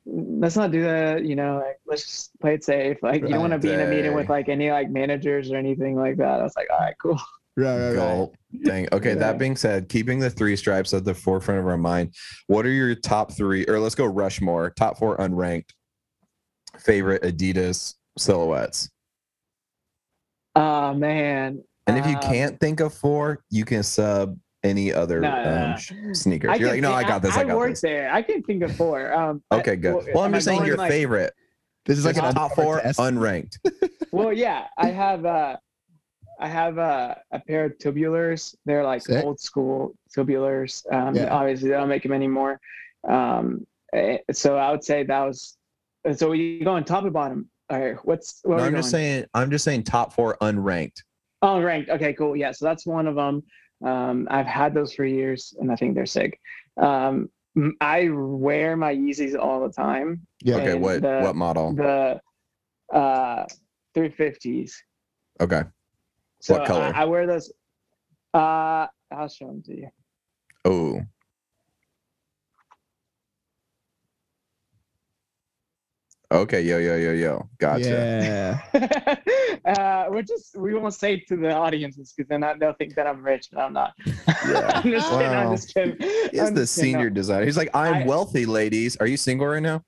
let's 0.06 0.56
not 0.56 0.72
do 0.72 0.82
that 0.82 1.26
you 1.26 1.36
know 1.36 1.62
like 1.64 1.78
let's 1.86 2.04
just 2.06 2.40
play 2.40 2.56
it 2.56 2.64
safe. 2.64 2.98
Like 3.04 3.22
you 3.22 3.30
don't 3.30 3.42
want 3.42 3.54
to 3.54 3.60
be 3.60 3.72
in 3.72 3.82
a 3.82 3.86
meeting 3.86 4.14
with 4.14 4.30
like 4.30 4.50
any 4.50 4.72
like 4.72 4.90
managers 4.90 5.52
or 5.52 5.58
anything 5.58 5.96
like 5.96 6.18
that. 6.18 6.40
I 6.40 6.44
was 6.44 6.56
like 6.56 6.68
all 6.72 6.80
right 6.80 6.96
cool 7.02 7.20
Right, 7.58 7.78
right, 7.78 7.88
right. 7.90 7.96
Gulp. 7.96 8.36
Dang. 8.64 8.88
Okay. 8.94 9.10
Yeah. 9.10 9.16
That 9.16 9.38
being 9.38 9.56
said, 9.56 9.90
keeping 9.90 10.20
the 10.20 10.30
three 10.30 10.56
stripes 10.56 10.94
at 10.94 11.04
the 11.06 11.14
forefront 11.14 11.60
of 11.60 11.68
our 11.68 11.78
mind, 11.78 12.14
what 12.48 12.66
are 12.66 12.72
your 12.72 12.96
top 12.96 13.32
three, 13.34 13.66
or 13.66 13.80
let's 13.80 13.96
go 13.96 14.06
Rushmore, 14.06 14.70
top 14.72 14.98
four 14.98 15.18
unranked 15.18 15.70
favorite 16.80 17.22
Adidas 17.24 17.96
silhouettes? 18.18 18.90
oh 20.56 20.94
man 20.94 21.64
And 21.88 21.98
if 21.98 22.06
you 22.06 22.16
Um, 22.16 22.22
can't 22.22 22.60
think 22.60 22.80
of 22.82 22.94
four, 22.94 23.44
you 23.50 23.64
can 23.66 23.84
sub 23.84 24.38
any 24.64 24.94
other 24.94 25.20
No, 25.20 25.32
no, 25.32 25.50
um, 25.64 25.70
no. 25.72 25.78
sh- 25.78 25.94
sneakers. 26.14 26.50
I 26.52 26.56
You're 26.56 26.70
like, 26.72 26.82
no, 26.82 26.92
I 26.94 27.04
got 27.04 27.22
this. 27.22 27.36
I, 27.36 27.44
got 27.46 27.58
worked 27.58 27.74
this. 27.76 27.82
there 27.82 28.14
i 28.14 28.22
can 28.22 28.44
think 28.44 28.62
of 28.64 28.76
four 28.76 29.12
um 29.14 29.42
Okay, 29.52 29.76
good. 29.76 29.96
well, 29.96 30.06
Well, 30.14 30.24
I'm 30.24 30.34
just 30.34 30.46
saying 30.46 30.66
your 30.66 30.78
like- 30.78 30.92
favorite. 30.92 31.34
This 31.86 31.98
is 31.98 32.06
like 32.06 32.18
a 32.18 32.32
top 32.34 32.54
four 32.54 32.80
test. 32.82 33.00
unranked. 33.00 33.58
well 34.12 34.32
yeah 34.34 34.68
i 34.78 34.88
have 34.88 35.26
uh 35.26 35.58
i 36.42 36.48
have 36.48 36.78
uh, 36.78 37.16
a 37.32 37.40
pair 37.40 37.66
of 37.66 37.78
tubulars 37.78 38.56
they're 38.66 38.84
like 38.84 39.04
Sick. 39.04 39.24
old 39.24 39.40
school 39.40 39.94
tubulars 40.16 40.84
um 40.92 41.16
Yeah. 41.16 41.30
obviously 41.34 41.70
they 41.70 41.76
don't 41.76 41.88
make 41.90 42.04
them 42.04 42.12
anymore 42.14 42.60
um 43.08 43.66
eh, 43.94 44.18
so 44.32 44.58
i 44.58 44.72
would 44.72 44.84
say 44.84 45.04
that 45.04 45.22
was 45.24 45.58
so 46.16 46.32
you 46.34 46.64
going 46.64 46.84
top 46.84 47.04
and 47.04 47.14
bottom 47.14 47.50
all 47.70 47.80
right 47.80 47.98
what's 48.04 48.40
what 48.44 48.58
No, 48.58 48.64
I'm 48.64 48.74
just 48.76 48.92
going? 48.92 49.04
saying. 49.04 49.26
I'm 49.34 49.50
just 49.52 49.64
saying 49.64 49.84
top 49.84 50.12
four 50.14 50.36
unranked. 50.42 51.04
Oh, 51.42 51.62
ranked. 51.62 51.90
Okay, 51.90 52.12
cool. 52.14 52.36
Yeah, 52.36 52.52
so 52.52 52.66
that's 52.66 52.86
one 52.86 53.08
of 53.08 53.16
them. 53.16 53.42
Um, 53.84 54.28
I've 54.30 54.46
had 54.46 54.74
those 54.74 54.94
for 54.94 55.06
years, 55.06 55.56
and 55.58 55.72
I 55.72 55.76
think 55.78 55.96
they're 55.96 56.06
sick. 56.06 56.38
Um, 56.76 57.30
I 57.80 58.10
wear 58.12 58.76
my 58.76 58.94
Yeezys 58.94 59.40
all 59.40 59.66
the 59.66 59.72
time. 59.74 60.28
Yeah. 60.44 60.58
Okay, 60.58 60.74
what 60.76 61.02
the- 61.02 61.22
what 61.22 61.36
model? 61.38 61.74
The 61.74 62.20
uh, 62.94 63.46
350s. 63.96 64.74
Okay. 65.40 65.64
So 66.42 66.58
What 66.58 66.68
color? 66.68 66.92
I, 66.94 67.04
I 67.04 67.06
wear 67.06 67.28
those. 67.28 67.52
Uh, 68.34 68.88
I'll 69.12 69.28
show 69.30 69.48
them 69.48 69.62
to 69.64 69.76
you. 69.78 69.90
Oh. 70.66 71.02
Okay, 76.32 76.62
yo, 76.62 76.78
yo, 76.78 76.96
yo, 76.96 77.12
yo. 77.12 77.50
Gotcha. 77.60 78.62
Yeah. 78.74 79.16
uh, 79.66 80.06
we're 80.10 80.22
just 80.22 80.56
we 80.58 80.74
won't 80.74 80.94
say 80.94 81.16
it 81.16 81.28
to 81.28 81.36
the 81.36 81.52
audiences 81.52 82.14
because 82.16 82.30
then 82.30 82.42
I- 82.42 82.54
they'll 82.58 82.72
think 82.74 82.96
that 82.96 83.06
I'm 83.06 83.22
rich, 83.22 83.50
but 83.52 83.60
I'm 83.62 83.74
not. 83.74 83.94
Yeah. 84.48 84.82
I'm 84.84 84.90
just 84.92 85.10
kidding. 85.12 85.28
I'm 85.28 85.46
Wow. 85.48 85.56
just 85.56 85.74
kidding. 85.74 85.96
He's 86.00 86.40
I'm 86.42 86.54
the 86.56 86.62
just 86.62 86.76
kidding. 86.76 86.94
Senior 86.94 87.10
designer. 87.10 87.46
He's 87.46 87.58
like, 87.58 87.70
I'm 87.76 87.94
I- 87.96 88.06
wealthy, 88.06 88.46
ladies. 88.46 88.96
Are 88.98 89.06
you 89.08 89.18
single 89.18 89.46
right 89.46 89.62
now? 89.62 89.84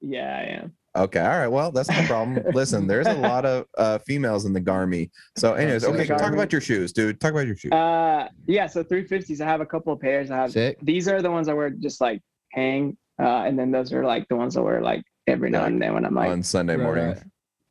Yeah, 0.00 0.36
I 0.36 0.42
am. 0.62 0.72
Okay, 0.96 1.20
all 1.20 1.26
right. 1.38 1.48
Well, 1.48 1.72
that's 1.72 1.88
no 1.90 2.02
problem. 2.06 2.38
Listen, 2.54 2.86
there's 2.86 3.06
a 3.08 3.14
lot 3.14 3.44
of 3.44 3.66
uh, 3.76 3.98
females 3.98 4.44
in 4.44 4.52
the 4.52 4.60
Garmy. 4.60 5.10
So, 5.36 5.54
anyways, 5.54 5.82
In 5.84 5.92
the 5.92 6.02
okay, 6.02 6.06
talk 6.06 6.32
about 6.32 6.52
your 6.52 6.60
shoes, 6.60 6.92
dude. 6.92 7.20
Talk 7.20 7.32
about 7.32 7.46
your 7.48 7.56
shoes. 7.56 7.72
Uh, 7.72 8.28
yeah. 8.46 8.66
So 8.68 8.84
350s. 8.84 9.40
I 9.40 9.44
have 9.46 9.60
a 9.60 9.66
couple 9.66 9.92
of 9.92 10.00
pairs. 10.00 10.30
I 10.30 10.36
have. 10.36 10.52
Sick. 10.52 10.78
These 10.82 11.08
are 11.08 11.20
the 11.20 11.30
ones 11.32 11.48
I 11.48 11.52
wear 11.54 11.70
just 11.70 12.00
like 12.00 12.20
hang, 12.52 12.96
uh, 13.20 13.42
and 13.42 13.58
then 13.58 13.72
those 13.72 13.92
are 13.92 14.04
like 14.04 14.28
the 14.28 14.36
ones 14.36 14.56
I 14.56 14.60
wear 14.60 14.80
like 14.82 15.02
every 15.26 15.50
now 15.50 15.62
Like, 15.62 15.72
and 15.72 15.82
then 15.82 15.94
when 15.94 16.04
I'm 16.04 16.14
like 16.14 16.30
on 16.30 16.42
Sunday 16.44 16.76
morning. 16.76 17.06
right. 17.08 17.22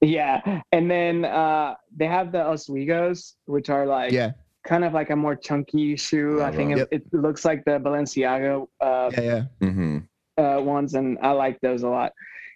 Yeah, 0.02 0.62
and 0.74 0.92
then 0.92 1.24
uh, 1.24 1.76
they 1.96 2.08
have 2.08 2.34
the 2.34 2.40
Ozweegos, 2.40 3.36
which 3.46 3.70
are 3.70 3.86
like 3.86 4.12
Yeah. 4.12 4.32
kind 4.68 4.84
of 4.84 4.92
like 4.92 5.12
a 5.12 5.16
more 5.16 5.34
chunky 5.38 5.96
shoe. 5.96 6.42
I 6.42 6.48
Love 6.48 6.56
think 6.56 6.76
them. 6.76 6.88
it, 6.92 7.04
it 7.06 7.14
looks 7.14 7.46
like 7.46 7.64
the 7.64 7.80
Balenciaga 7.80 8.68
uh, 8.82 9.12
Yeah. 9.14 9.22
Yeah. 9.22 9.44
Mm-hmm. 9.62 9.98
uh, 10.44 10.60
ones, 10.60 10.96
and 10.96 11.18
I 11.22 11.32
like 11.32 11.62
those 11.62 11.84
a 11.84 11.88
lot. 11.88 12.12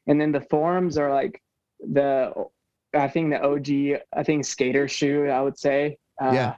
And 0.08 0.20
then 0.20 0.32
the 0.32 0.41
forums 0.41 0.97
are 0.97 1.12
like 1.14 1.41
the, 1.80 2.34
I 2.93 3.08
think 3.08 3.32
the 3.32 3.41
OG, 3.41 4.01
I 4.16 4.24
think 4.24 4.45
skater 4.45 4.88
shoe. 4.88 5.28
I 5.30 5.41
would 5.41 5.58
say. 5.58 5.97
Uh, 6.22 6.32
Yeah. 6.34 6.55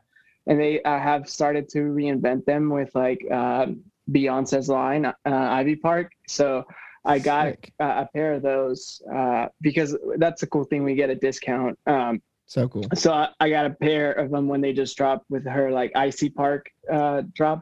And 0.47 0.59
they 0.59 0.81
uh, 0.81 0.97
have 0.99 1.29
started 1.29 1.69
to 1.69 1.79
reinvent 1.79 2.45
them 2.45 2.69
with 2.69 2.93
like 2.95 3.21
um 3.31 3.81
Beyonce's 4.09 4.67
line, 4.69 5.05
uh, 5.05 5.13
Ivy 5.25 5.75
Park. 5.75 6.11
So 6.27 6.65
I 7.05 7.19
got 7.19 7.47
a, 7.79 7.85
a 8.03 8.09
pair 8.13 8.33
of 8.33 8.41
those 8.41 9.01
uh, 9.13 9.47
because 9.61 9.95
that's 10.17 10.41
a 10.43 10.47
cool 10.47 10.63
thing. 10.63 10.83
We 10.83 10.95
get 10.95 11.09
a 11.11 11.15
discount. 11.15 11.77
Um, 11.85 12.21
So 12.47 12.67
cool. 12.67 12.85
so 12.95 13.13
I, 13.13 13.29
I 13.39 13.49
got 13.51 13.65
a 13.67 13.69
pair 13.69 14.11
of 14.13 14.31
them 14.31 14.47
when 14.47 14.61
they 14.61 14.73
just 14.73 14.97
dropped 14.97 15.25
with 15.29 15.45
her 15.45 15.69
like 15.71 15.91
icy 15.95 16.29
park 16.31 16.63
uh, 16.91 17.21
drop, 17.35 17.59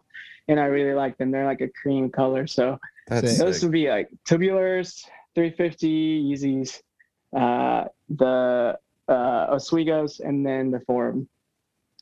and 0.47 0.57
I 0.59 0.65
really 0.67 0.93
like 0.93 1.17
them. 1.17 1.29
They're 1.31 1.45
like 1.53 1.59
a 1.59 1.67
cream 1.81 2.09
color. 2.09 2.47
So 2.47 2.79
That's 3.09 3.37
those 3.37 3.55
sick. 3.57 3.63
would 3.63 3.73
be 3.73 3.89
like 3.89 4.07
tubulars, 4.29 5.03
350 5.37 6.33
Yeezys, 6.33 6.81
uh, 7.37 7.87
the 8.09 8.75
uh, 9.07 9.53
Ozweegos, 9.53 10.19
and 10.19 10.43
then 10.43 10.71
the 10.71 10.79
Forum. 10.79 11.29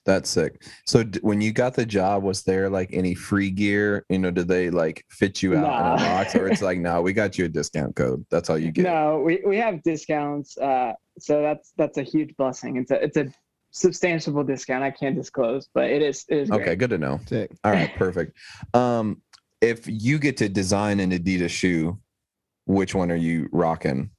That's 0.05 0.29
sick. 0.29 0.63
So, 0.85 1.03
d- 1.03 1.19
when 1.21 1.41
you 1.41 1.51
got 1.51 1.73
the 1.73 1.85
job, 1.85 2.23
was 2.23 2.43
there 2.43 2.69
like 2.69 2.91
any 2.93 3.13
free 3.13 3.49
gear? 3.49 4.05
You 4.07 4.19
know, 4.19 4.31
did 4.31 4.47
they 4.47 4.69
like 4.69 5.03
fit 5.09 5.43
you 5.43 5.57
out 5.57 5.97
in 5.97 6.05
a 6.05 6.07
box, 6.07 6.33
or 6.33 6.47
it's 6.47 6.61
like, 6.61 6.77
no, 6.87 7.01
we 7.01 7.11
got 7.11 7.37
you 7.37 7.45
a 7.45 7.49
discount 7.49 7.97
code. 7.97 8.25
That's 8.31 8.49
all 8.49 8.57
you 8.57 8.71
get. 8.71 8.83
No, 8.83 9.19
we, 9.19 9.41
we 9.45 9.57
have 9.57 9.83
discounts. 9.83 10.57
Uh, 10.57 10.93
so 11.19 11.41
that's 11.41 11.73
that's 11.75 11.97
a 11.97 12.03
huge 12.03 12.37
blessing. 12.37 12.77
It's 12.77 12.91
a 12.91 13.03
it's 13.03 13.17
a 13.17 13.27
substantial 13.71 14.41
discount. 14.45 14.81
I 14.81 14.91
can't 14.91 15.15
disclose, 15.15 15.67
but 15.73 15.89
it 15.89 16.01
is 16.01 16.23
it 16.29 16.37
is 16.37 16.49
great. 16.49 16.61
Okay, 16.61 16.75
good 16.77 16.91
to 16.91 16.97
know. 16.97 17.19
Sick. 17.25 17.51
All 17.65 17.73
right, 17.73 17.93
perfect. 17.97 18.37
Um, 18.73 19.21
if 19.59 19.85
you 19.87 20.19
get 20.19 20.37
to 20.37 20.47
design 20.47 21.01
an 21.01 21.11
Adidas 21.11 21.49
shoe, 21.49 21.99
which 22.65 22.93
one 22.95 23.11
are 23.11 23.15
you 23.15 23.47
rocking? 23.51 24.09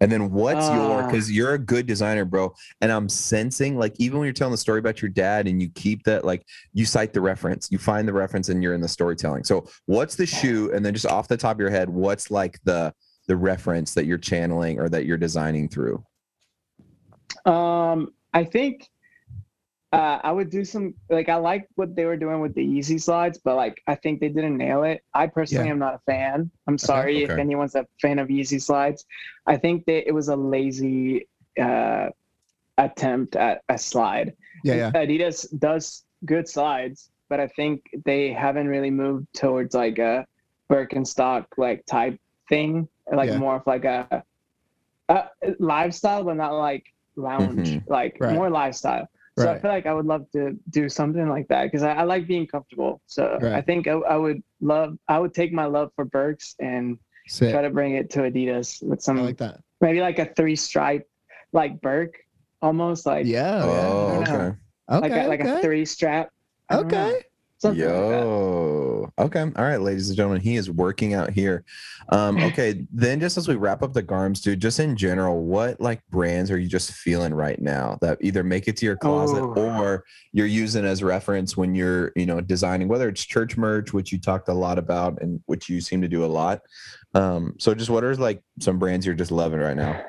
And 0.00 0.10
then 0.10 0.32
what's 0.32 0.66
your 0.68 1.02
Ah. 1.02 1.06
because 1.06 1.30
you're 1.30 1.54
a 1.54 1.58
good 1.58 1.86
designer, 1.86 2.24
bro. 2.24 2.52
And 2.80 2.90
I'm 2.90 3.08
sensing 3.08 3.78
like 3.78 3.94
even 3.98 4.18
when 4.18 4.26
you're 4.26 4.32
telling 4.32 4.50
the 4.50 4.58
story 4.58 4.80
about 4.80 5.00
your 5.00 5.10
dad 5.10 5.46
and 5.46 5.62
you 5.62 5.68
keep 5.70 6.02
that 6.04 6.24
like 6.24 6.44
you 6.72 6.84
cite 6.84 7.12
the 7.12 7.20
reference, 7.20 7.70
you 7.70 7.78
find 7.78 8.08
the 8.08 8.12
reference 8.12 8.48
and 8.48 8.62
you're 8.64 8.74
in 8.74 8.80
the 8.80 8.88
storytelling. 8.88 9.44
So 9.44 9.68
what's 9.86 10.16
the 10.16 10.26
shoe? 10.26 10.72
And 10.74 10.84
then 10.84 10.92
just 10.92 11.06
off 11.06 11.28
the 11.28 11.36
top 11.36 11.54
of 11.54 11.60
your 11.60 11.70
head, 11.70 11.88
what's 11.88 12.32
like 12.32 12.58
the 12.64 12.92
the 13.28 13.36
reference 13.36 13.94
that 13.94 14.04
you're 14.04 14.18
channeling 14.18 14.80
or 14.80 14.88
that 14.88 15.06
you're 15.06 15.16
designing 15.16 15.68
through? 15.68 16.04
Um, 17.46 18.12
I 18.34 18.42
think 18.42 18.88
uh, 19.92 20.18
I 20.24 20.32
would 20.32 20.48
do 20.50 20.64
some 20.64 20.94
like 21.10 21.28
I 21.28 21.36
like 21.36 21.68
what 21.74 21.94
they 21.94 22.04
were 22.06 22.16
doing 22.16 22.40
with 22.40 22.54
the 22.54 22.64
Yeezy 22.66 23.00
slides, 23.00 23.38
but 23.44 23.56
like 23.56 23.82
I 23.86 23.94
think 23.94 24.20
they 24.20 24.28
didn't 24.30 24.56
nail 24.56 24.84
it. 24.84 25.02
I 25.14 25.26
personally 25.26 25.66
Yeah. 25.66 25.72
am 25.72 25.78
not 25.78 25.94
a 25.94 25.98
fan. 26.10 26.50
I'm 26.66 26.78
sorry 26.78 27.22
if 27.24 27.30
okay. 27.30 27.40
anyone's 27.40 27.74
a 27.74 27.86
fan 28.00 28.18
of 28.18 28.28
Yeezy 28.28 28.60
slides. 28.60 29.04
I 29.46 29.56
think 29.58 29.84
that 29.86 30.08
it 30.08 30.12
was 30.12 30.28
a 30.28 30.36
lazy 30.36 31.28
uh, 31.60 32.08
attempt 32.78 33.36
at 33.36 33.62
a 33.68 33.76
slide. 33.76 34.34
Yeah. 34.64 34.74
Yeah. 34.76 34.90
Adidas 34.92 35.46
does 35.58 36.04
good 36.24 36.48
slides, 36.48 37.10
but 37.28 37.38
I 37.40 37.48
think 37.48 37.82
they 38.06 38.32
haven't 38.32 38.68
really 38.68 38.90
moved 38.90 39.26
towards 39.34 39.74
like 39.74 39.98
a 39.98 40.26
Birkenstock 40.70 41.46
like 41.58 41.84
type 41.84 42.18
thing, 42.48 42.88
like 43.12 43.28
Yeah. 43.28 43.38
more 43.38 43.56
of 43.56 43.66
like 43.66 43.84
a, 43.84 44.22
a 45.10 45.24
lifestyle, 45.58 46.24
but 46.24 46.36
not 46.36 46.52
like 46.54 46.84
lounge, 47.16 47.68
Mhm. 47.72 47.88
like 47.88 48.16
Right. 48.20 48.32
more 48.34 48.48
lifestyle. 48.48 49.06
So 49.38 49.50
I 49.50 49.58
feel 49.58 49.70
like 49.70 49.86
I 49.86 49.94
would 49.94 50.04
love 50.06 50.26
to 50.32 50.58
do 50.70 50.88
something 50.90 51.26
like 51.28 51.48
that 51.48 51.64
because 51.64 51.82
I, 51.82 51.92
I 51.94 52.02
like 52.02 52.26
being 52.26 52.46
comfortable. 52.46 53.00
So 53.06 53.38
Right. 53.40 53.54
I 53.54 53.60
think 53.62 53.88
I, 53.88 53.92
I 53.92 54.16
would 54.16 54.42
love, 54.60 54.98
I 55.08 55.18
would 55.18 55.32
take 55.32 55.52
my 55.52 55.64
love 55.64 55.90
for 55.96 56.04
Birks 56.04 56.54
and 56.60 56.98
Sick. 57.28 57.50
try 57.52 57.62
to 57.62 57.70
bring 57.70 57.94
it 57.94 58.10
to 58.10 58.20
Adidas 58.20 58.82
with 58.82 59.00
something 59.00 59.24
like 59.24 59.38
that. 59.38 59.60
maybe 59.80 60.00
like 60.02 60.18
a 60.18 60.26
three 60.36 60.54
stripe, 60.56 61.08
like 61.52 61.80
Burke, 61.80 62.18
almost 62.60 63.06
like 63.06 63.24
Yeah. 63.26 63.62
Oh, 63.64 64.08
I 64.08 64.22
okay. 64.22 64.32
know. 64.32 64.56
yeah. 64.90 64.98
like 64.98 65.12
Okay. 65.12 65.24
a, 65.24 65.28
like 65.28 65.40
okay. 65.40 65.58
a 65.58 65.60
three 65.62 65.84
strap. 65.86 66.28
I 66.68 66.74
know. 66.76 66.80
Okay. 66.86 67.22
Something 67.58 67.84
like 67.86 67.88
that. 67.88 68.20
Yo. 68.20 68.61
Okay. 69.18 69.40
All 69.40 69.64
right, 69.64 69.80
ladies 69.80 70.08
and 70.08 70.16
gentlemen. 70.16 70.40
He 70.40 70.56
is 70.56 70.70
working 70.70 71.14
out 71.14 71.30
here. 71.30 71.64
Um, 72.08 72.38
okay. 72.44 72.86
then 72.92 73.20
just 73.20 73.36
as 73.36 73.46
we 73.46 73.54
wrap 73.56 73.82
up 73.82 73.92
the 73.92 74.02
Garms, 74.02 74.42
dude, 74.42 74.60
just 74.60 74.80
in 74.80 74.96
general, 74.96 75.44
what 75.44 75.80
like 75.80 76.00
brands 76.10 76.50
are 76.50 76.58
you 76.58 76.68
just 76.68 76.92
feeling 76.92 77.34
right 77.34 77.60
now 77.60 77.98
that 78.00 78.18
either 78.20 78.42
make 78.42 78.68
it 78.68 78.76
to 78.78 78.86
your 78.86 78.96
closet 78.96 79.42
Oh. 79.42 79.54
or 79.82 80.04
you're 80.32 80.46
using 80.46 80.84
as 80.84 81.02
reference 81.02 81.56
when 81.56 81.74
you're, 81.74 82.12
you 82.16 82.26
know, 82.26 82.40
designing, 82.40 82.88
whether 82.88 83.08
it's 83.08 83.24
church 83.24 83.56
merch, 83.56 83.92
which 83.92 84.12
you 84.12 84.18
talked 84.18 84.48
a 84.48 84.54
lot 84.54 84.78
about 84.78 85.20
and 85.20 85.40
which 85.46 85.68
you 85.68 85.80
seem 85.80 86.00
to 86.02 86.08
do 86.08 86.24
a 86.24 86.26
lot. 86.26 86.60
Um, 87.14 87.54
so 87.58 87.74
just 87.74 87.90
what 87.90 88.04
are 88.04 88.16
like 88.16 88.42
some 88.60 88.78
brands 88.78 89.04
you're 89.04 89.14
just 89.14 89.30
loving 89.30 89.60
right 89.60 89.76
now? 89.76 90.04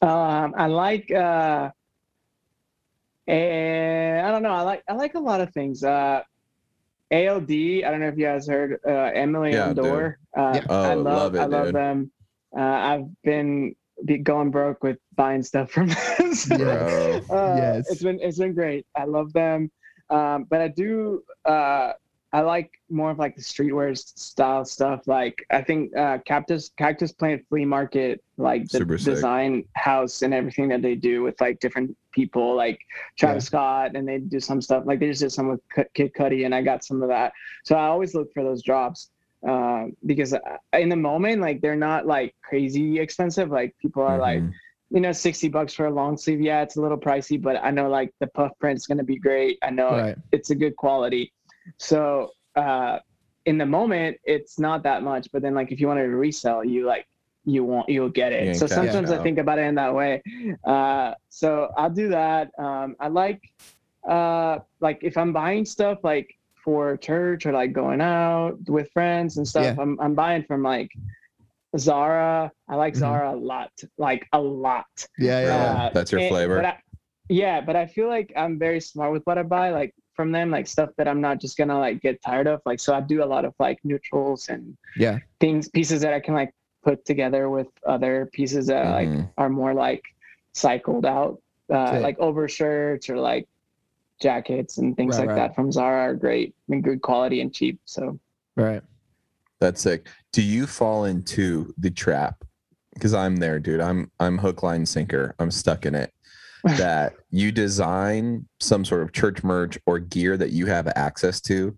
Um, 0.00 0.54
I 0.56 0.66
like 0.66 1.10
uh, 1.10 1.70
and 3.26 4.26
I 4.26 4.30
don't 4.30 4.42
know. 4.42 4.52
I 4.52 4.62
like 4.62 4.82
I 4.88 4.94
like 4.94 5.14
a 5.14 5.20
lot 5.20 5.40
of 5.40 5.52
things. 5.52 5.84
Uh, 5.84 6.22
ALD. 7.10 7.50
I 7.84 7.90
don't 7.90 8.00
know 8.00 8.08
if 8.08 8.16
you 8.18 8.24
guys 8.24 8.46
heard 8.48 8.78
uh, 8.86 9.10
Emily 9.14 9.54
Yeah, 9.54 9.68
on 9.68 9.74
Door. 9.74 10.18
Uh, 10.36 10.60
Yeah. 10.60 10.66
Oh, 10.68 10.82
I 10.82 10.94
love, 10.94 11.32
love 11.32 11.34
it, 11.34 11.38
I 11.38 11.46
love 11.46 11.72
dude. 11.72 11.74
them. 11.74 12.10
Uh, 12.56 12.60
I've 12.62 13.06
been 13.22 13.74
be 14.04 14.18
going 14.18 14.50
broke 14.50 14.82
with 14.82 14.98
buying 15.16 15.42
stuff 15.42 15.70
from 15.70 15.88
them. 16.18 16.34
so, 16.34 16.56
Bro. 16.56 17.26
uh, 17.30 17.56
Yes. 17.56 17.88
it's 17.88 18.02
been 18.02 18.18
it's 18.20 18.38
been 18.38 18.54
great. 18.54 18.86
I 18.96 19.04
love 19.04 19.32
them, 19.32 19.70
um, 20.10 20.46
but 20.48 20.60
I 20.60 20.68
do 20.68 21.22
uh, 21.44 21.92
I 22.30 22.40
like 22.40 22.70
more 22.90 23.10
of 23.10 23.18
like 23.18 23.36
the 23.36 23.42
streetwear 23.42 23.96
style 23.96 24.64
stuff. 24.66 25.08
Like 25.08 25.46
I 25.50 25.62
think 25.62 25.96
uh, 25.96 26.18
Cactus 26.26 26.70
Cactus 26.76 27.10
Plant 27.12 27.44
Flea 27.48 27.64
Market, 27.64 28.22
like 28.36 28.64
the 28.68 28.78
Super 28.78 28.98
sick. 28.98 29.14
design 29.14 29.64
house 29.74 30.20
and 30.22 30.34
everything 30.34 30.68
that 30.68 30.82
they 30.82 30.94
do 30.94 31.22
with 31.22 31.40
like 31.40 31.58
different 31.60 31.96
people, 32.12 32.54
like 32.54 32.80
Travis 33.18 33.46
Scott, 33.46 33.92
and 33.96 34.06
they 34.06 34.18
do 34.18 34.40
some 34.40 34.60
stuff. 34.60 34.84
Like 34.86 35.00
they 35.00 35.08
just 35.08 35.20
did 35.22 35.32
some 35.32 35.48
with 35.48 35.60
K- 35.74 35.86
Kid 35.94 36.12
Cudi, 36.12 36.44
and 36.44 36.54
I 36.54 36.60
got 36.60 36.84
some 36.84 37.02
of 37.02 37.08
that. 37.08 37.32
So 37.64 37.76
I 37.76 37.86
always 37.86 38.14
look 38.14 38.30
for 38.34 38.42
those 38.42 38.62
drops 38.62 39.08
uh, 39.48 39.86
because 40.04 40.34
uh, 40.34 40.38
in 40.74 40.90
the 40.90 40.96
moment, 40.96 41.40
like 41.40 41.62
they're 41.62 41.76
not 41.76 42.06
like 42.06 42.34
crazy 42.42 42.98
expensive. 43.00 43.50
Like 43.50 43.74
people 43.80 44.02
are 44.02 44.18
like 44.18 44.40
Mhm. 44.42 44.52
you 44.90 45.00
know, 45.00 45.12
60 45.12 45.48
bucks 45.48 45.72
for 45.74 45.86
a 45.86 45.90
long 45.90 46.16
sleeve. 46.18 46.40
Yeah, 46.42 46.60
it's 46.62 46.76
a 46.76 46.80
little 46.82 46.98
pricey, 46.98 47.40
but 47.40 47.56
I 47.62 47.70
know 47.70 47.88
like 47.88 48.12
the 48.20 48.26
puff 48.26 48.52
print's 48.58 48.86
going 48.86 48.98
to 48.98 49.04
be 49.04 49.16
great. 49.18 49.58
I 49.62 49.70
know 49.70 49.90
Right. 49.92 50.16
it's 50.32 50.50
a 50.50 50.54
good 50.54 50.76
quality. 50.76 51.32
So, 51.76 52.30
uh, 52.56 52.98
in 53.46 53.58
the 53.58 53.66
moment, 53.66 54.18
it's 54.24 54.58
not 54.58 54.82
that 54.82 55.02
much, 55.02 55.28
but 55.32 55.42
then 55.42 55.54
like 55.54 55.72
if 55.72 55.80
you 55.80 55.86
wanted 55.88 56.02
to 56.04 56.16
resell, 56.16 56.64
you 56.64 56.86
like, 56.86 57.06
you 57.44 57.64
want, 57.64 57.88
you'll 57.88 58.10
get 58.10 58.32
it. 58.32 58.46
Yeah, 58.48 58.52
so 58.52 58.66
cash 58.68 58.76
sometimes 58.76 59.10
I 59.10 59.22
think 59.22 59.38
about 59.38 59.58
it 59.58 59.62
in 59.62 59.74
that 59.76 59.94
way. 59.94 60.22
Uh, 60.64 61.14
so 61.30 61.70
I'll 61.78 61.88
do 61.88 62.08
that. 62.10 62.50
Um, 62.58 62.94
I 63.00 63.08
like, 63.08 63.40
uh, 64.06 64.58
like 64.80 64.98
if 65.02 65.16
I'm 65.16 65.32
buying 65.32 65.64
stuff 65.64 65.98
like 66.02 66.34
for 66.62 66.98
church 66.98 67.46
or 67.46 67.52
like 67.52 67.72
going 67.72 68.02
out 68.02 68.58
with 68.68 68.90
friends 68.92 69.38
and 69.38 69.48
stuff, 69.48 69.64
Yeah. 69.64 69.76
I'm, 69.82 69.98
I'm 69.98 70.14
buying 70.14 70.42
from 70.44 70.62
like 70.62 70.90
Zara. 71.76 72.50
I 72.68 72.74
like 72.76 72.94
Mhm. 72.94 72.98
Zara 72.98 73.32
a 73.32 73.36
lot, 73.36 73.70
like 73.96 74.26
a 74.32 74.40
lot. 74.40 74.86
Yeah. 75.18 75.40
Yeah. 75.40 75.46
yeah. 75.46 75.82
Uh, 75.84 75.90
That's 75.94 76.12
your 76.12 76.20
and- 76.20 76.30
flavor. 76.30 76.56
But 76.56 76.64
I, 76.66 76.78
yeah, 77.30 77.60
but 77.60 77.76
I 77.76 77.86
feel 77.86 78.08
like 78.08 78.32
I'm 78.36 78.58
very 78.58 78.80
smart 78.80 79.12
with 79.12 79.22
what 79.26 79.38
I 79.38 79.42
buy, 79.42 79.70
like 79.70 79.94
from 80.18 80.32
them, 80.32 80.50
like 80.50 80.66
stuff 80.66 80.90
that 80.98 81.06
I'm 81.06 81.20
not 81.20 81.40
just 81.40 81.56
gonna 81.56 81.78
like 81.78 82.02
get 82.02 82.20
tired 82.22 82.48
of. 82.48 82.60
Like, 82.66 82.80
so 82.80 82.92
I 82.92 83.00
do 83.00 83.22
a 83.22 83.24
lot 83.24 83.44
of 83.44 83.54
like 83.60 83.78
neutrals 83.84 84.48
and 84.48 84.76
Yeah. 84.96 85.20
things, 85.38 85.68
pieces 85.68 86.00
that 86.00 86.12
I 86.12 86.18
can 86.18 86.34
like 86.34 86.52
put 86.82 87.04
together 87.04 87.48
with 87.48 87.68
other 87.86 88.28
pieces 88.32 88.66
that 88.66 88.84
like 88.90 89.08
Mhm. 89.08 89.30
are 89.38 89.48
more 89.48 89.74
like 89.74 90.02
cycled 90.54 91.06
out. 91.06 91.40
uh, 91.70 91.92
Sick. 91.92 92.02
like 92.02 92.18
overshirts 92.18 93.10
or 93.10 93.18
like 93.18 93.46
jackets 94.22 94.78
and 94.78 94.96
things 94.96 95.16
Right, 95.18 95.26
like 95.26 95.36
right. 95.36 95.48
that 95.48 95.54
from 95.54 95.70
Zara 95.70 96.00
are 96.00 96.14
great 96.14 96.54
and 96.70 96.82
good 96.82 97.02
quality 97.02 97.42
and 97.42 97.52
cheap. 97.52 97.78
So 97.84 98.18
Right. 98.56 98.82
That's 99.60 99.82
sick. 99.82 100.08
Do 100.32 100.40
you 100.42 100.66
fall 100.66 101.04
into 101.04 101.74
the 101.76 101.90
trap? 101.90 102.42
Because 102.94 103.12
I'm 103.12 103.36
there, 103.36 103.60
dude. 103.60 103.82
I'm 103.82 104.10
I'm 104.18 104.38
hook, 104.38 104.62
line, 104.62 104.86
sinker. 104.86 105.34
I'm 105.38 105.50
stuck 105.50 105.84
in 105.84 105.94
it. 105.94 106.10
That 106.64 107.14
you 107.30 107.52
design 107.52 108.46
some 108.60 108.84
sort 108.84 109.02
of 109.02 109.12
church 109.12 109.42
merch 109.44 109.78
or 109.86 109.98
gear 109.98 110.36
that 110.36 110.50
you 110.50 110.66
have 110.66 110.88
access 110.96 111.40
to, 111.42 111.76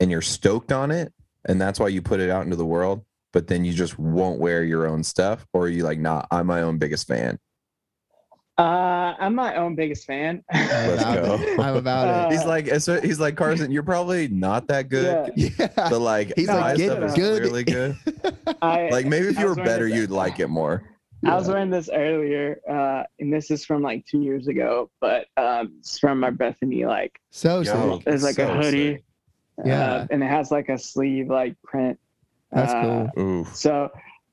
and 0.00 0.10
you're 0.10 0.22
stoked 0.22 0.72
on 0.72 0.90
it, 0.90 1.12
and 1.46 1.60
that's 1.60 1.78
why 1.80 1.88
you 1.88 2.02
put 2.02 2.20
it 2.20 2.30
out 2.30 2.44
into 2.44 2.56
the 2.56 2.66
world. 2.66 3.04
But 3.32 3.46
then 3.48 3.64
you 3.64 3.72
just 3.72 3.98
won't 3.98 4.40
wear 4.40 4.64
your 4.64 4.86
own 4.86 5.02
stuff, 5.04 5.46
or 5.52 5.64
are 5.64 5.68
you 5.68 5.84
like, 5.84 5.98
nah, 5.98 6.22
I'm 6.30 6.46
my 6.46 6.62
own 6.62 6.78
biggest 6.78 7.06
fan. 7.06 7.38
uh, 8.58 9.14
I'm 9.18 9.34
my 9.34 9.54
own 9.56 9.74
biggest 9.74 10.06
fan. 10.06 10.42
Let's 10.52 11.04
go. 11.04 11.36
it. 11.40 11.60
I'm 11.60 11.76
about 11.76 12.08
Uh, 12.08 12.30
He's 12.30 12.44
like, 12.46 12.68
so 12.80 12.98
he's 13.02 13.20
like 13.20 13.36
Carson. 13.36 13.70
You're 13.70 13.82
probably 13.82 14.28
not 14.28 14.66
that 14.68 14.88
good, 14.88 15.32
Yeah. 15.36 15.50
but 15.76 16.00
like, 16.00 16.32
He's 16.36 16.48
like, 16.48 16.60
my 16.60 16.76
get 16.76 16.90
stuff 16.92 17.02
is 17.04 17.14
good. 17.14 17.42
clearly 17.42 17.64
good. 17.64 17.96
I, 18.62 18.88
Like 18.90 19.04
maybe 19.06 19.26
if 19.28 19.38
you 19.38 19.46
were 19.46 19.54
better, 19.54 19.86
you'd 19.86 20.10
like 20.10 20.40
it 20.40 20.48
more. 20.48 20.82
I 21.24 21.34
was 21.34 21.48
wearing 21.48 21.70
this 21.70 21.88
earlier, 21.92 22.60
uh, 22.68 23.02
and 23.18 23.32
this 23.32 23.50
is 23.50 23.64
from 23.64 23.82
like 23.82 24.04
two 24.06 24.20
years 24.22 24.48
ago, 24.48 24.90
but 25.00 25.26
um, 25.36 25.74
it's 25.78 25.98
from 25.98 26.20
my 26.20 26.30
Bethany. 26.30 26.84
Like, 26.84 27.18
So 27.30 27.60
Yo, 27.62 27.96
sick. 27.96 28.04
there's 28.04 28.22
like 28.22 28.38
a 28.38 28.52
hoodie, 28.54 28.96
sick. 28.96 29.04
Yeah. 29.64 29.92
uh, 29.92 30.06
and 30.10 30.22
it 30.22 30.26
has 30.28 30.50
like 30.50 30.68
a 30.68 30.78
sleeve 30.78 31.28
like 31.28 31.60
print. 31.62 31.98
That's 32.52 32.72
Uh, 32.72 33.08
cool. 33.16 33.22
Ooh. 33.24 33.44
So, 33.46 33.90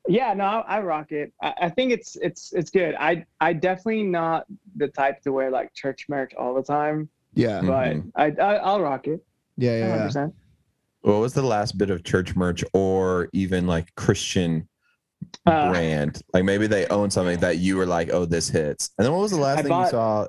yeah, 0.08 0.34
no, 0.34 0.44
I, 0.44 0.78
I 0.78 0.82
rock 0.82 1.12
it. 1.14 1.32
I, 1.42 1.54
I 1.62 1.70
think 1.70 1.94
it's 1.94 2.16
it's 2.18 2.52
it's 2.54 2.70
good. 2.70 2.94
I 3.00 3.26
I 3.40 3.54
definitely 3.54 4.04
not 4.04 4.46
the 4.76 4.90
type 4.90 5.22
to 5.22 5.32
wear 5.32 5.50
like 5.50 5.74
church 5.74 6.06
merch 6.10 6.34
all 6.36 6.54
the 6.54 6.62
time, 6.64 7.10
Yeah. 7.34 7.62
but 7.62 7.88
Mhm. 7.94 8.12
I, 8.16 8.26
I 8.40 8.56
I'll 8.58 8.82
rock 8.82 9.08
it. 9.08 9.26
Yeah. 9.58 9.78
Yeah. 9.78 9.96
yeah. 9.96 10.08
100%. 10.10 10.34
What 11.02 11.20
was 11.20 11.34
the 11.34 11.42
last 11.42 11.78
bit 11.78 11.90
of 11.90 12.04
church 12.04 12.36
merch 12.36 12.64
or 12.74 13.30
even 13.34 13.66
like 13.66 13.96
Christian 13.96 14.68
Uh, 15.46 15.72
brand? 15.72 16.22
Like 16.34 16.44
maybe 16.44 16.68
they 16.68 16.88
own 16.88 17.10
something 17.12 17.40
that 17.40 17.58
you 17.58 17.76
were 17.78 17.86
like, 17.86 18.10
oh, 18.12 18.26
this 18.26 18.50
hits. 18.50 18.92
And 18.98 19.06
then 19.06 19.12
what 19.14 19.22
was 19.22 19.32
the 19.32 19.38
last 19.38 19.60
I 19.60 19.62
thing 19.64 19.70
bought- 19.70 19.86
you 19.86 19.90
saw 19.92 20.28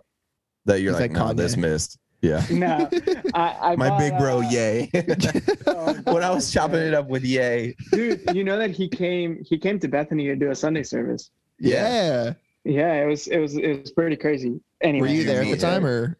that 0.66 0.80
you're 0.80 0.92
like, 0.92 1.02
like 1.02 1.12
no, 1.12 1.32
this 1.32 1.56
missed? 1.56 1.98
Yeah. 2.22 2.42
No, 2.50 2.88
I, 3.34 3.56
I 3.60 3.76
My 3.76 3.90
bought, 3.90 3.98
big 3.98 4.16
bro, 4.18 4.38
uh, 4.38 4.48
yay. 4.50 4.90
oh, 5.66 5.92
when 6.12 6.24
I 6.24 6.30
was 6.30 6.50
chopping 6.50 6.80
it 6.80 6.94
up 6.94 7.06
with 7.06 7.22
yay. 7.22 7.76
dude, 7.92 8.22
you 8.34 8.44
know 8.44 8.56
that 8.58 8.70
he 8.70 8.88
came 8.88 9.44
he 9.44 9.58
came 9.58 9.78
to 9.80 9.88
Bethany 9.88 10.24
to 10.26 10.36
do 10.36 10.50
a 10.50 10.54
Sunday 10.54 10.82
service. 10.84 11.30
yeah. 11.58 12.32
Yeah, 12.66 12.94
it 12.94 13.06
was 13.06 13.26
it 13.26 13.36
was 13.38 13.58
it 13.58 13.82
was 13.82 13.90
pretty 13.90 14.16
crazy. 14.16 14.58
Anyway, 14.80 15.06
Were 15.08 15.12
you 15.12 15.20
you 15.20 15.26
there 15.26 15.42
at 15.42 15.50
the 15.50 15.56
time 15.58 15.84
or? 15.84 16.16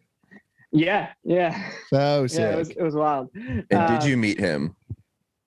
Yeah, 0.71 1.09
yeah, 1.23 1.71
So 1.89 2.27
sick. 2.27 2.39
yeah. 2.39 2.49
It 2.51 2.57
was 2.57 2.69
it 2.69 2.81
was 2.83 2.93
wild. 2.95 3.29
And 3.33 3.65
Uh, 3.73 3.87
did 3.97 4.07
you 4.07 4.15
meet 4.15 4.39
him? 4.39 4.75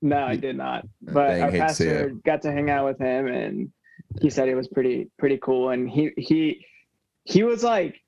No, 0.01 0.25
I 0.25 0.37
did 0.37 0.57
not. 0.57 0.87
But 1.03 1.29
Dang, 1.29 1.43
our 1.43 1.51
to 1.51 1.59
pastor 1.59 2.11
got 2.25 2.43
to 2.43 2.53
hang 2.53 2.71
out 2.71 2.87
with 2.87 2.99
him, 2.99 3.27
and 3.27 3.73
he 4.21 4.31
said 4.31 4.49
it 4.49 4.55
was 4.55 4.69
pretty 4.69 5.11
pretty 5.19 5.39
cool. 5.39 5.71
And 5.71 5.91
he 5.91 6.13
he 6.17 6.65
he 7.25 7.43
was 7.43 7.65
like 7.65 8.01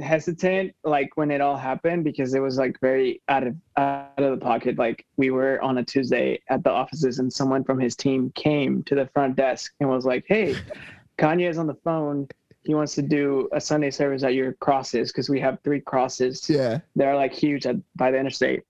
hesitant 0.00 0.74
like 0.84 1.10
when 1.16 1.30
it 1.30 1.40
all 1.40 1.56
happened 1.56 2.02
because 2.02 2.32
it 2.34 2.40
was 2.40 2.56
like 2.56 2.78
very 2.80 3.20
out 3.28 3.46
of 3.46 3.56
out 3.76 4.12
of 4.18 4.30
the 4.32 4.44
pocket. 4.44 4.78
Like 4.78 5.06
we 5.16 5.30
were 5.30 5.62
on 5.62 5.78
a 5.78 5.84
Tuesday 5.84 6.40
at 6.48 6.64
the 6.64 6.70
offices, 6.70 7.18
and 7.18 7.32
someone 7.32 7.62
from 7.62 7.78
his 7.78 7.94
team 7.94 8.32
came 8.34 8.82
to 8.84 8.94
the 8.94 9.06
front 9.14 9.36
desk 9.36 9.72
and 9.80 9.88
was 9.88 10.04
like, 10.04 10.24
"Hey, 10.26 10.56
Kanye 11.18 11.48
is 11.48 11.58
on 11.58 11.66
the 11.66 11.76
phone." 11.84 12.28
He 12.64 12.74
wants 12.74 12.94
to 12.94 13.02
do 13.02 13.48
a 13.52 13.60
Sunday 13.60 13.90
service 13.90 14.22
at 14.22 14.34
your 14.34 14.52
crosses 14.52 15.10
because 15.10 15.28
we 15.28 15.40
have 15.40 15.58
three 15.64 15.80
crosses 15.80 16.48
yeah. 16.48 16.78
they're 16.94 17.16
like 17.16 17.32
huge 17.32 17.66
at, 17.66 17.74
by 17.96 18.12
the 18.12 18.18
interstate 18.18 18.62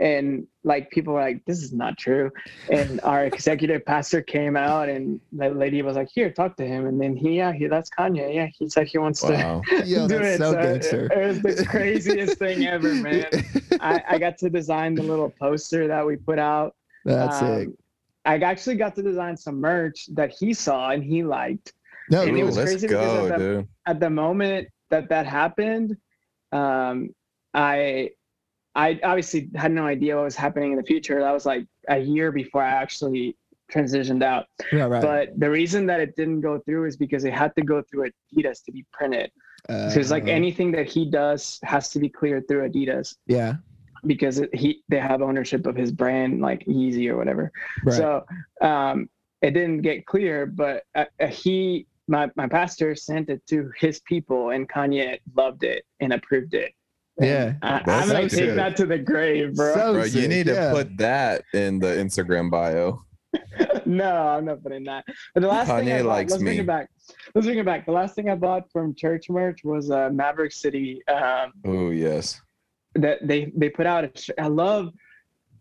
and 0.00 0.46
like 0.64 0.90
people 0.90 1.14
were 1.14 1.20
like 1.20 1.44
this 1.46 1.62
is 1.62 1.72
not 1.72 1.96
true 1.98 2.30
and 2.70 3.00
our 3.02 3.24
executive 3.24 3.84
pastor 3.84 4.20
came 4.22 4.56
out 4.56 4.88
and 4.88 5.20
the 5.32 5.48
lady 5.50 5.80
was 5.82 5.96
like 5.96 6.08
here 6.12 6.30
talk 6.30 6.56
to 6.56 6.64
him 6.66 6.86
and 6.86 7.00
then 7.00 7.16
he 7.16 7.36
yeah 7.36 7.52
he, 7.52 7.66
that's 7.66 7.90
kanye 7.90 8.34
yeah 8.34 8.46
he 8.58 8.68
said 8.68 8.86
he 8.86 8.98
wants 8.98 9.22
Wow. 9.22 9.62
Yo, 9.84 10.06
to 10.06 10.08
do 10.08 10.18
that's 10.18 10.34
it 10.34 10.38
so 10.38 10.52
So 10.52 10.62
gangster. 10.62 11.06
it, 11.06 11.18
it 11.18 11.26
was 11.26 11.42
the 11.56 11.64
craziest 11.66 12.38
thing 12.38 12.66
ever 12.66 12.94
man 13.08 13.26
I, 13.80 14.02
I 14.10 14.18
got 14.18 14.38
to 14.38 14.50
design 14.50 14.94
the 14.94 15.02
little 15.02 15.30
poster 15.40 15.86
that 15.88 16.06
we 16.06 16.16
put 16.16 16.38
out 16.38 16.74
That's 17.04 17.38
sick. 17.38 17.68
Um, 17.68 17.76
i 18.24 18.36
actually 18.36 18.76
got 18.76 18.94
to 18.96 19.02
design 19.02 19.36
some 19.36 19.60
merch 19.60 20.06
that 20.14 20.30
he 20.38 20.52
saw 20.52 20.90
and 20.90 21.02
he 21.02 21.22
liked 21.22 21.72
No, 22.10 22.22
and 22.22 22.36
it 22.36 22.44
was 22.44 22.56
let's 22.56 22.70
crazy 22.70 22.86
because 22.88 23.12
go, 23.12 23.22
of 23.24 23.28
the- 23.28 23.38
dude. 23.38 23.68
at 23.86 24.00
the 24.00 24.10
moment 24.10 24.68
that 24.90 25.08
that 25.10 25.26
happened, 25.26 25.96
um, 26.52 27.10
I 27.54 28.10
I 28.74 29.00
obviously 29.02 29.50
had 29.54 29.72
no 29.72 29.86
idea 29.86 30.16
what 30.16 30.24
was 30.24 30.36
happening 30.36 30.72
in 30.72 30.76
the 30.76 30.84
future. 30.84 31.18
That 31.20 31.32
was 31.32 31.46
like 31.46 31.66
a 31.88 31.98
year 31.98 32.30
before 32.32 32.62
I 32.62 32.70
actually 32.70 33.36
transitioned 33.72 34.22
out. 34.22 34.46
yeah, 34.72 34.84
right. 34.84 35.02
But 35.02 35.40
the 35.40 35.50
reason 35.50 35.86
that 35.86 36.00
it 36.00 36.16
didn't 36.16 36.40
go 36.40 36.58
through 36.60 36.86
is 36.86 36.96
because 36.96 37.24
it 37.24 37.32
had 37.32 37.54
to 37.56 37.62
go 37.62 37.82
through 37.82 38.10
Adidas 38.34 38.64
to 38.64 38.72
be 38.72 38.84
printed. 38.92 39.30
Because 39.66 40.10
like 40.10 40.24
Uh, 40.24 40.28
anything 40.28 40.70
that 40.72 40.86
he 40.86 41.10
does 41.10 41.58
has 41.64 41.90
to 41.90 41.98
be 41.98 42.08
cleared 42.08 42.46
through 42.48 42.68
Adidas 42.70 43.16
yeah, 43.26 43.56
because 44.06 44.38
it, 44.38 44.54
he 44.54 44.82
they 44.88 45.00
have 45.00 45.20
ownership 45.20 45.66
of 45.66 45.74
his 45.76 45.90
brand 45.92 46.40
like 46.40 46.64
Yeezy 46.64 47.10
or 47.10 47.16
whatever. 47.16 47.50
right. 47.84 47.96
So 47.96 48.24
um, 48.60 49.10
it 49.42 49.50
didn't 49.52 49.82
get 49.82 50.06
clear, 50.06 50.46
but 50.46 50.84
uh, 50.94 51.04
uh, 51.20 51.26
he, 51.26 51.86
my, 52.06 52.30
my 52.36 52.48
pastor 52.48 52.94
sent 52.94 53.28
it 53.28 53.44
to 53.48 53.70
his 53.78 54.00
people, 54.00 54.50
and 54.50 54.68
Kanye 54.68 55.18
loved 55.36 55.62
it 55.64 55.84
and 56.00 56.12
approved 56.12 56.54
it. 56.54 56.72
And 57.18 57.26
Yeah. 57.26 57.54
I, 57.62 57.82
That's 57.84 58.02
I'm 58.02 58.08
gonna 58.14 58.28
take 58.28 58.54
that 58.54 58.76
to 58.76 58.86
the 58.86 58.98
grave, 58.98 59.54
bro. 59.54 59.74
So- 59.74 59.92
Bro, 59.94 60.02
you 60.04 60.08
sick, 60.10 60.28
need 60.28 60.46
to 60.46 60.70
put 60.74 60.96
that 60.98 61.42
in 61.52 61.78
the 61.78 61.88
Instagram 61.88 62.50
bio. 62.50 63.02
no, 63.86 64.28
I'm 64.28 64.44
not 64.44 64.62
putting 64.62 64.84
that. 64.84 65.04
But 65.34 65.40
the 65.42 65.48
last 65.48 65.66
thing 65.68 65.76
I 65.76 65.82
Kanye 65.82 65.98
bought, 66.02 66.08
likes 66.08 66.30
let's 66.32 66.42
bring 66.42 66.58
it 66.58 66.66
back. 66.66 66.88
Let's 67.34 67.46
bring 67.46 67.58
it 67.58 67.64
back. 67.66 67.84
The 67.86 67.92
last 67.92 68.14
thing 68.14 68.30
I 68.30 68.34
bought 68.34 68.70
from 68.72 68.94
church 68.94 69.28
merch 69.28 69.64
was 69.64 69.90
uh, 69.90 70.08
Maverick 70.10 70.52
City. 70.52 71.02
Um, 71.08 71.52
Oh, 71.66 71.90
yes. 71.90 72.40
that 72.94 73.18
they 73.26 73.52
they 73.56 73.68
put 73.68 73.86
out. 73.86 74.04
A 74.04 74.10
sh- 74.14 74.30
I 74.38 74.46
love 74.46 74.92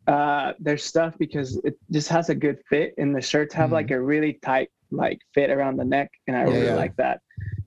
uh, 0.07 0.53
their 0.59 0.77
stuff 0.77 1.13
because 1.19 1.57
it 1.65 1.77
just 1.91 2.07
has 2.09 2.29
a 2.29 2.35
good 2.35 2.59
fit, 2.69 2.93
and 2.97 3.13
the 3.15 3.21
shirts 3.21 3.53
have 3.55 3.69
Mhm. 3.71 3.73
like 3.73 3.91
a 3.91 3.99
really 3.99 4.33
tight 4.41 4.69
like 4.91 5.19
fit 5.33 5.49
around 5.49 5.75
the 5.75 5.83
neck, 5.85 6.09
and 6.27 6.37
I 6.37 6.43
Oh, 6.45 6.51
really 6.51 6.67
yeah. 6.67 6.75
like 6.75 6.95
that. 6.95 7.19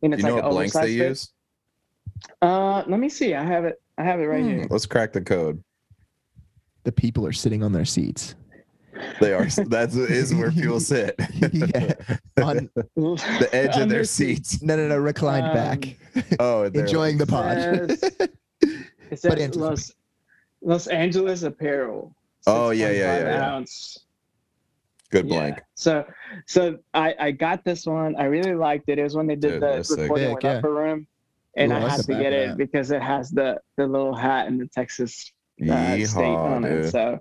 And 0.03 0.15
it's 0.15 0.23
you 0.23 0.29
know 0.31 0.37
like 0.37 0.45
what 0.45 0.49
an 0.51 0.55
blanks 0.57 0.77
oversized 0.77 0.95
they 0.95 0.99
fit. 0.99 1.09
use? 1.09 1.33
Uh, 2.43 2.83
let 2.87 3.01
me 3.01 3.09
see. 3.09 3.35
I 3.35 3.45
have 3.45 3.65
it. 3.65 3.81
I 3.99 4.03
have 4.05 4.21
it 4.21 4.25
right 4.25 4.43
Hmm, 4.43 4.65
Let's 4.71 4.87
crack 4.87 5.13
the 5.13 5.21
code. 5.21 5.63
the 6.85 6.93
people 6.93 7.27
are 7.27 7.33
sitting 7.33 7.63
on 7.63 7.73
their 7.73 7.85
seats. 7.85 8.35
They 9.21 9.33
are. 9.33 9.47
That's 9.67 9.95
is 9.97 10.35
where 10.35 10.51
people 10.51 10.81
sit. 10.93 11.15
Yeah. 11.41 11.95
On 12.43 12.69
the 12.97 13.49
edge 13.53 13.71
of 13.77 13.89
their 13.89 13.99
their 13.99 14.05
seats. 14.05 14.63
no, 14.63 14.77
no, 14.77 14.89
no, 14.89 14.99
reclined 14.99 15.47
Um, 15.47 15.55
back, 15.55 15.97
Oh, 16.39 16.69
they're 16.69 16.85
enjoying 16.85 17.17
the 17.19 17.27
pod. 17.27 17.57
Says- 17.59 18.03
It 18.63 19.11
But 19.11 19.19
says 19.19 19.33
interesting. 19.41 19.63
Los, 19.63 19.93
Los 20.63 20.87
Angeles 20.87 21.43
Apparel. 21.43 22.15
Oh, 22.47 22.71
yeah, 22.71 22.91
yeah, 22.91 23.19
6.5 23.19 23.23
yeah, 23.23 23.31
yeah. 23.39 23.55
Ounce. 23.55 23.99
good 25.11 25.27
Yeah. 25.27 25.35
blank. 25.35 25.63
So, 25.75 26.05
so 26.47 26.79
I 26.95 27.15
I 27.19 27.31
got 27.33 27.65
this 27.65 27.87
one. 27.87 28.15
I 28.17 28.25
really 28.25 28.55
liked 28.55 28.89
it. 28.89 28.99
It 28.99 29.03
was 29.03 29.17
when 29.17 29.27
they 29.27 29.35
did 29.37 29.53
Dude, 29.53 29.63
the 29.63 29.67
that's 29.67 29.89
sick. 29.89 29.99
recording 29.99 30.27
Sick, 30.29 30.35
with 30.37 30.45
yeah. 30.45 30.51
Upper 30.59 30.73
Room, 30.75 31.07
and 31.57 31.73
Ooh, 31.73 31.77
I 31.77 31.89
had 31.89 32.05
to 32.05 32.15
get 32.15 32.33
it 32.33 32.57
because 32.57 32.91
it 32.91 33.03
has 33.03 33.31
the 33.31 33.59
the 33.77 33.87
little 33.87 34.15
hat 34.15 34.47
and 34.47 34.61
the 34.61 34.67
Texas 34.67 35.33
uh, 35.69 35.97
state 36.05 36.25
on 36.25 36.65
it. 36.65 36.91
So 36.91 37.19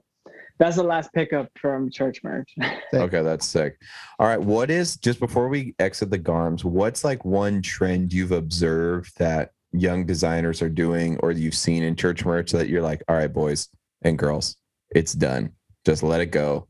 that's 0.59 0.75
the 0.75 0.83
last 0.83 1.11
pickup 1.13 1.49
from 1.57 1.89
church 1.89 2.19
merch. 2.23 2.53
Okay, 2.93 3.21
that's 3.21 3.45
sick. 3.45 3.79
All 4.19 4.27
right, 4.27 4.41
what 4.41 4.69
is 4.69 4.97
just 4.97 5.19
before 5.19 5.47
we 5.47 5.73
exit 5.79 6.09
the 6.11 6.19
GARMs, 6.19 6.63
what's 6.63 7.03
like 7.03 7.23
one 7.23 7.61
trend 7.61 8.11
you've 8.11 8.31
observed 8.31 9.17
that 9.17 9.51
young 9.71 10.05
designers 10.05 10.61
are 10.61 10.69
doing 10.69 11.17
or 11.17 11.31
you've 11.31 11.55
seen 11.55 11.83
in 11.83 11.95
church 11.95 12.25
merch 12.25 12.51
that 12.51 12.67
you're 12.67 12.81
like, 12.81 13.03
all 13.07 13.15
right, 13.15 13.31
boys 13.31 13.69
and 14.01 14.17
girls, 14.17 14.57
it's 14.91 15.13
done. 15.13 15.51
Just 15.85 16.03
let 16.03 16.19
it 16.21 16.27
go. 16.27 16.67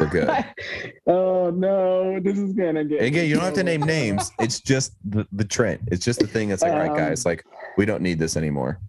We're 0.00 0.06
good. 0.06 0.30
oh 1.06 1.50
no, 1.50 2.18
this 2.20 2.38
is 2.38 2.52
gonna 2.52 2.84
get. 2.84 2.98
And 2.98 3.06
again, 3.06 3.28
you 3.28 3.34
don't 3.34 3.44
have 3.44 3.54
to 3.54 3.62
name 3.62 3.82
names. 3.82 4.32
It's 4.40 4.60
just 4.60 4.94
the, 5.04 5.26
the 5.32 5.44
trend. 5.44 5.80
It's 5.90 6.04
just 6.04 6.20
the 6.20 6.26
thing 6.26 6.48
that's 6.48 6.62
like, 6.62 6.72
all 6.72 6.78
right, 6.78 6.96
guys, 6.96 7.26
Um, 7.26 7.30
like 7.30 7.44
we 7.76 7.84
don't 7.84 8.02
need 8.02 8.18
this 8.18 8.36
anymore. 8.36 8.80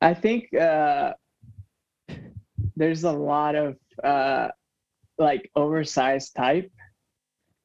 I 0.00 0.14
think 0.14 0.54
uh, 0.54 1.14
there's 2.76 3.04
a 3.04 3.12
lot 3.12 3.54
of 3.54 3.76
uh, 4.02 4.48
like 5.18 5.50
oversized 5.56 6.34
type, 6.36 6.70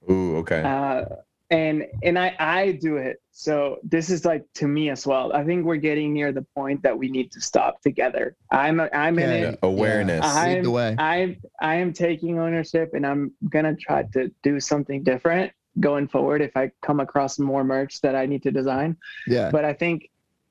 Ooh, 0.10 0.38
okay. 0.38 0.62
uh, 0.62 1.06
and 1.52 1.86
and 2.02 2.18
I 2.18 2.36
I 2.40 2.72
do 2.72 2.98
it. 2.98 3.22
So 3.32 3.78
this 3.84 4.10
is 4.10 4.26
like 4.26 4.46
to 4.56 4.68
me 4.68 4.90
as 4.90 5.06
well. 5.06 5.34
I 5.34 5.44
think 5.44 5.66
we're 5.66 5.76
getting 5.76 6.14
near 6.14 6.32
the 6.32 6.46
point 6.56 6.82
that 6.84 6.98
we 6.98 7.10
need 7.10 7.32
to 7.34 7.42
stop 7.42 7.82
together. 7.82 8.36
I'm 8.52 8.80
I'm 8.80 9.20
in 9.20 9.30
Yeah, 9.30 9.36
it. 9.36 9.60
Yeah, 9.62 9.70
awareness. 9.70 10.26
I- 10.26 10.56
Lead 10.56 10.64
the 10.66 10.70
I'm- 10.70 10.74
way. 10.74 10.96
I 10.98 11.38
I 11.62 11.76
am 11.76 11.94
taking 11.94 12.40
ownership, 12.40 12.94
and 12.94 13.06
I'm 13.06 13.34
gonna 13.50 13.76
try 13.76 14.04
to 14.14 14.32
do 14.42 14.60
something 14.60 15.04
different. 15.04 15.52
going 15.80 16.06
forward 16.06 16.42
if 16.42 16.58
I 16.58 16.70
come 16.82 17.00
across 17.00 17.40
more 17.40 17.64
merch 17.64 18.02
that 18.02 18.14
I 18.14 18.26
need 18.26 18.44
to 18.44 18.52
design. 18.52 18.98
Yeah. 19.26 19.52
But 19.52 19.64
I 19.64 19.72
think, 19.72 20.10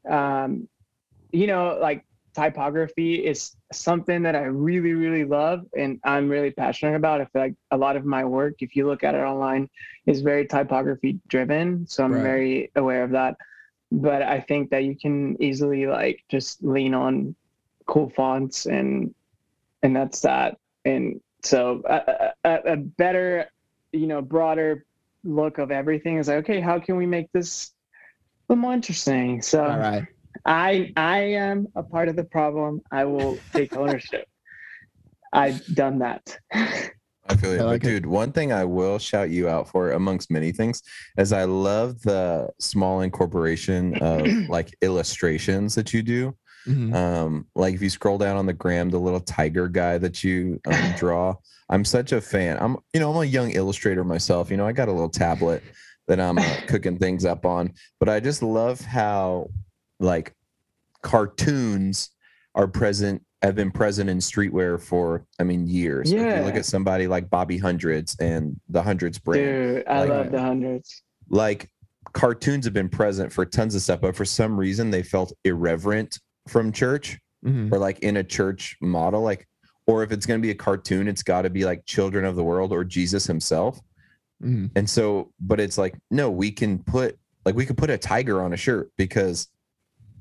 um, 0.09 0.67
you 1.31 1.47
know, 1.47 1.77
like 1.79 2.07
typography 2.35 3.15
is 3.27 3.57
something 3.73 4.23
that 4.23 4.35
I 4.37 4.43
really, 4.45 4.93
really 4.93 5.25
love 5.25 5.67
and 5.77 5.99
I'm 6.05 6.29
really 6.29 6.51
passionate 6.51 6.97
about. 6.97 7.21
I 7.21 7.25
feel 7.27 7.43
like 7.43 7.55
a 7.71 7.77
lot 7.77 7.97
of 7.97 8.05
my 8.05 8.25
work, 8.25 8.55
if 8.61 8.77
you 8.77 8.87
look 8.87 9.03
at 9.05 9.15
it 9.15 9.19
online, 9.19 9.69
is 10.07 10.21
very 10.23 10.47
typography 10.47 11.21
driven. 11.29 11.87
So 11.87 12.05
I'm 12.05 12.13
Right. 12.13 12.23
very 12.23 12.71
aware 12.77 13.03
of 13.05 13.11
that. 13.13 13.37
But 13.93 14.23
I 14.23 14.41
think 14.41 14.71
that 14.71 14.85
you 14.85 14.97
can 14.97 15.41
easily 15.43 15.87
like 15.87 16.25
just 16.31 16.63
lean 16.63 16.95
on 16.95 17.35
cool 17.87 18.11
fonts 18.11 18.67
and 18.67 19.15
and 19.83 19.95
that's 19.97 20.21
that. 20.21 20.57
And 20.85 21.21
so 21.43 21.83
a, 21.87 22.33
a, 22.45 22.59
a 22.73 22.77
better, 22.77 23.47
you 23.93 24.07
know, 24.07 24.23
broader 24.23 24.85
look 25.25 25.59
of 25.59 25.71
everything 25.71 26.19
is 26.19 26.29
like, 26.29 26.39
okay, 26.39 26.61
how 26.61 26.79
can 26.79 26.97
we 26.97 27.07
make 27.07 27.31
this 27.33 27.73
a 28.49 28.53
little 28.53 28.63
more 28.63 28.73
interesting? 28.75 29.43
So 29.43 29.63
All 29.65 29.79
right. 29.79 30.05
I 30.45 30.93
I 30.97 31.19
am 31.19 31.69
a 31.75 31.83
part 31.83 32.09
of 32.09 32.17
the 32.17 32.25
problem. 32.25 32.81
I 32.91 33.05
will 33.05 33.39
take 33.53 33.77
ownership. 33.77 34.27
I've 35.33 35.65
done 35.75 35.99
that. 36.01 36.39
I 36.53 37.37
feel 37.37 37.55
you. 37.55 37.61
I 37.61 37.65
like 37.65 37.83
but 37.83 37.89
it. 37.89 37.93
dude, 37.93 38.07
one 38.07 38.33
thing 38.33 38.53
I 38.53 38.65
will 38.65 38.99
shout 38.99 39.31
you 39.31 39.49
out 39.49 39.69
for 39.69 39.93
amongst 39.93 40.31
many 40.31 40.51
things 40.51 40.83
is 41.17 41.33
I 41.33 41.45
love 41.45 42.01
the 42.03 42.51
small 42.59 43.03
incorporation 43.03 43.97
of 43.99 44.27
like 44.49 44.75
illustrations 44.83 45.75
that 45.77 45.93
you 45.95 46.03
do. 46.03 46.37
Mhm. 46.67 46.95
Um, 46.95 47.47
like 47.55 47.75
if 47.75 47.83
you 47.83 47.89
scroll 47.89 48.19
down 48.19 48.37
on 48.37 48.47
the 48.47 48.53
gram, 48.53 48.91
the 48.91 48.99
little 48.99 49.21
tiger 49.21 49.69
guy 49.69 49.99
that 49.99 50.23
you 50.25 50.61
um, 50.67 50.95
draw. 50.99 51.35
I'm 51.71 51.85
such 51.85 52.13
a 52.13 52.21
fan. 52.21 52.59
I'm, 52.61 52.77
you 52.93 53.01
know, 53.01 53.11
I'm 53.11 53.23
a 53.23 53.25
young 53.25 53.53
illustrator 53.53 54.03
myself. 54.05 54.51
You 54.51 54.57
know, 54.57 54.67
I 54.67 54.73
got 54.73 54.89
a 54.89 54.93
little 54.93 55.09
tablet 55.09 55.63
that 56.09 56.19
I'm 56.21 56.37
uh, 56.37 56.57
cooking 56.67 56.99
things 56.99 57.25
up 57.25 57.47
on, 57.47 57.73
but 58.01 58.09
I 58.09 58.19
just 58.21 58.43
love 58.43 58.81
how 58.81 59.49
like 60.01 60.35
cartoons 61.03 62.11
are 62.55 62.67
present 62.69 63.23
have 63.43 63.55
been 63.55 63.71
present 63.71 64.11
in 64.11 64.19
streetwear 64.19 64.79
for 64.81 65.25
I 65.39 65.45
mean 65.45 65.67
years. 65.67 66.13
If 66.13 66.19
you 66.21 66.43
look 66.45 66.57
at 66.57 66.67
somebody 66.67 67.07
like 67.07 67.31
Bobby 67.31 67.57
Hundreds 67.57 68.15
and 68.21 68.61
the 68.69 68.83
Hundreds 68.83 69.19
brand, 69.19 69.45
Dude, 69.77 69.85
I 69.89 70.01
Like- 70.01 70.09
love 70.11 70.31
the 70.33 70.41
hundreds. 70.43 71.03
like 71.31 71.71
cartoons 72.13 72.65
have 72.67 72.75
been 72.75 72.89
present 72.89 73.33
for 73.33 73.47
tons 73.47 73.75
of 73.75 73.81
stuff, 73.83 74.01
but 74.03 74.15
for 74.17 74.25
some 74.27 74.59
reason 74.59 74.91
they 74.91 75.03
felt 75.03 75.33
irreverent 75.45 76.19
from 76.49 76.71
church 76.73 77.19
Mhm. 77.45 77.73
or 77.73 77.79
like 77.79 78.01
in 78.01 78.17
a 78.19 78.25
church 78.25 78.77
model. 78.83 79.23
Like, 79.23 79.47
or 79.87 80.03
if 80.03 80.13
it's 80.13 80.27
going 80.27 80.39
to 80.41 80.43
be 80.47 80.51
a 80.51 80.55
cartoon, 80.55 81.09
it's 81.09 81.23
got 81.23 81.43
to 81.43 81.51
be 81.51 81.65
like 81.65 81.87
children 81.87 82.25
of 82.27 82.37
the 82.37 82.45
world 82.45 82.73
or 82.73 82.85
Jesus 82.85 83.27
himself. 83.27 83.81
Mhm. 84.43 84.71
And 84.77 84.89
so, 84.91 85.33
but 85.41 85.61
it's 85.61 85.79
like, 85.79 85.95
no, 86.11 86.31
we 86.31 86.51
can 86.51 86.79
put 86.81 87.17
like 87.47 87.55
we 87.55 87.65
could 87.65 87.79
put 87.79 87.89
a 87.89 87.97
tiger 87.97 88.43
on 88.43 88.53
a 88.53 88.57
shirt 88.57 88.91
because 88.99 89.49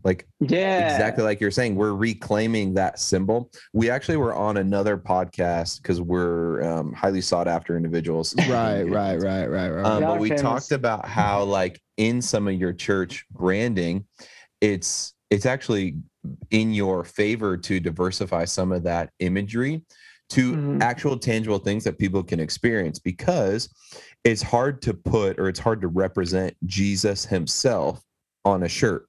like 0.03 0.27
Yeah. 0.39 0.79
exactly 0.93 1.23
like 1.23 1.39
you're 1.41 1.51
saying, 1.51 1.75
we're 1.75 1.93
reclaiming 1.93 2.73
that 2.75 2.99
symbol. 2.99 3.51
We 3.73 3.89
actually 3.89 4.17
were 4.17 4.33
on 4.33 4.57
another 4.57 4.97
podcast 4.97 5.81
because 5.81 6.01
we're 6.01 6.61
um, 6.63 6.93
highly 6.93 7.21
sought 7.21 7.47
after 7.47 7.75
individuals. 7.75 8.33
Right, 8.47 8.83
right, 8.83 9.15
right, 9.21 9.47
right, 9.47 9.69
right. 9.69 9.85
Um, 9.85 10.03
but 10.03 10.19
we 10.19 10.29
famous. 10.29 10.41
talked 10.41 10.71
about 10.71 11.05
how, 11.07 11.43
like, 11.43 11.81
in 11.97 12.21
some 12.21 12.47
of 12.47 12.53
your 12.53 12.73
church 12.73 13.25
branding, 13.31 14.05
it's 14.61 15.13
it's 15.29 15.45
actually 15.45 15.97
in 16.49 16.73
your 16.73 17.03
favor 17.03 17.55
to 17.55 17.79
diversify 17.79 18.45
some 18.45 18.71
of 18.71 18.83
that 18.83 19.11
imagery 19.19 19.83
to 20.29 20.53
Mhm. 20.55 20.81
actual 20.81 21.17
tangible 21.17 21.59
things 21.59 21.83
that 21.83 21.97
people 21.97 22.23
can 22.23 22.39
experience 22.39 22.99
because 22.99 23.69
it's 24.23 24.41
hard 24.41 24.81
to 24.83 24.93
put 24.93 25.39
or 25.39 25.47
it's 25.49 25.59
hard 25.59 25.81
to 25.81 25.87
represent 25.87 26.55
Jesus 26.65 27.25
himself 27.25 28.01
on 28.45 28.63
a 28.63 28.67
shirt 28.69 29.07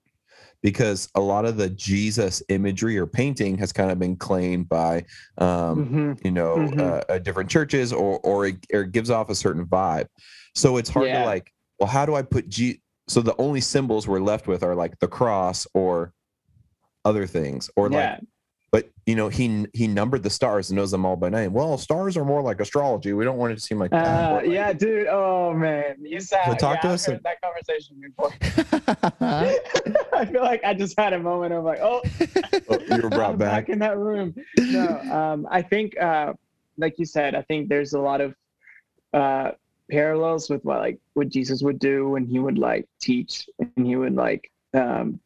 because 0.62 1.08
a 1.14 1.20
lot 1.20 1.44
of 1.44 1.56
the 1.56 1.70
Jesus 1.70 2.42
imagery 2.48 2.98
or 2.98 3.06
painting 3.06 3.56
has 3.58 3.72
kind 3.72 3.90
of 3.90 3.98
been 3.98 4.16
claimed 4.16 4.68
by 4.68 5.04
um, 5.38 5.86
Mhm. 6.18 6.24
you 6.24 6.30
know, 6.30 6.56
Mhm. 6.56 6.78
uh, 6.80 7.12
uh, 7.12 7.18
different 7.18 7.48
churches, 7.50 7.92
or 7.92 8.18
or 8.20 8.46
it, 8.46 8.66
or 8.72 8.82
it 8.82 8.92
gives 8.92 9.10
off 9.10 9.30
a 9.30 9.34
certain 9.34 9.64
vibe. 9.64 10.06
So 10.54 10.76
it's 10.76 10.90
hard 10.90 11.06
Yeah. 11.06 11.20
to 11.20 11.24
like, 11.24 11.52
well, 11.78 11.88
how 11.88 12.04
do 12.04 12.14
I 12.14 12.22
put 12.22 12.48
G? 12.48 12.80
So 13.08 13.22
the 13.22 13.34
only 13.38 13.60
symbols 13.60 14.06
we're 14.06 14.20
left 14.20 14.46
with 14.46 14.62
are 14.62 14.74
like 14.74 14.98
the 15.00 15.08
cross 15.08 15.66
or 15.74 16.12
other 17.04 17.26
things, 17.26 17.70
or 17.76 17.90
yeah. 17.90 17.96
like, 18.12 18.20
but 18.72 18.88
you 19.06 19.16
know, 19.16 19.28
he 19.28 19.66
he 19.72 19.88
numbered 19.88 20.22
the 20.22 20.30
stars 20.30 20.70
and 20.70 20.76
knows 20.76 20.90
them 20.92 21.04
all 21.04 21.16
by 21.16 21.28
name. 21.28 21.52
Well, 21.52 21.76
stars 21.78 22.16
are 22.16 22.24
more 22.24 22.40
like 22.42 22.60
astrology. 22.60 23.12
We 23.12 23.24
don't 23.24 23.36
want 23.36 23.52
it 23.52 23.56
to 23.56 23.60
seem 23.60 23.78
like 23.78 23.90
that. 23.90 24.06
Uh, 24.06 24.34
like, 24.36 24.46
yeah, 24.46 24.72
dude. 24.72 25.06
Oh 25.08 25.52
man, 25.52 25.96
you 26.00 26.20
said. 26.20 26.44
So 26.46 26.54
talk 26.54 26.76
yeah, 26.76 26.80
to 26.82 26.86
I've 26.88 26.94
us 26.94 27.06
heard 27.06 27.18
a- 27.18 27.22
that 27.22 27.40
conversation 27.40 28.00
before. 28.00 28.32
I 30.12 30.24
feel 30.26 30.42
like 30.42 30.62
I 30.64 30.74
just 30.74 30.98
had 30.98 31.12
a 31.12 31.18
moment 31.18 31.52
of 31.52 31.64
like, 31.64 31.80
oh, 31.80 32.02
oh, 32.68 32.78
you 32.96 33.02
were 33.02 33.10
brought 33.10 33.32
I'm 33.32 33.38
back. 33.38 33.68
in 33.68 33.78
that 33.80 33.98
room. 33.98 34.34
No, 34.58 34.86
um, 35.10 35.48
I 35.50 35.62
think, 35.62 35.98
uh, 36.00 36.34
like 36.78 36.98
you 36.98 37.04
said, 37.06 37.34
I 37.34 37.42
think 37.42 37.68
there's 37.68 37.94
a 37.94 38.00
lot 38.00 38.20
of 38.20 38.34
uh, 39.12 39.52
parallels 39.90 40.48
with 40.48 40.64
what 40.64 40.78
like 40.78 40.98
what 41.14 41.28
Jesus 41.28 41.62
would 41.62 41.78
do 41.80 42.08
when 42.08 42.24
he 42.24 42.38
would 42.38 42.58
like 42.58 42.86
teach 43.00 43.48
and 43.58 43.86
he 43.86 43.96
would 43.96 44.14
like, 44.14 44.50
um, 44.74 45.18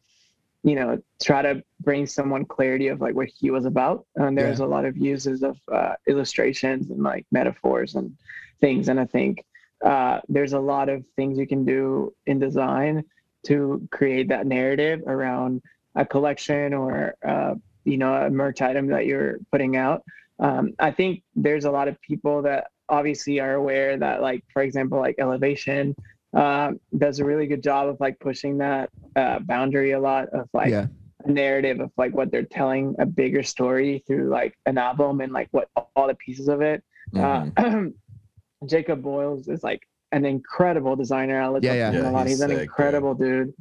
you 0.65 0.73
know, 0.73 0.99
try 1.21 1.43
to 1.43 1.63
bring 1.79 2.07
someone 2.07 2.43
clarity 2.43 2.87
of 2.87 2.99
like 2.99 3.13
what 3.13 3.29
he 3.39 3.51
was 3.51 3.65
about. 3.65 4.05
And 4.15 4.35
there's 4.35 4.61
a 4.61 4.65
lot 4.65 4.83
of 4.83 4.97
uses 4.97 5.43
of 5.43 5.57
uh, 5.71 5.93
illustrations 6.07 6.89
and 6.89 7.03
like 7.03 7.25
metaphors 7.31 7.93
and 7.93 8.17
things. 8.59 8.89
And 8.89 8.99
I 8.99 9.05
think 9.05 9.45
uh, 9.83 10.21
there's 10.27 10.53
a 10.53 10.59
lot 10.59 10.89
of 10.89 11.05
things 11.15 11.37
you 11.37 11.45
can 11.45 11.65
do 11.65 12.13
in 12.25 12.39
design 12.39 13.03
to 13.45 13.87
create 13.91 14.29
that 14.29 14.47
narrative 14.47 15.03
around 15.05 15.61
a 15.93 16.03
collection 16.03 16.73
or 16.73 17.13
uh, 17.23 17.53
you 17.83 17.97
know 17.97 18.13
a 18.13 18.29
merch 18.29 18.61
item 18.61 18.87
that 18.87 19.05
you're 19.05 19.37
putting 19.51 19.77
out 19.77 20.03
um, 20.39 20.73
i 20.79 20.91
think 20.91 21.23
there's 21.35 21.65
a 21.65 21.71
lot 21.71 21.87
of 21.87 21.99
people 22.01 22.41
that 22.41 22.67
obviously 22.89 23.39
are 23.39 23.53
aware 23.53 23.97
that 23.97 24.21
like 24.21 24.43
for 24.51 24.61
example 24.63 24.99
like 24.99 25.15
elevation 25.19 25.95
um, 26.35 26.79
does 26.97 27.19
a 27.19 27.25
really 27.25 27.47
good 27.47 27.63
job 27.63 27.87
of 27.87 27.97
like 27.99 28.19
pushing 28.19 28.57
that 28.59 28.89
uh, 29.15 29.39
boundary 29.39 29.91
a 29.91 29.99
lot 29.99 30.27
of 30.29 30.47
like 30.53 30.69
yeah. 30.69 30.87
a 31.25 31.31
narrative 31.31 31.79
of 31.79 31.91
like 31.97 32.13
what 32.13 32.29
they're 32.31 32.43
telling 32.43 32.93
a 32.99 33.05
bigger 33.05 33.41
story 33.41 34.03
through 34.05 34.29
like 34.29 34.57
an 34.65 34.77
album 34.77 35.21
and 35.21 35.31
like 35.33 35.47
what 35.51 35.69
all 35.95 36.07
the 36.07 36.15
pieces 36.15 36.47
of 36.47 36.61
it 36.61 36.83
Mhm. 37.13 37.51
uh, 37.57 37.89
Jacob 38.67 39.01
Boyles 39.01 39.47
is 39.47 39.63
like 39.63 39.87
an 40.11 40.23
incredible 40.25 40.95
designer. 40.95 41.41
I 41.41 41.47
look 41.49 41.63
Yeah, 41.63 41.73
yeah. 41.73 41.91
him 41.91 42.03
Yeah, 42.03 42.09
a 42.09 42.11
lot. 42.11 42.25
he's 42.27 42.37
He's, 42.37 42.41
an 42.41 42.49
sick, 42.51 42.59
incredible 42.61 43.13
dude. 43.13 43.53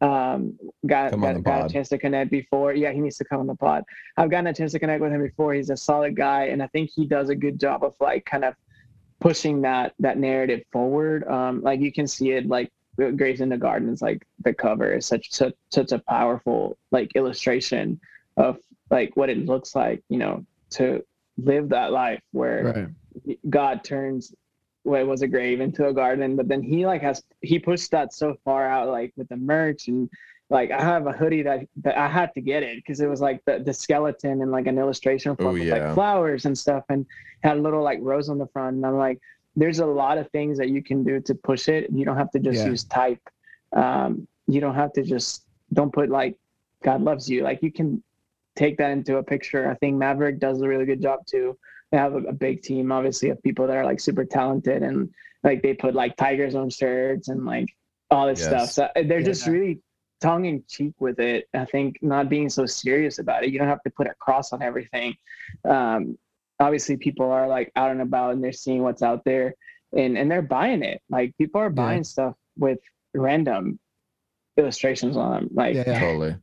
Um, 0.00 0.58
got 0.86 1.10
Come 1.10 1.24
on 1.24 1.34
the 1.34 1.40
got, 1.40 1.60
got 1.62 1.70
a 1.70 1.72
chance 1.72 1.88
to 1.88 1.98
connect 1.98 2.30
before. 2.30 2.74
Yeah, 2.74 2.92
he 2.92 3.00
needs 3.00 3.16
to 3.16 3.24
come 3.24 3.40
on 3.40 3.46
the 3.46 3.54
pod. 3.56 3.82
I've 4.16 4.30
gotten 4.30 4.46
a 4.48 4.54
chance 4.54 4.72
to 4.72 4.78
connect 4.78 5.00
with 5.00 5.10
him 5.12 5.22
before. 5.22 5.54
He's 5.54 5.70
a 5.70 5.76
solid 5.76 6.14
guy, 6.14 6.46
and 6.46 6.62
I 6.62 6.66
think 6.68 6.90
he 6.94 7.06
does 7.06 7.28
a 7.30 7.34
good 7.34 7.58
job 7.58 7.82
of 7.82 7.94
like 8.00 8.24
kind 8.26 8.44
of 8.44 8.54
pushing 9.22 9.62
that 9.62 9.94
that 10.00 10.18
narrative 10.18 10.62
forward. 10.72 11.26
Um, 11.28 11.62
like 11.62 11.80
you 11.80 11.92
can 11.92 12.08
see 12.08 12.32
it 12.32 12.48
like 12.48 12.70
Graves 12.96 13.40
in 13.40 13.48
the 13.48 13.56
Gardens, 13.56 14.02
like 14.02 14.26
the 14.44 14.52
cover 14.52 14.92
is 14.92 15.06
such 15.06 15.32
such 15.32 15.54
such 15.70 15.92
a 15.92 16.00
powerful 16.00 16.76
like 16.90 17.12
illustration 17.14 18.00
of 18.36 18.58
like 18.90 19.16
what 19.16 19.30
it 19.30 19.46
looks 19.46 19.74
like, 19.76 20.02
you 20.08 20.18
know, 20.18 20.44
to 20.70 21.04
live 21.38 21.68
that 21.68 21.92
life 21.92 22.20
where 22.32 22.92
Right. 23.26 23.38
God 23.48 23.84
turns 23.84 24.34
what 24.82 25.06
was 25.06 25.22
a 25.22 25.28
grave 25.28 25.60
into 25.60 25.86
a 25.86 25.94
garden, 25.94 26.34
but 26.34 26.48
then 26.48 26.60
he 26.60 26.84
like 26.84 27.02
has 27.02 27.22
he 27.40 27.58
pushed 27.60 27.92
that 27.92 28.12
so 28.12 28.34
far 28.44 28.66
out 28.66 28.88
like 28.88 29.12
with 29.16 29.28
the 29.28 29.36
merch 29.36 29.86
and 29.86 30.10
like 30.52 30.70
I 30.70 30.82
have 30.82 31.06
a 31.06 31.12
hoodie 31.12 31.42
that, 31.42 31.66
that 31.84 31.96
I 31.96 32.08
had 32.08 32.32
to 32.34 32.40
get 32.40 32.62
it 32.62 32.76
because 32.76 33.00
it 33.00 33.08
was 33.08 33.20
like 33.20 33.42
the, 33.46 33.58
the 33.58 33.72
skeleton 33.72 34.42
and 34.42 34.52
like 34.52 34.66
an 34.66 34.78
illustration 34.78 35.34
Oh, 35.40 35.52
with 35.52 35.62
yeah. 35.62 35.74
like 35.86 35.94
flowers 35.94 36.44
and 36.44 36.56
stuff 36.56 36.84
and 36.90 37.06
had 37.42 37.56
a 37.56 37.60
little 37.60 37.82
like 37.82 37.98
rose 38.02 38.28
on 38.28 38.38
the 38.38 38.46
front 38.48 38.76
and 38.76 38.86
I'm 38.86 38.98
like 38.98 39.18
there's 39.56 39.80
a 39.80 39.86
lot 39.86 40.18
of 40.18 40.30
things 40.30 40.58
that 40.58 40.68
you 40.68 40.82
can 40.82 41.04
do 41.04 41.20
to 41.20 41.34
push 41.34 41.68
it. 41.68 41.90
You 41.92 42.04
don't 42.04 42.16
have 42.16 42.30
to 42.32 42.38
just 42.38 42.60
Yeah. 42.64 42.70
use 42.70 42.84
type. 42.84 43.20
Um, 43.72 44.26
you 44.46 44.60
don't 44.60 44.74
have 44.74 44.92
to 44.94 45.02
just 45.02 45.44
don't 45.72 45.92
put 45.92 46.08
like 46.10 46.36
God 46.82 47.00
loves 47.02 47.28
you. 47.28 47.42
Like 47.42 47.62
you 47.62 47.72
can 47.72 48.02
take 48.56 48.76
that 48.78 48.90
into 48.90 49.16
a 49.16 49.22
picture. 49.22 49.70
I 49.70 49.74
think 49.74 49.96
Maverick 49.96 50.38
does 50.38 50.60
a 50.60 50.68
really 50.68 50.84
good 50.86 51.00
job 51.02 51.26
too. 51.26 51.58
They 51.90 51.98
have 51.98 52.14
a, 52.14 52.18
a 52.18 52.32
big 52.32 52.62
team, 52.62 52.90
obviously, 52.92 53.28
of 53.30 53.42
people 53.42 53.66
that 53.66 53.76
are 53.76 53.84
like 53.84 54.00
super 54.00 54.24
talented 54.24 54.82
and 54.82 55.10
like 55.44 55.62
they 55.62 55.74
put 55.74 55.94
like 55.94 56.16
tigers 56.16 56.54
on 56.54 56.68
shirts 56.70 57.28
and 57.28 57.44
like 57.44 57.68
all 58.10 58.26
this 58.26 58.40
Yes. 58.40 58.48
stuff. 58.48 58.70
So 58.94 59.02
they're 59.06 59.18
Yeah. 59.20 59.24
just 59.32 59.46
really 59.46 59.80
tongue 60.22 60.44
in 60.46 60.62
cheek 60.68 60.94
with 61.00 61.18
it. 61.18 61.48
I 61.52 61.64
think 61.64 61.98
not 62.00 62.28
being 62.28 62.48
so 62.48 62.64
serious 62.64 63.18
about 63.18 63.44
it. 63.44 63.50
You 63.50 63.58
don't 63.58 63.68
have 63.68 63.82
to 63.82 63.90
put 63.90 64.06
a 64.06 64.14
cross 64.14 64.52
on 64.52 64.62
everything. 64.62 65.14
Um, 65.68 66.16
obviously, 66.60 66.96
people 66.96 67.30
are 67.30 67.48
like 67.48 67.72
out 67.76 67.90
and 67.90 68.00
about 68.00 68.32
and 68.32 68.42
they're 68.42 68.52
seeing 68.52 68.82
what's 68.82 69.02
out 69.02 69.24
there 69.24 69.54
and 69.96 70.16
and 70.16 70.30
they're 70.30 70.42
buying 70.42 70.82
it. 70.82 71.02
Like 71.10 71.36
people 71.36 71.60
are 71.60 71.70
buying 71.70 72.04
stuff 72.04 72.34
with 72.56 72.78
random 73.14 73.78
illustrations 74.56 75.16
on 75.16 75.32
them. 75.32 75.48
Like 75.52 75.74
Yeah, 75.74 75.84
yeah. 75.86 76.00
Totally. 76.00 76.36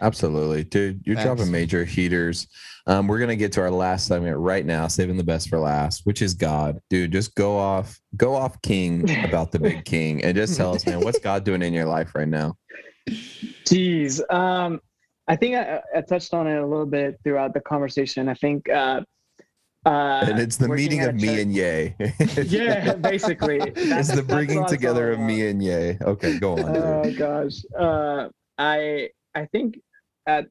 Absolutely, 0.00 0.64
dude. 0.64 1.02
You're 1.04 1.16
Facts. 1.16 1.26
dropping 1.26 1.50
major 1.52 1.84
heaters. 1.84 2.46
Um, 2.86 3.06
we're 3.06 3.20
gonna 3.20 3.36
get 3.36 3.52
to 3.52 3.60
our 3.60 3.70
last 3.70 4.06
segment 4.08 4.36
right 4.38 4.66
now, 4.66 4.88
saving 4.88 5.16
the 5.16 5.22
best 5.24 5.48
for 5.48 5.58
last, 5.58 6.04
which 6.04 6.20
is 6.22 6.34
God, 6.34 6.80
dude. 6.90 7.12
Just 7.12 7.34
go 7.36 7.56
off, 7.56 7.98
go 8.16 8.34
off, 8.34 8.60
King, 8.62 9.08
about 9.24 9.52
the 9.52 9.58
big 9.58 9.84
King, 9.84 10.24
and 10.24 10.36
just 10.36 10.56
tell 10.56 10.74
us, 10.74 10.84
man, 10.86 11.00
what's 11.00 11.18
God 11.20 11.44
doing 11.44 11.62
in 11.62 11.72
your 11.72 11.84
life 11.86 12.14
right 12.14 12.26
now? 12.28 12.54
Jeez. 13.64 14.20
Um, 14.32 14.80
I 15.28 15.36
think 15.36 15.54
I, 15.56 15.80
I 15.96 16.00
touched 16.00 16.34
on 16.34 16.46
it 16.48 16.56
a 16.58 16.66
little 16.66 16.86
bit 16.86 17.20
throughout 17.22 17.54
the 17.54 17.60
conversation. 17.60 18.28
I 18.28 18.34
think, 18.34 18.68
uh, 18.68 19.02
uh, 19.86 20.24
and 20.28 20.38
it's 20.40 20.56
the 20.56 20.68
meeting 20.68 21.02
of 21.04 21.14
me 21.14 21.26
church- 21.28 21.38
and 21.38 21.52
Yay. 21.54 21.94
yeah, 22.46 22.94
basically. 22.94 23.60
it's 23.76 24.12
the 24.14 24.22
bringing 24.22 24.66
together 24.66 25.12
of 25.12 25.20
me 25.20 25.46
and 25.48 25.62
Yay. 25.62 25.98
Okay, 26.02 26.38
go 26.38 26.54
on. 26.54 26.76
Oh 26.76 27.12
gosh. 27.16 27.62
Uh, 27.78 28.28
I 28.58 29.10
I 29.34 29.46
think 29.46 29.80
at 30.26 30.46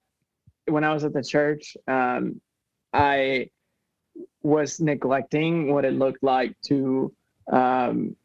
when 0.68 0.84
I 0.84 0.94
was 0.94 1.04
at 1.04 1.14
the 1.14 1.24
church, 1.24 1.76
um, 1.88 2.42
I 2.94 3.50
was 4.44 4.80
neglecting 4.80 5.72
what 5.74 5.86
it 5.86 5.94
looked 5.94 6.24
like 6.24 6.56
to, 6.68 7.14
um, 7.52 8.16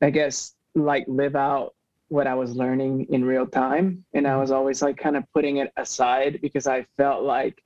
I 0.00 0.10
guess, 0.10 0.54
like 0.74 1.04
live 1.08 1.36
out 1.36 1.74
what 2.08 2.26
I 2.26 2.34
was 2.34 2.54
learning 2.56 3.06
in 3.10 3.24
real 3.24 3.46
time, 3.46 4.04
and 4.14 4.26
I 4.26 4.36
was 4.36 4.50
always 4.50 4.82
like 4.82 4.96
kind 4.96 5.16
of 5.16 5.24
putting 5.32 5.58
it 5.58 5.72
aside 5.76 6.40
because 6.42 6.66
I 6.66 6.86
felt 6.96 7.22
like 7.22 7.62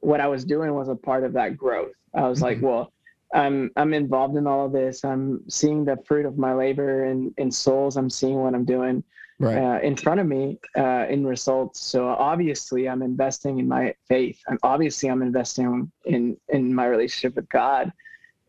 what 0.00 0.20
I 0.20 0.26
was 0.28 0.44
doing 0.44 0.74
was 0.74 0.88
a 0.88 0.94
part 0.94 1.24
of 1.24 1.32
that 1.34 1.56
growth. 1.56 1.92
I 2.14 2.28
was 2.28 2.42
like, 2.42 2.58
Mhm. 2.58 2.62
well, 2.62 2.92
I'm 3.34 3.70
I'm 3.76 3.92
involved 3.94 4.36
in 4.36 4.46
all 4.46 4.66
of 4.66 4.72
this. 4.72 5.04
I'm 5.04 5.48
seeing 5.48 5.84
the 5.84 5.96
fruit 6.06 6.26
of 6.26 6.38
my 6.38 6.54
labor 6.54 7.04
in 7.04 7.34
in 7.38 7.50
souls. 7.50 7.96
I'm 7.96 8.10
seeing 8.10 8.40
what 8.42 8.54
I'm 8.54 8.64
doing 8.64 9.02
Right. 9.40 9.56
uh, 9.56 9.78
in 9.80 9.94
front 9.94 10.18
of 10.18 10.26
me 10.26 10.58
uh, 10.76 11.06
in 11.08 11.24
results. 11.24 11.80
So 11.80 12.08
obviously, 12.08 12.88
I'm 12.88 13.02
investing 13.02 13.60
in 13.60 13.68
my 13.68 13.94
faith. 14.08 14.40
And 14.48 14.58
obviously, 14.64 15.08
I'm 15.08 15.22
investing 15.22 15.92
in 16.04 16.36
in 16.48 16.74
my 16.74 16.86
relationship 16.86 17.36
with 17.36 17.48
God. 17.48 17.92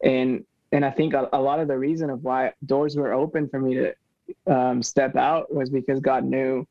And 0.03 0.45
and 0.71 0.83
I 0.83 0.91
think 0.91 1.13
a, 1.13 1.29
a 1.31 1.39
lot 1.39 1.59
of 1.59 1.67
the 1.67 1.77
reason 1.77 2.09
of 2.09 2.23
why 2.23 2.53
doors 2.65 2.95
were 2.95 3.13
open 3.13 3.49
for 3.49 3.59
me 3.59 3.75
to 3.75 3.93
um, 4.47 4.81
step 4.81 5.15
out 5.15 5.53
was 5.53 5.69
because 5.69 5.99
God 5.99 6.23
knew 6.23 6.65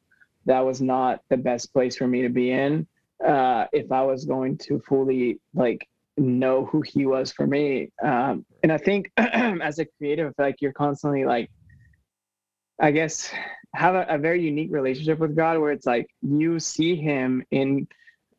that 0.47 0.61
was 0.61 0.81
not 0.81 1.21
the 1.29 1.37
best 1.37 1.73
place 1.73 1.97
for 1.97 2.07
me 2.07 2.23
to 2.23 2.29
be 2.29 2.51
in 2.51 2.87
uh, 3.25 3.67
if 3.73 3.91
I 3.93 4.03
was 4.03 4.25
going 4.25 4.59
to 4.59 4.81
fully 4.81 5.41
like 5.55 5.87
know 6.17 6.65
who 6.65 6.83
He 6.83 7.07
was 7.07 7.33
for 7.33 7.47
me. 7.47 7.91
Um, 8.03 8.45
and 8.63 8.73
I 8.73 8.79
think 8.79 9.13
as 9.17 9.79
a 9.79 9.85
creative, 9.85 10.35
like 10.39 10.57
you're 10.61 10.73
constantly 10.73 11.25
like, 11.25 11.51
I 12.81 12.93
guess 12.93 13.31
have 13.75 13.95
a, 13.95 14.07
a 14.09 14.19
very 14.19 14.43
unique 14.43 14.73
relationship 14.73 15.19
with 15.19 15.37
God 15.37 15.59
where 15.59 15.73
it's 15.73 15.87
like 15.87 16.09
you 16.23 16.59
see 16.61 16.97
him 16.97 17.45
in 17.51 17.87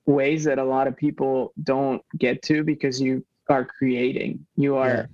ways 0.06 0.44
that 0.46 0.58
a 0.60 0.64
lot 0.64 0.88
of 0.88 0.98
people 0.98 1.54
don't 1.64 2.02
get 2.18 2.42
to 2.44 2.64
because 2.64 3.00
you 3.00 3.24
are 3.48 3.66
creating. 3.66 4.46
You 4.56 4.78
are 4.78 5.10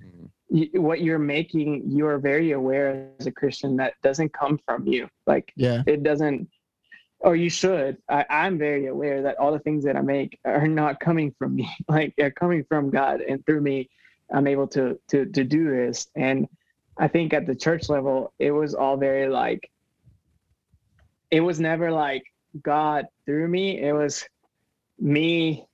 you, 0.48 0.80
what 0.80 1.00
you're 1.00 1.18
making, 1.18 1.82
you 1.86 2.06
are 2.06 2.18
very 2.18 2.52
aware 2.52 3.10
as 3.18 3.26
a 3.26 3.32
Christian 3.32 3.76
that 3.76 3.94
doesn't 4.02 4.32
come 4.32 4.58
from 4.64 4.86
you. 4.86 5.08
Like 5.26 5.52
Yeah. 5.56 5.82
it 5.86 6.02
doesn't 6.02 6.48
or 7.20 7.34
you 7.34 7.48
should. 7.48 7.96
I, 8.08 8.26
I'm 8.28 8.58
very 8.58 8.86
aware 8.86 9.22
that 9.22 9.38
all 9.38 9.50
the 9.50 9.58
things 9.58 9.84
that 9.84 9.96
I 9.96 10.02
make 10.02 10.38
are 10.44 10.68
not 10.68 11.00
coming 11.00 11.34
from 11.38 11.56
me. 11.56 11.68
Like 11.88 12.14
they're 12.16 12.30
coming 12.30 12.64
from 12.68 12.90
God 12.90 13.20
and 13.20 13.44
through 13.44 13.60
me 13.60 13.90
I'm 14.32 14.46
able 14.46 14.66
to 14.68 14.98
to 15.08 15.26
to 15.26 15.44
do 15.44 15.70
this. 15.70 16.08
And 16.14 16.48
I 16.98 17.08
think 17.08 17.32
at 17.32 17.46
the 17.46 17.54
church 17.54 17.88
level, 17.88 18.32
it 18.38 18.50
was 18.50 18.74
all 18.74 18.96
very 18.96 19.28
like 19.28 19.70
it 21.30 21.40
was 21.40 21.60
never 21.60 21.90
like 21.90 22.24
God 22.62 23.06
through 23.24 23.48
me. 23.48 23.80
It 23.80 23.92
was 23.92 24.24
me 24.98 25.66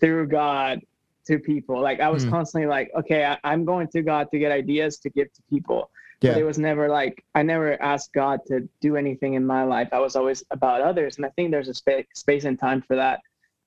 through 0.00 0.28
God 0.28 0.80
to 1.26 1.38
people. 1.38 1.80
Like 1.80 2.00
I 2.00 2.08
was 2.08 2.24
Hmm. 2.24 2.30
constantly 2.30 2.66
like, 2.68 2.90
okay, 2.96 3.24
I, 3.24 3.38
I'm 3.44 3.64
going 3.64 3.88
to 3.88 4.02
God 4.02 4.30
to 4.30 4.38
get 4.38 4.52
ideas 4.52 4.98
to 4.98 5.10
give 5.10 5.32
to 5.34 5.42
people. 5.50 5.90
But 6.20 6.30
Yeah. 6.30 6.36
it 6.38 6.44
was 6.44 6.58
never 6.58 6.88
like 6.88 7.24
I 7.34 7.42
never 7.42 7.80
asked 7.80 8.12
God 8.12 8.40
to 8.46 8.68
do 8.80 8.96
anything 8.96 9.34
in 9.34 9.46
my 9.46 9.62
life. 9.62 9.88
I 9.92 10.00
was 10.00 10.16
always 10.16 10.42
about 10.50 10.80
others, 10.80 11.16
and 11.16 11.24
I 11.24 11.30
think 11.30 11.50
there's 11.52 11.68
a 11.68 11.74
spa- 11.74 12.02
space 12.14 12.44
and 12.44 12.58
time 12.58 12.82
for 12.82 12.96
that. 12.96 13.20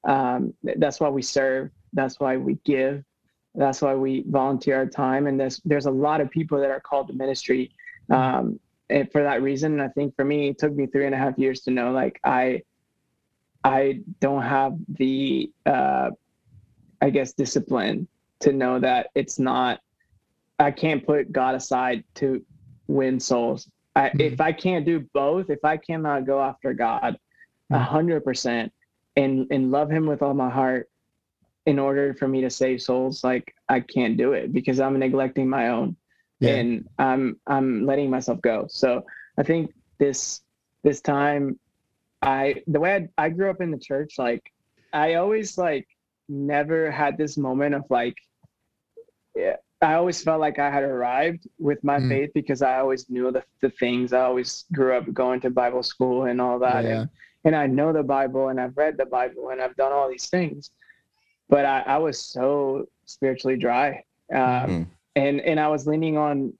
Um, 0.04 0.54
that's 0.64 1.00
why 1.00 1.10
we 1.10 1.22
serve. 1.22 1.70
That's 1.94 2.20
why 2.20 2.36
we 2.38 2.56
give. 2.66 3.04
That's 3.56 3.82
why 3.82 3.96
we 3.96 4.24
volunteer 4.28 4.78
our 4.78 4.86
time. 4.86 5.28
And 5.28 5.40
there's 5.40 5.62
there's 5.66 5.86
a 5.86 5.92
lot 5.92 6.20
of 6.22 6.30
people 6.30 6.60
that 6.60 6.70
are 6.72 6.80
called 6.82 7.08
to 7.08 7.14
ministry, 7.14 7.72
um, 8.10 8.60
and 8.92 9.12
for 9.12 9.24
that 9.24 9.42
reason. 9.42 9.80
I 9.80 9.88
think 9.90 10.16
for 10.16 10.26
me, 10.26 10.50
it 10.50 10.60
took 10.60 10.74
me 10.76 10.86
three 10.88 11.06
and 11.06 11.16
a 11.16 11.18
half 11.18 11.38
years 11.38 11.62
to 11.62 11.72
know 11.72 11.92
like 11.92 12.20
I 12.24 12.62
I 13.64 14.02
don't 14.20 14.42
have 14.44 14.74
the 14.90 15.52
uh, 15.66 16.12
I 17.02 17.10
guess 17.10 17.34
discipline 17.34 18.08
to 18.42 18.52
know 18.54 18.80
that 18.80 19.08
it's 19.16 19.40
not 19.40 19.80
I 20.60 20.72
can't 20.72 21.06
put 21.06 21.32
God 21.32 21.56
aside 21.56 22.04
to 22.16 22.46
win 22.88 23.20
souls. 23.20 23.70
I, 23.96 24.10
Mhm. 24.10 24.22
If 24.22 24.42
I 24.42 24.52
can't 24.52 24.86
do 24.86 25.00
both, 25.14 25.50
if 25.50 25.64
I 25.66 25.78
cannot 25.78 26.26
go 26.26 26.40
after 26.42 26.74
God 26.74 27.18
a 27.72 27.76
Mhm. 27.78 27.82
hundred 27.82 28.24
percent 28.24 28.72
and 29.16 29.48
and 29.52 29.72
love 29.72 29.90
Him 29.90 30.06
with 30.06 30.22
all 30.22 30.34
my 30.34 30.50
heart, 30.50 30.88
in 31.66 31.78
order 31.80 32.14
for 32.16 32.28
me 32.28 32.42
to 32.42 32.50
save 32.50 32.82
souls, 32.82 33.24
like 33.24 33.54
I 33.70 33.80
can't 33.80 34.18
do 34.18 34.34
it 34.34 34.52
because 34.52 34.80
I'm 34.80 34.98
neglecting 34.98 35.48
my 35.48 35.70
own 35.70 35.96
Yeah. 36.42 36.56
and 36.56 36.90
I'm 37.00 37.40
I'm 37.48 37.86
letting 37.86 38.10
myself 38.10 38.42
go. 38.42 38.66
So 38.70 39.04
I 39.38 39.44
think 39.44 39.72
this 40.00 40.42
this 40.84 41.00
time, 41.02 41.60
I 42.22 42.64
the 42.68 42.80
way 42.80 43.10
I, 43.18 43.26
I 43.26 43.30
grew 43.30 43.50
up 43.50 43.62
in 43.62 43.72
the 43.72 43.78
church, 43.78 44.16
like 44.18 44.44
I 44.92 45.16
always 45.16 45.58
like 45.58 45.88
never 46.28 46.92
had 46.92 47.18
this 47.18 47.38
moment 47.38 47.76
of 47.76 47.84
like, 47.90 48.18
yeah, 49.36 49.58
I 49.82 49.94
always 49.96 50.22
felt 50.24 50.40
like 50.42 50.60
I 50.60 50.70
had 50.70 50.84
arrived 50.84 51.48
with 51.60 51.84
my 51.84 52.00
Mm. 52.00 52.10
faith 52.10 52.32
because 52.34 52.62
I 52.62 52.80
always 52.80 53.10
knew 53.10 53.32
the 53.32 53.44
the 53.62 53.70
things. 53.70 54.12
I 54.14 54.22
always 54.22 54.66
grew 54.74 54.94
up 54.98 55.12
going 55.14 55.40
to 55.42 55.50
Bible 55.50 55.84
school 55.84 56.26
and 56.26 56.42
all 56.42 56.60
that, 56.60 56.84
Yeah. 56.86 57.02
and 57.02 57.10
and 57.46 57.56
I 57.56 57.68
know 57.68 57.94
the 57.94 58.04
Bible 58.04 58.50
and 58.50 58.60
I've 58.60 58.78
read 58.78 58.98
the 58.98 59.06
Bible 59.06 59.50
and 59.50 59.62
I've 59.62 59.76
done 59.76 59.92
all 59.92 60.10
these 60.10 60.30
things, 60.30 60.72
but 61.50 61.66
I, 61.66 61.82
I 61.82 61.98
was 61.98 62.18
so 62.20 62.88
spiritually 63.06 63.58
dry. 63.58 64.04
Um, 64.34 64.70
Mhm. 64.70 64.88
And 65.16 65.42
and 65.42 65.60
I 65.60 65.68
was 65.68 65.88
leaning 65.88 66.18
on 66.18 66.54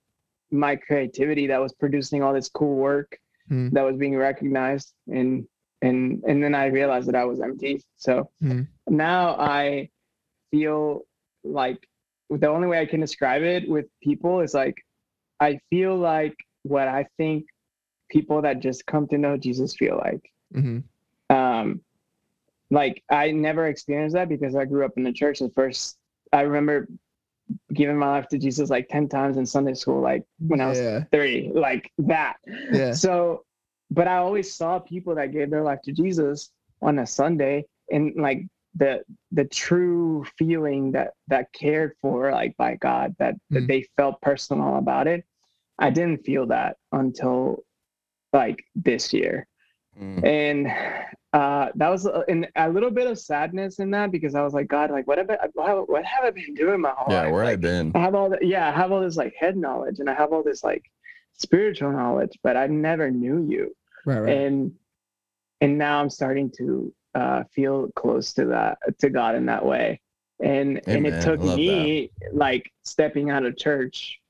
my 0.50 0.76
creativity 0.76 1.46
that 1.46 1.60
was 1.60 1.72
producing 1.72 2.22
all 2.22 2.32
this 2.34 2.48
cool 2.48 2.76
work 2.76 3.18
Hmm. 3.48 3.70
that 3.70 3.82
was 3.82 3.96
being 3.96 4.16
recognized 4.16 4.92
and 5.08 5.46
and 5.82 6.22
and 6.28 6.42
then 6.42 6.54
I 6.54 6.66
realized 6.66 7.08
that 7.08 7.16
I 7.16 7.24
was 7.24 7.40
empty. 7.40 7.82
So 7.96 8.30
Hmm. 8.40 8.62
now 8.88 9.36
I 9.38 9.88
feel 10.50 11.02
like 11.44 11.86
the 12.30 12.48
only 12.48 12.68
way 12.68 12.80
I 12.80 12.86
can 12.86 13.00
describe 13.00 13.42
it 13.42 13.68
with 13.68 13.86
people 14.02 14.40
is 14.40 14.54
like 14.54 14.76
I 15.40 15.58
feel 15.70 15.96
like 15.96 16.36
what 16.62 16.86
I 16.88 17.06
think 17.16 17.46
people 18.10 18.42
that 18.42 18.60
just 18.60 18.86
come 18.86 19.08
to 19.08 19.18
know 19.18 19.36
Jesus 19.36 19.74
feel 19.74 19.96
like 19.96 20.22
hmm 20.52 20.78
um 21.30 21.80
like 22.70 23.02
i 23.10 23.30
never 23.30 23.66
experienced 23.68 24.14
that 24.14 24.28
because 24.28 24.54
i 24.54 24.64
grew 24.64 24.84
up 24.84 24.92
in 24.96 25.02
the 25.02 25.12
church 25.12 25.40
at 25.40 25.54
first 25.54 25.96
i 26.32 26.42
remember 26.42 26.86
giving 27.72 27.96
my 27.96 28.08
life 28.08 28.28
to 28.28 28.38
jesus 28.38 28.70
like 28.70 28.88
10 28.88 29.08
times 29.08 29.36
in 29.36 29.46
sunday 29.46 29.74
school 29.74 30.00
like 30.00 30.22
when 30.38 30.60
i 30.60 30.66
was 30.68 30.78
Yeah. 30.78 31.04
three 31.12 31.50
like 31.54 31.90
that 31.98 32.36
Yeah. 32.72 32.92
so 32.92 33.44
but 33.90 34.06
i 34.08 34.16
always 34.16 34.54
saw 34.54 34.78
people 34.78 35.14
that 35.16 35.32
gave 35.32 35.50
their 35.50 35.62
life 35.62 35.80
to 35.84 35.92
jesus 35.92 36.50
on 36.80 36.98
a 36.98 37.06
sunday 37.06 37.64
and 37.90 38.14
like 38.16 38.46
the 38.74 39.02
the 39.32 39.44
true 39.44 40.24
feeling 40.38 40.92
that 40.92 41.12
that 41.28 41.52
cared 41.52 41.92
for 42.00 42.30
like 42.32 42.56
by 42.56 42.76
god 42.76 43.14
that 43.18 43.34
that 43.50 43.64
Mm. 43.64 43.68
they 43.68 43.82
felt 43.96 44.20
personal 44.22 44.76
about 44.76 45.06
it 45.06 45.24
i 45.78 45.90
didn't 45.90 46.24
feel 46.24 46.46
that 46.46 46.76
until 46.92 47.62
like 48.32 48.64
this 48.74 49.12
year 49.12 49.46
Mm. 50.00 50.24
and 50.24 50.72
uh 51.32 51.68
that 51.74 51.88
was 51.88 52.04
a, 52.06 52.24
and 52.28 52.46
a 52.56 52.68
little 52.68 52.90
bit 52.90 53.06
of 53.06 53.18
sadness 53.18 53.78
in 53.78 53.90
that 53.90 54.10
because 54.10 54.34
i 54.34 54.42
was 54.42 54.52
like 54.52 54.68
god 54.68 54.90
like 54.90 55.06
what 55.06 55.18
have 55.18 55.30
I, 55.30 55.48
what 55.54 55.88
what 55.88 56.04
have 56.04 56.24
i 56.24 56.30
been 56.30 56.54
doing 56.54 56.80
my 56.80 56.92
whole 56.96 57.12
Yeah, 57.14 57.22
life 57.22 57.32
where 57.32 57.44
I've 57.44 57.60
been? 57.60 57.92
i 57.94 57.98
have 58.00 58.14
all 58.14 58.28
the 58.30 58.38
yeah 58.42 58.68
i 58.68 58.70
have 58.70 58.92
all 58.92 59.00
this 59.00 59.16
like 59.16 59.34
head 59.38 59.56
knowledge 59.56 59.98
and 59.98 60.08
i 60.10 60.14
have 60.14 60.32
all 60.32 60.42
this 60.42 60.62
like 60.62 60.84
spiritual 61.32 61.90
knowledge 61.92 62.38
but 62.42 62.56
i 62.56 62.66
never 62.66 63.10
knew 63.10 63.46
you 63.48 63.74
Right. 64.04 64.20
Right. 64.20 64.36
and 64.36 64.72
and 65.60 65.78
now 65.78 66.00
i'm 66.00 66.10
starting 66.10 66.50
to 66.58 66.92
uh 67.14 67.44
feel 67.54 67.88
close 67.96 68.32
to 68.34 68.46
that 68.46 68.78
to 68.98 69.08
god 69.10 69.34
in 69.34 69.46
that 69.46 69.64
way 69.64 70.00
and 70.42 70.80
and 70.86 71.06
it 71.06 71.22
took 71.22 71.40
I 71.40 71.44
love 71.44 71.58
me 71.58 72.10
like 72.32 72.70
stepping 72.84 73.30
out 73.30 73.44
of 73.44 73.56
church 73.56 74.20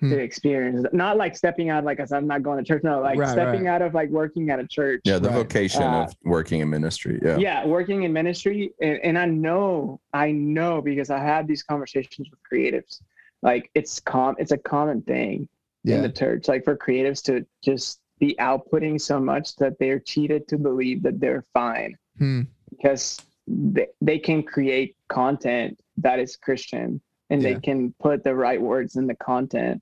Hmm. 0.00 0.10
to 0.10 0.18
experience 0.18 0.84
not 0.92 1.16
like 1.16 1.34
stepping 1.34 1.70
out 1.70 1.82
like 1.84 2.00
as 2.00 2.12
i'm 2.12 2.26
not 2.26 2.42
going 2.42 2.62
to 2.62 2.64
church 2.64 2.82
no 2.84 3.00
like 3.00 3.18
Right, 3.18 3.30
stepping 3.30 3.64
right. 3.64 3.70
out 3.76 3.80
of 3.80 3.94
like 3.94 4.10
working 4.10 4.50
at 4.50 4.60
a 4.60 4.66
church 4.66 5.00
Yeah, 5.04 5.18
the 5.18 5.28
Right. 5.30 5.36
vocation 5.36 5.84
Uh, 5.84 6.02
of 6.04 6.14
working 6.22 6.60
in 6.60 6.68
ministry. 6.68 7.18
Yeah. 7.24 7.38
yeah 7.38 7.64
working 7.64 8.02
in 8.02 8.12
ministry 8.12 8.72
and, 8.82 9.00
and 9.02 9.18
i 9.18 9.24
know 9.24 9.98
i 10.12 10.30
know 10.32 10.82
because 10.82 11.08
i 11.08 11.18
had 11.18 11.48
these 11.48 11.62
conversations 11.62 12.28
with 12.30 12.38
creatives 12.52 13.00
like 13.42 13.70
it's 13.74 13.98
com 14.00 14.36
it's 14.38 14.52
a 14.52 14.58
common 14.58 15.00
thing 15.00 15.48
in 15.86 16.02
the 16.02 16.10
church 16.10 16.46
like 16.46 16.62
for 16.64 16.76
creatives 16.76 17.22
to 17.22 17.46
just 17.64 18.00
be 18.18 18.34
outputting 18.38 19.00
so 19.00 19.18
much 19.18 19.56
that 19.56 19.78
they're 19.78 20.00
cheated 20.00 20.46
to 20.48 20.58
believe 20.58 21.02
that 21.02 21.18
they're 21.20 21.44
fine 21.54 21.96
Hmm. 22.18 22.42
because 22.68 23.18
they, 23.48 23.86
they 24.02 24.18
can 24.18 24.42
create 24.42 24.94
content 25.08 25.80
that 25.96 26.18
is 26.18 26.36
Christian 26.36 27.00
and 27.30 27.40
Yeah. 27.42 27.54
they 27.54 27.60
can 27.60 27.94
put 27.98 28.24
the 28.24 28.34
right 28.34 28.60
words 28.60 28.96
in 28.96 29.06
the 29.06 29.14
content 29.16 29.80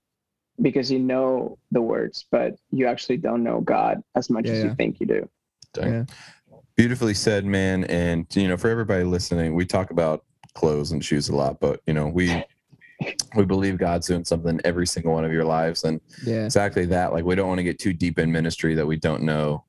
because 0.62 0.90
you 0.90 0.98
know 0.98 1.58
the 1.72 1.82
words, 1.82 2.26
but 2.30 2.56
you 2.70 2.86
actually 2.86 3.16
don't 3.16 3.42
know 3.42 3.60
God 3.60 4.02
as 4.14 4.30
much 4.30 4.46
Yeah, 4.46 4.52
as 4.52 4.58
yeah. 4.58 4.64
you 4.66 4.74
think 4.76 5.00
you 5.00 5.06
do. 5.06 5.28
Yeah. 5.76 6.04
Beautifully 6.76 7.14
said, 7.14 7.44
man. 7.44 7.84
And 7.84 8.26
you 8.34 8.48
know, 8.48 8.56
for 8.56 8.68
everybody 8.68 9.04
listening, 9.04 9.54
we 9.54 9.66
talk 9.66 9.90
about 9.90 10.24
clothes 10.54 10.92
and 10.92 11.04
shoes 11.04 11.28
a 11.28 11.34
lot, 11.36 11.58
but 11.60 11.80
you 11.86 11.94
know, 11.94 12.06
we 12.08 12.44
we 13.34 13.44
believe 13.44 13.76
God's 13.76 14.06
doing 14.06 14.24
something 14.24 14.50
in 14.50 14.60
every 14.64 14.86
single 14.86 15.12
one 15.12 15.24
of 15.24 15.32
your 15.32 15.44
lives, 15.44 15.82
and 15.84 16.00
Yeah. 16.24 16.44
exactly 16.44 16.86
that. 16.86 17.12
Like, 17.12 17.24
we 17.24 17.34
don't 17.34 17.48
want 17.48 17.58
to 17.58 17.64
get 17.64 17.78
too 17.78 17.92
deep 17.92 18.18
in 18.18 18.30
ministry 18.30 18.74
that 18.76 18.86
we 18.86 18.96
don't 18.96 19.22
know 19.24 19.64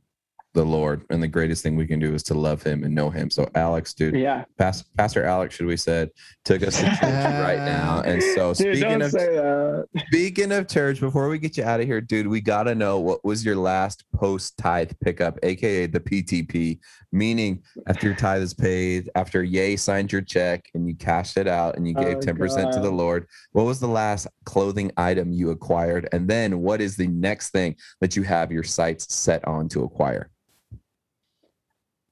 the 0.56 0.66
Lord, 0.66 1.06
and 1.12 1.22
the 1.22 1.28
greatest 1.28 1.62
thing 1.62 1.76
we 1.76 1.86
can 1.86 2.00
do 2.00 2.16
is 2.16 2.24
to 2.24 2.34
love 2.34 2.64
Him 2.64 2.84
and 2.84 2.96
know 2.96 3.10
Him. 3.12 3.30
So, 3.30 3.48
Alex, 3.54 3.94
dude, 3.94 4.16
Yeah. 4.16 4.46
Pas- 4.58 4.84
Pastor 4.98 5.24
Alex, 5.24 5.54
should 5.56 5.68
we 5.68 5.78
said, 5.78 6.10
took 6.46 6.64
us 6.64 6.78
to 6.78 6.86
church 6.86 7.02
right 7.02 7.60
now, 7.78 8.02
and 8.02 8.24
so 8.24 8.54
Dude, 8.54 8.78
speaking 8.78 9.02
of. 9.04 9.86
Speaking 10.08 10.52
of 10.52 10.68
church, 10.68 11.00
before 11.00 11.30
we 11.30 11.38
get 11.38 11.58
you 11.58 11.64
out 11.64 11.80
of 11.80 11.86
here, 11.86 12.02
dude, 12.02 12.28
we 12.28 12.42
gotta 12.42 12.74
know 12.74 13.00
what 13.00 13.24
was 13.24 13.46
your 13.46 13.56
last 13.56 14.04
post 14.16 14.58
tithe 14.58 14.92
pickup, 15.04 15.38
aka 15.44 15.86
the 15.88 16.00
PTP, 16.00 16.80
meaning 17.12 17.62
after 17.88 18.08
your 18.08 18.16
tithe 18.16 18.42
is 18.42 18.54
paid, 18.54 19.10
after 19.16 19.44
Yay 19.44 19.76
signed 19.76 20.12
your 20.12 20.22
check 20.22 20.66
and 20.74 20.88
you 20.88 20.96
cashed 20.96 21.38
it 21.38 21.48
out 21.48 21.76
and 21.78 21.88
you 21.88 21.94
gave 21.94 22.18
Oh, 22.18 22.20
10% 22.22 22.72
to 22.74 22.80
the 22.80 22.90
Lord. 22.90 23.28
What 23.52 23.66
was 23.66 23.80
the 23.80 23.88
last 23.88 24.28
clothing 24.46 24.92
item 24.98 25.32
you 25.32 25.52
acquired? 25.52 26.08
And 26.12 26.28
then 26.28 26.60
what 26.62 26.80
is 26.82 26.96
the 26.96 27.08
next 27.08 27.50
thing 27.52 27.76
that 28.02 28.16
you 28.16 28.24
have 28.24 28.52
your 28.52 28.64
sights 28.64 29.14
set 29.14 29.46
on 29.48 29.68
to 29.70 29.84
acquire? 29.84 30.30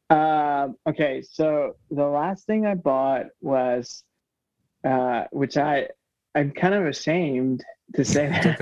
Um, 0.10 0.76
okay, 0.88 1.22
so 1.22 1.76
the 1.90 2.06
last 2.06 2.46
thing 2.46 2.66
I 2.66 2.76
bought 2.76 3.28
was, 3.42 4.04
uh, 4.84 5.26
which 5.32 5.58
I 5.58 5.90
I'm 6.36 6.52
kind 6.52 6.74
of 6.74 6.86
ashamed 6.86 7.64
to 7.96 8.04
say 8.06 8.28
that. 8.28 8.62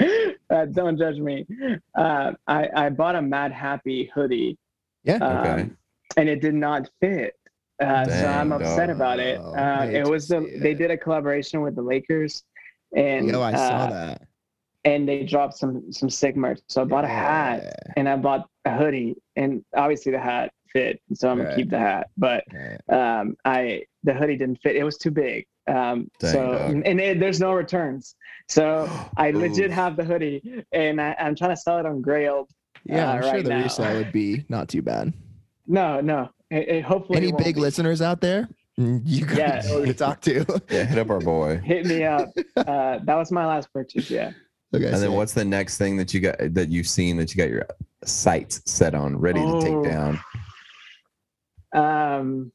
okay. 0.00 0.34
uh, 0.50 0.64
don't 0.66 0.98
judge 0.98 1.18
me. 1.18 1.46
Uh, 1.96 2.32
I 2.46 2.68
I 2.74 2.88
bought 2.90 3.16
a 3.16 3.22
Madhappy 3.22 4.10
hoodie. 4.14 4.58
Yeah. 5.04 5.16
um, 5.16 5.76
and 6.16 6.28
it 6.28 6.40
did 6.40 6.54
not 6.54 6.88
fit. 7.00 7.34
Uh, 7.80 8.04
so 8.06 8.26
I'm 8.26 8.52
upset 8.52 8.88
dog. 8.88 8.96
about 8.96 9.20
it. 9.20 9.40
Oh, 9.42 9.54
Uh, 9.54 9.88
it 9.90 10.06
was 10.06 10.28
the 10.28 10.58
they 10.60 10.74
did 10.74 10.90
a 10.90 10.96
collaboration 10.96 11.60
with 11.60 11.76
the 11.76 11.82
Lakers, 11.82 12.42
and 12.96 13.28
Yo, 13.28 13.40
I 13.40 13.52
uh, 13.52 13.56
saw 13.56 13.86
that. 13.90 14.27
And 14.84 15.08
they 15.08 15.24
dropped 15.24 15.56
some 15.56 15.92
some 15.92 16.10
sick 16.10 16.36
merch. 16.36 16.60
So 16.68 16.82
I 16.82 16.84
bought 16.84 17.04
a 17.04 17.08
hat 17.08 17.62
Yeah. 17.64 17.92
and 17.96 18.08
I 18.08 18.16
bought 18.16 18.48
a 18.64 18.76
hoodie, 18.76 19.16
and 19.36 19.64
obviously 19.76 20.12
the 20.12 20.18
hat 20.20 20.52
fit, 20.72 21.00
so 21.14 21.28
I'm 21.30 21.38
Right. 21.38 21.44
gonna 21.44 21.56
keep 21.56 21.70
the 21.70 21.78
hat. 21.78 22.08
But 22.16 22.44
Right. 22.52 22.78
um, 23.20 23.36
I 23.44 23.84
the 24.04 24.14
hoodie 24.14 24.36
didn't 24.36 24.56
fit; 24.62 24.76
it 24.76 24.84
was 24.84 24.96
too 24.98 25.10
big. 25.10 25.46
Um, 25.66 26.08
Dang, 26.20 26.32
so 26.32 26.52
dog. 26.52 26.82
and 26.86 27.00
it, 27.00 27.20
there's 27.20 27.40
no 27.40 27.52
returns. 27.52 28.14
So 28.48 28.88
I 29.16 29.30
legit 29.32 29.70
have 29.70 29.96
the 29.96 30.04
hoodie, 30.04 30.64
and 30.72 31.00
I, 31.00 31.14
I'm 31.18 31.34
trying 31.34 31.50
to 31.50 31.56
sell 31.56 31.78
it 31.78 31.86
on 31.86 32.02
Grailed. 32.02 32.48
Yeah, 32.84 33.10
uh, 33.10 33.14
I'm 33.14 33.22
sure 33.22 33.32
right 33.32 33.44
the 33.44 33.50
now. 33.50 33.62
resale 33.64 33.96
would 33.98 34.12
be 34.12 34.44
not 34.48 34.68
too 34.68 34.82
bad. 34.82 35.12
No, 35.66 36.00
no. 36.00 36.30
It, 36.50 36.68
it- 36.68 36.84
hopefully, 36.84 37.18
Any 37.18 37.28
it 37.28 37.36
big 37.38 37.56
be. 37.56 37.60
listeners 37.60 38.00
out 38.00 38.20
there? 38.22 38.48
Mm, 38.78 39.02
You 39.04 39.26
got 39.26 39.36
Yeah. 39.38 39.62
who 39.62 39.84
to 39.86 39.92
talk 39.94 40.20
to. 40.22 40.44
Yeah, 40.70 40.84
hit 40.84 40.98
up 40.98 41.10
our 41.10 41.18
boy. 41.20 41.58
hit 41.58 41.84
me 41.86 42.04
up. 42.04 42.28
Uh, 42.56 42.98
that 43.04 43.14
was 43.16 43.30
my 43.32 43.44
last 43.46 43.72
purchase. 43.72 44.10
Yeah. 44.10 44.32
Okay, 44.74 44.86
And 44.86 44.96
then 44.96 45.12
what's 45.14 45.32
the 45.32 45.44
next 45.44 45.78
thing 45.78 45.96
that 45.96 46.12
you 46.12 46.20
got 46.20 46.36
that 46.38 46.68
you've 46.68 46.86
seen 46.88 47.16
that 47.16 47.34
you 47.34 47.38
got 47.38 47.48
your 47.50 47.66
sights 48.04 48.60
set 48.70 48.94
on, 48.94 49.16
ready 49.16 49.40
to 49.40 49.46
Oh. 49.46 49.60
take 49.60 49.90
down? 49.92 50.20
Um, 51.72 52.52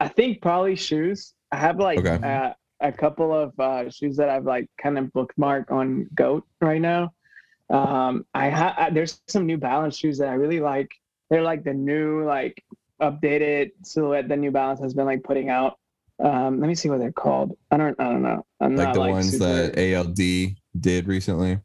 I 0.00 0.08
think 0.08 0.40
probably 0.42 0.76
shoes. 0.76 1.34
I 1.52 1.56
have 1.56 1.78
like 1.78 1.98
Okay. 1.98 2.16
uh, 2.26 2.52
a 2.80 2.92
couple 2.92 3.32
of 3.32 3.58
uh, 3.58 3.88
shoes 3.90 4.16
that 4.16 4.28
I've 4.28 4.44
like 4.44 4.68
kind 4.80 4.98
of 4.98 5.06
bookmarked 5.06 5.70
on 5.70 6.08
Goat 6.14 6.44
right 6.60 6.80
now. 6.80 7.12
Um, 7.70 8.24
I 8.34 8.46
have 8.48 8.94
there's 8.94 9.20
some 9.26 9.46
New 9.46 9.56
Balance 9.58 9.96
shoes 9.96 10.18
that 10.18 10.28
I 10.28 10.34
really 10.34 10.60
like. 10.60 10.90
They're 11.30 11.42
like 11.42 11.64
the 11.64 11.74
new 11.74 12.24
like 12.24 12.62
updated 13.00 13.70
silhouette 13.82 14.28
that 14.28 14.38
New 14.38 14.50
Balance 14.52 14.80
has 14.80 14.94
been 14.94 15.06
like 15.06 15.22
putting 15.24 15.48
out. 15.50 15.78
Um, 16.22 16.60
let 16.60 16.68
me 16.68 16.74
see 16.74 16.88
what 16.88 16.98
they're 16.98 17.12
called. 17.12 17.56
I 17.70 17.76
don't 17.76 17.98
I 18.00 18.04
don't 18.04 18.22
know. 18.22 18.44
I'm 18.60 18.76
Like 18.76 18.86
not 18.88 18.94
the 18.94 19.00
like 19.00 19.08
the 19.08 19.12
ones 19.14 19.32
super- 19.32 19.44
that 19.70 19.78
ALD 19.96 20.56
did 20.80 21.06
recently? 21.08 21.58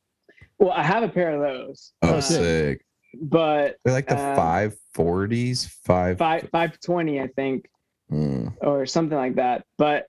Well, 0.60 0.72
I 0.72 0.84
have 0.84 1.04
a 1.04 1.10
pair 1.10 1.34
of 1.36 1.42
those. 1.42 1.94
Oh, 2.02 2.16
Uh, 2.16 2.22
sick. 2.22 2.86
But 3.22 3.78
They're 3.84 3.94
like 3.94 4.08
the 4.08 4.18
Um, 4.18 4.36
five 4.36 4.76
forties, 4.94 5.66
five. 5.84 6.18
five 6.18 6.48
five 6.52 6.80
twenty, 6.80 7.20
I 7.20 7.28
think. 7.28 7.68
Mm. 8.12 8.54
or 8.62 8.86
something 8.86 9.18
like 9.18 9.36
that. 9.36 9.64
But 9.78 10.06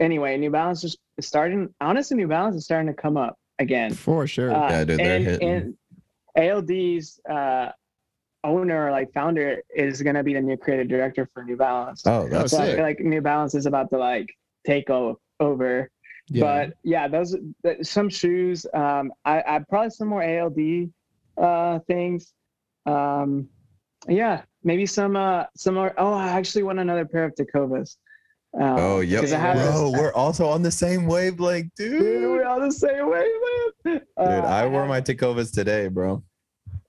anyway, 0.00 0.38
New 0.38 0.50
Balance 0.50 0.84
is 0.84 0.96
starting. 1.20 1.68
Honestly, 1.82 2.16
New 2.16 2.26
Balance 2.28 2.56
is 2.56 2.64
starting 2.64 2.86
to 2.88 2.94
come 2.94 3.16
up 3.18 3.36
again. 3.58 3.92
for 3.92 4.26
sure? 4.26 4.50
Uh, 4.54 4.70
Yeah, 4.70 4.84
dude, 4.84 4.98
they're 4.98 5.16
and, 5.16 5.24
hitting. 5.26 5.48
and 5.48 5.76
ALD's 6.36 7.20
uh, 7.28 7.70
owner, 8.44 8.90
like 8.90 9.12
founder, 9.12 9.62
is 9.74 10.00
gonna 10.02 10.22
be 10.24 10.34
the 10.34 10.40
new 10.40 10.56
creative 10.56 10.88
director 10.88 11.28
for 11.32 11.44
New 11.44 11.56
Balance. 11.56 12.02
Oh, 12.06 12.26
that's 12.28 12.52
so 12.52 12.58
I 12.58 12.66
sick. 12.66 12.74
feel 12.76 12.84
like 12.84 13.00
New 13.00 13.20
Balance 13.20 13.54
is 13.54 13.66
about 13.66 13.90
to 13.90 13.98
like 13.98 14.34
take 14.66 14.88
o- 14.90 15.20
over. 15.40 15.90
Yeah. 16.32 16.40
But 16.66 16.74
yeah, 16.82 17.08
those 17.08 17.36
some 17.82 18.08
shoes. 18.08 18.66
Um, 18.74 19.12
I, 19.24 19.42
I 19.46 19.58
probably 19.68 19.90
some 19.90 20.08
more 20.08 20.22
ALD 20.22 20.90
uh, 21.36 21.78
things. 21.86 22.32
Um, 22.86 23.48
yeah, 24.08 24.42
maybe 24.64 24.86
some 24.86 25.14
uh 25.16 25.44
some 25.56 25.74
more. 25.74 25.92
Oh, 25.98 26.12
I 26.14 26.28
actually 26.28 26.62
want 26.64 26.78
another 26.78 27.04
pair 27.04 27.24
of 27.24 27.34
Tecovas. 27.34 27.96
Um, 28.54 28.62
Oh, 28.78 29.00
yep. 29.00 29.20
'cause 29.22 29.32
I 29.32 29.52
Bro, 29.54 29.90
this- 29.92 30.00
we're 30.00 30.12
also 30.12 30.46
on 30.46 30.62
the 30.62 30.70
same 30.70 31.06
wavelength, 31.06 31.70
dude. 31.76 31.90
Dude, 32.00 32.20
Dude, 32.20 32.30
we're 32.30 32.44
on 32.46 32.60
the 32.62 32.72
same 32.72 33.08
wavelength. 33.08 34.06
Uh, 34.16 34.22
I 34.22 34.66
wore 34.66 34.80
have- 34.80 34.88
my 34.88 35.00
Tecovas 35.00 35.52
today, 35.52 35.88
bro. 35.88 36.22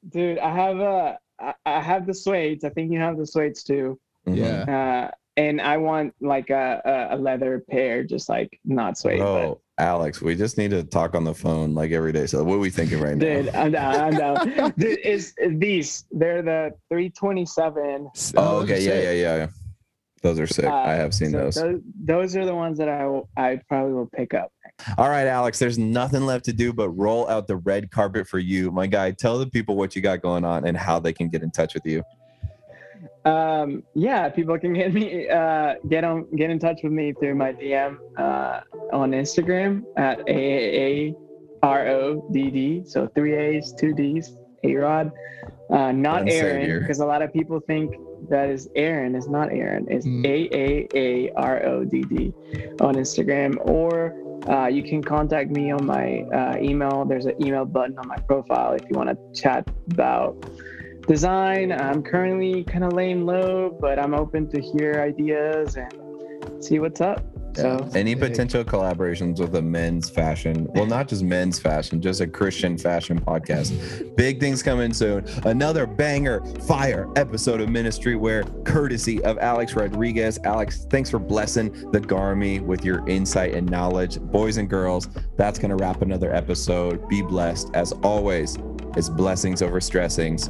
Dude, 0.10 0.40
I 0.40 0.54
have 0.56 0.80
uh, 0.80 1.16
I, 1.40 1.54
I 1.66 1.80
have 1.82 2.06
the 2.06 2.14
suedes. 2.14 2.64
I 2.64 2.70
think 2.70 2.92
you 2.92 3.00
have 3.00 3.18
the 3.18 3.24
suedes 3.24 3.64
too. 3.64 4.00
Yeah. 4.26 5.10
Uh, 5.10 5.12
and 5.38 5.62
I 5.62 5.78
want 5.78 6.14
like 6.22 6.50
a, 6.50 7.10
a, 7.12 7.18
leather 7.18 7.64
pair, 7.70 8.04
just 8.04 8.30
like 8.30 8.60
not 8.66 8.98
suede. 8.98 9.20
Bro, 9.20 9.60
Alex, 9.78 10.22
we 10.22 10.36
just 10.36 10.58
need 10.58 10.72
to 10.72 10.84
talk 10.84 11.16
on 11.16 11.24
the 11.24 11.34
phone 11.34 11.74
like 11.74 11.92
every 11.92 12.12
day. 12.12 12.28
So 12.28 12.44
what 12.44 12.56
are 12.56 12.60
we 12.60 12.70
thinking 12.70 13.00
right 13.00 13.18
but 13.18 13.26
dude, 13.26 13.54
now? 13.54 13.62
I'm 13.62 13.72
down. 13.72 13.96
I'm 13.96 14.16
down. 14.16 14.74
Dude, 14.78 15.00
is 15.00 15.34
these? 15.48 16.06
They're 16.12 16.42
the 16.42 16.74
327. 16.90 18.10
Oh, 18.38 18.58
okay, 18.58 18.84
yeah, 18.84 18.94
yeah, 18.94 19.12
yeah, 19.12 19.36
yeah. 19.38 19.48
Those 20.22 20.40
are 20.40 20.48
sick. 20.48 20.66
Uh, 20.66 20.74
I 20.74 20.94
have 20.94 21.14
seen 21.14 21.32
so 21.32 21.38
those. 21.38 21.56
those. 21.56 21.82
Those 22.02 22.36
are 22.38 22.46
the 22.46 22.56
ones 22.56 22.78
that 22.78 22.88
I 22.88 23.06
will, 23.08 23.30
I 23.36 23.60
probably 23.68 23.94
will 23.94 24.10
pick 24.16 24.34
up. 24.34 24.54
All 24.98 25.10
right, 25.10 25.28
Alex, 25.28 25.60
there's 25.60 25.78
nothing 25.78 26.26
left 26.26 26.46
to 26.46 26.54
do 26.54 26.72
but 26.72 26.90
roll 26.92 27.28
out 27.28 27.48
the 27.48 27.58
red 27.58 27.92
carpet 27.92 28.28
for 28.28 28.40
you. 28.40 28.72
My 28.72 28.88
guy, 28.88 29.12
tell 29.12 29.38
the 29.38 29.48
people 29.48 29.76
what 29.76 29.96
you 29.96 30.02
got 30.02 30.22
going 30.22 30.46
on 30.46 30.66
and 30.66 30.78
how 30.78 31.00
they 31.00 31.12
can 31.12 31.28
get 31.28 31.44
in 31.44 31.52
touch 31.52 31.74
with 31.74 31.86
you. 31.86 32.04
Um, 33.26 33.84
yeah, 33.94 34.30
people 34.30 34.58
can 34.60 34.74
get 34.74 34.94
me 34.94 35.30
uh, 35.30 35.76
get 35.90 36.04
on 36.04 36.28
get 36.36 36.50
in 36.50 36.60
touch 36.60 36.82
with 36.84 36.92
me 36.92 37.14
through 37.14 37.36
my 37.36 37.54
DM 37.54 37.98
uh, 38.18 38.62
on 38.92 39.12
Instagram 39.12 39.84
at 39.98 40.20
a 40.28 41.10
a 41.10 41.16
r 41.62 41.88
o 41.88 42.28
d 42.32 42.50
d. 42.50 42.84
So 42.86 43.08
three 43.08 43.36
A's, 43.36 43.74
two 43.74 43.94
D's, 43.94 44.36
a 44.64 44.76
rod. 44.76 45.12
Uh, 45.70 45.92
not 45.92 46.30
Aaron, 46.30 46.80
because 46.80 47.00
a 47.00 47.06
lot 47.06 47.22
of 47.22 47.34
people 47.34 47.60
think 47.60 47.96
that 48.30 48.50
is 48.50 48.70
Aaron. 48.76 49.16
It's 49.16 49.28
not 49.28 49.52
Aaron. 49.52 49.88
It's 49.90 50.06
Mm. 50.06 50.26
A 50.26 50.56
A 50.56 50.88
A 50.94 51.32
R 51.36 51.66
O 51.66 51.84
D 51.84 52.02
D 52.04 52.34
on 52.82 52.96
Instagram, 52.96 53.58
or 53.68 54.14
uh, 54.48 54.68
you 54.68 54.84
can 54.84 55.02
contact 55.02 55.50
me 55.50 55.72
on 55.72 55.86
my 55.86 56.22
uh, 56.34 56.58
email. 56.60 57.06
There's 57.06 57.26
an 57.26 57.42
email 57.44 57.66
button 57.66 57.98
on 57.98 58.08
my 58.08 58.18
profile 58.18 58.74
if 58.74 58.84
you 58.90 58.98
want 58.98 59.10
to 59.10 59.42
chat 59.42 59.68
about 59.92 60.36
design. 61.08 61.72
I'm 61.72 62.04
currently 62.04 62.64
kind 62.64 62.84
of 62.84 62.94
laying 62.94 63.26
low, 63.26 63.76
but 63.80 64.00
I'm 64.00 64.14
open 64.14 64.50
to 64.52 64.62
hear 64.62 65.02
ideas 65.02 65.76
and 65.76 66.64
see 66.64 66.80
what's 66.80 67.02
up. 67.02 67.24
So 67.56 67.88
Any 67.94 68.14
Sick. 68.14 68.20
potential 68.20 68.64
collaborations 68.64 69.40
with 69.40 69.56
a 69.56 69.62
men's 69.62 70.10
fashion, 70.10 70.68
well, 70.74 70.88
not 70.88 71.08
just 71.08 71.22
men's 71.22 71.60
fashion, 71.60 72.02
just 72.02 72.20
a 72.20 72.26
Christian 72.26 72.80
fashion 72.80 73.22
podcast. 73.22 74.16
Big 74.16 74.40
things 74.40 74.64
coming 74.64 74.92
soon. 74.92 75.24
Another 75.46 75.86
banger, 75.86 76.44
fire 76.62 77.08
episode 77.16 77.62
of 77.62 77.70
Ministry 77.70 78.16
Wear, 78.16 78.44
courtesy 78.66 79.24
of 79.24 79.38
Alex 79.38 79.76
Rodriguez. 79.76 80.40
Alex, 80.46 80.88
thanks 80.90 81.12
for 81.12 81.20
blessing 81.20 81.72
the 81.92 82.00
Garmy 82.00 82.60
with 82.60 82.84
your 82.84 83.08
insight 83.08 83.54
and 83.54 83.70
knowledge. 83.70 84.20
Boys 84.20 84.58
and 84.58 84.68
girls, 84.68 85.08
that's 85.38 85.60
going 85.60 85.70
to 85.70 85.76
wrap 85.76 86.02
another 86.02 86.34
episode. 86.34 87.08
Be 87.08 87.22
blessed. 87.22 87.70
As 87.76 87.92
always, 88.02 88.58
it's 88.98 89.10
blessings 89.10 89.62
over 89.62 89.80
stressings. 89.80 90.50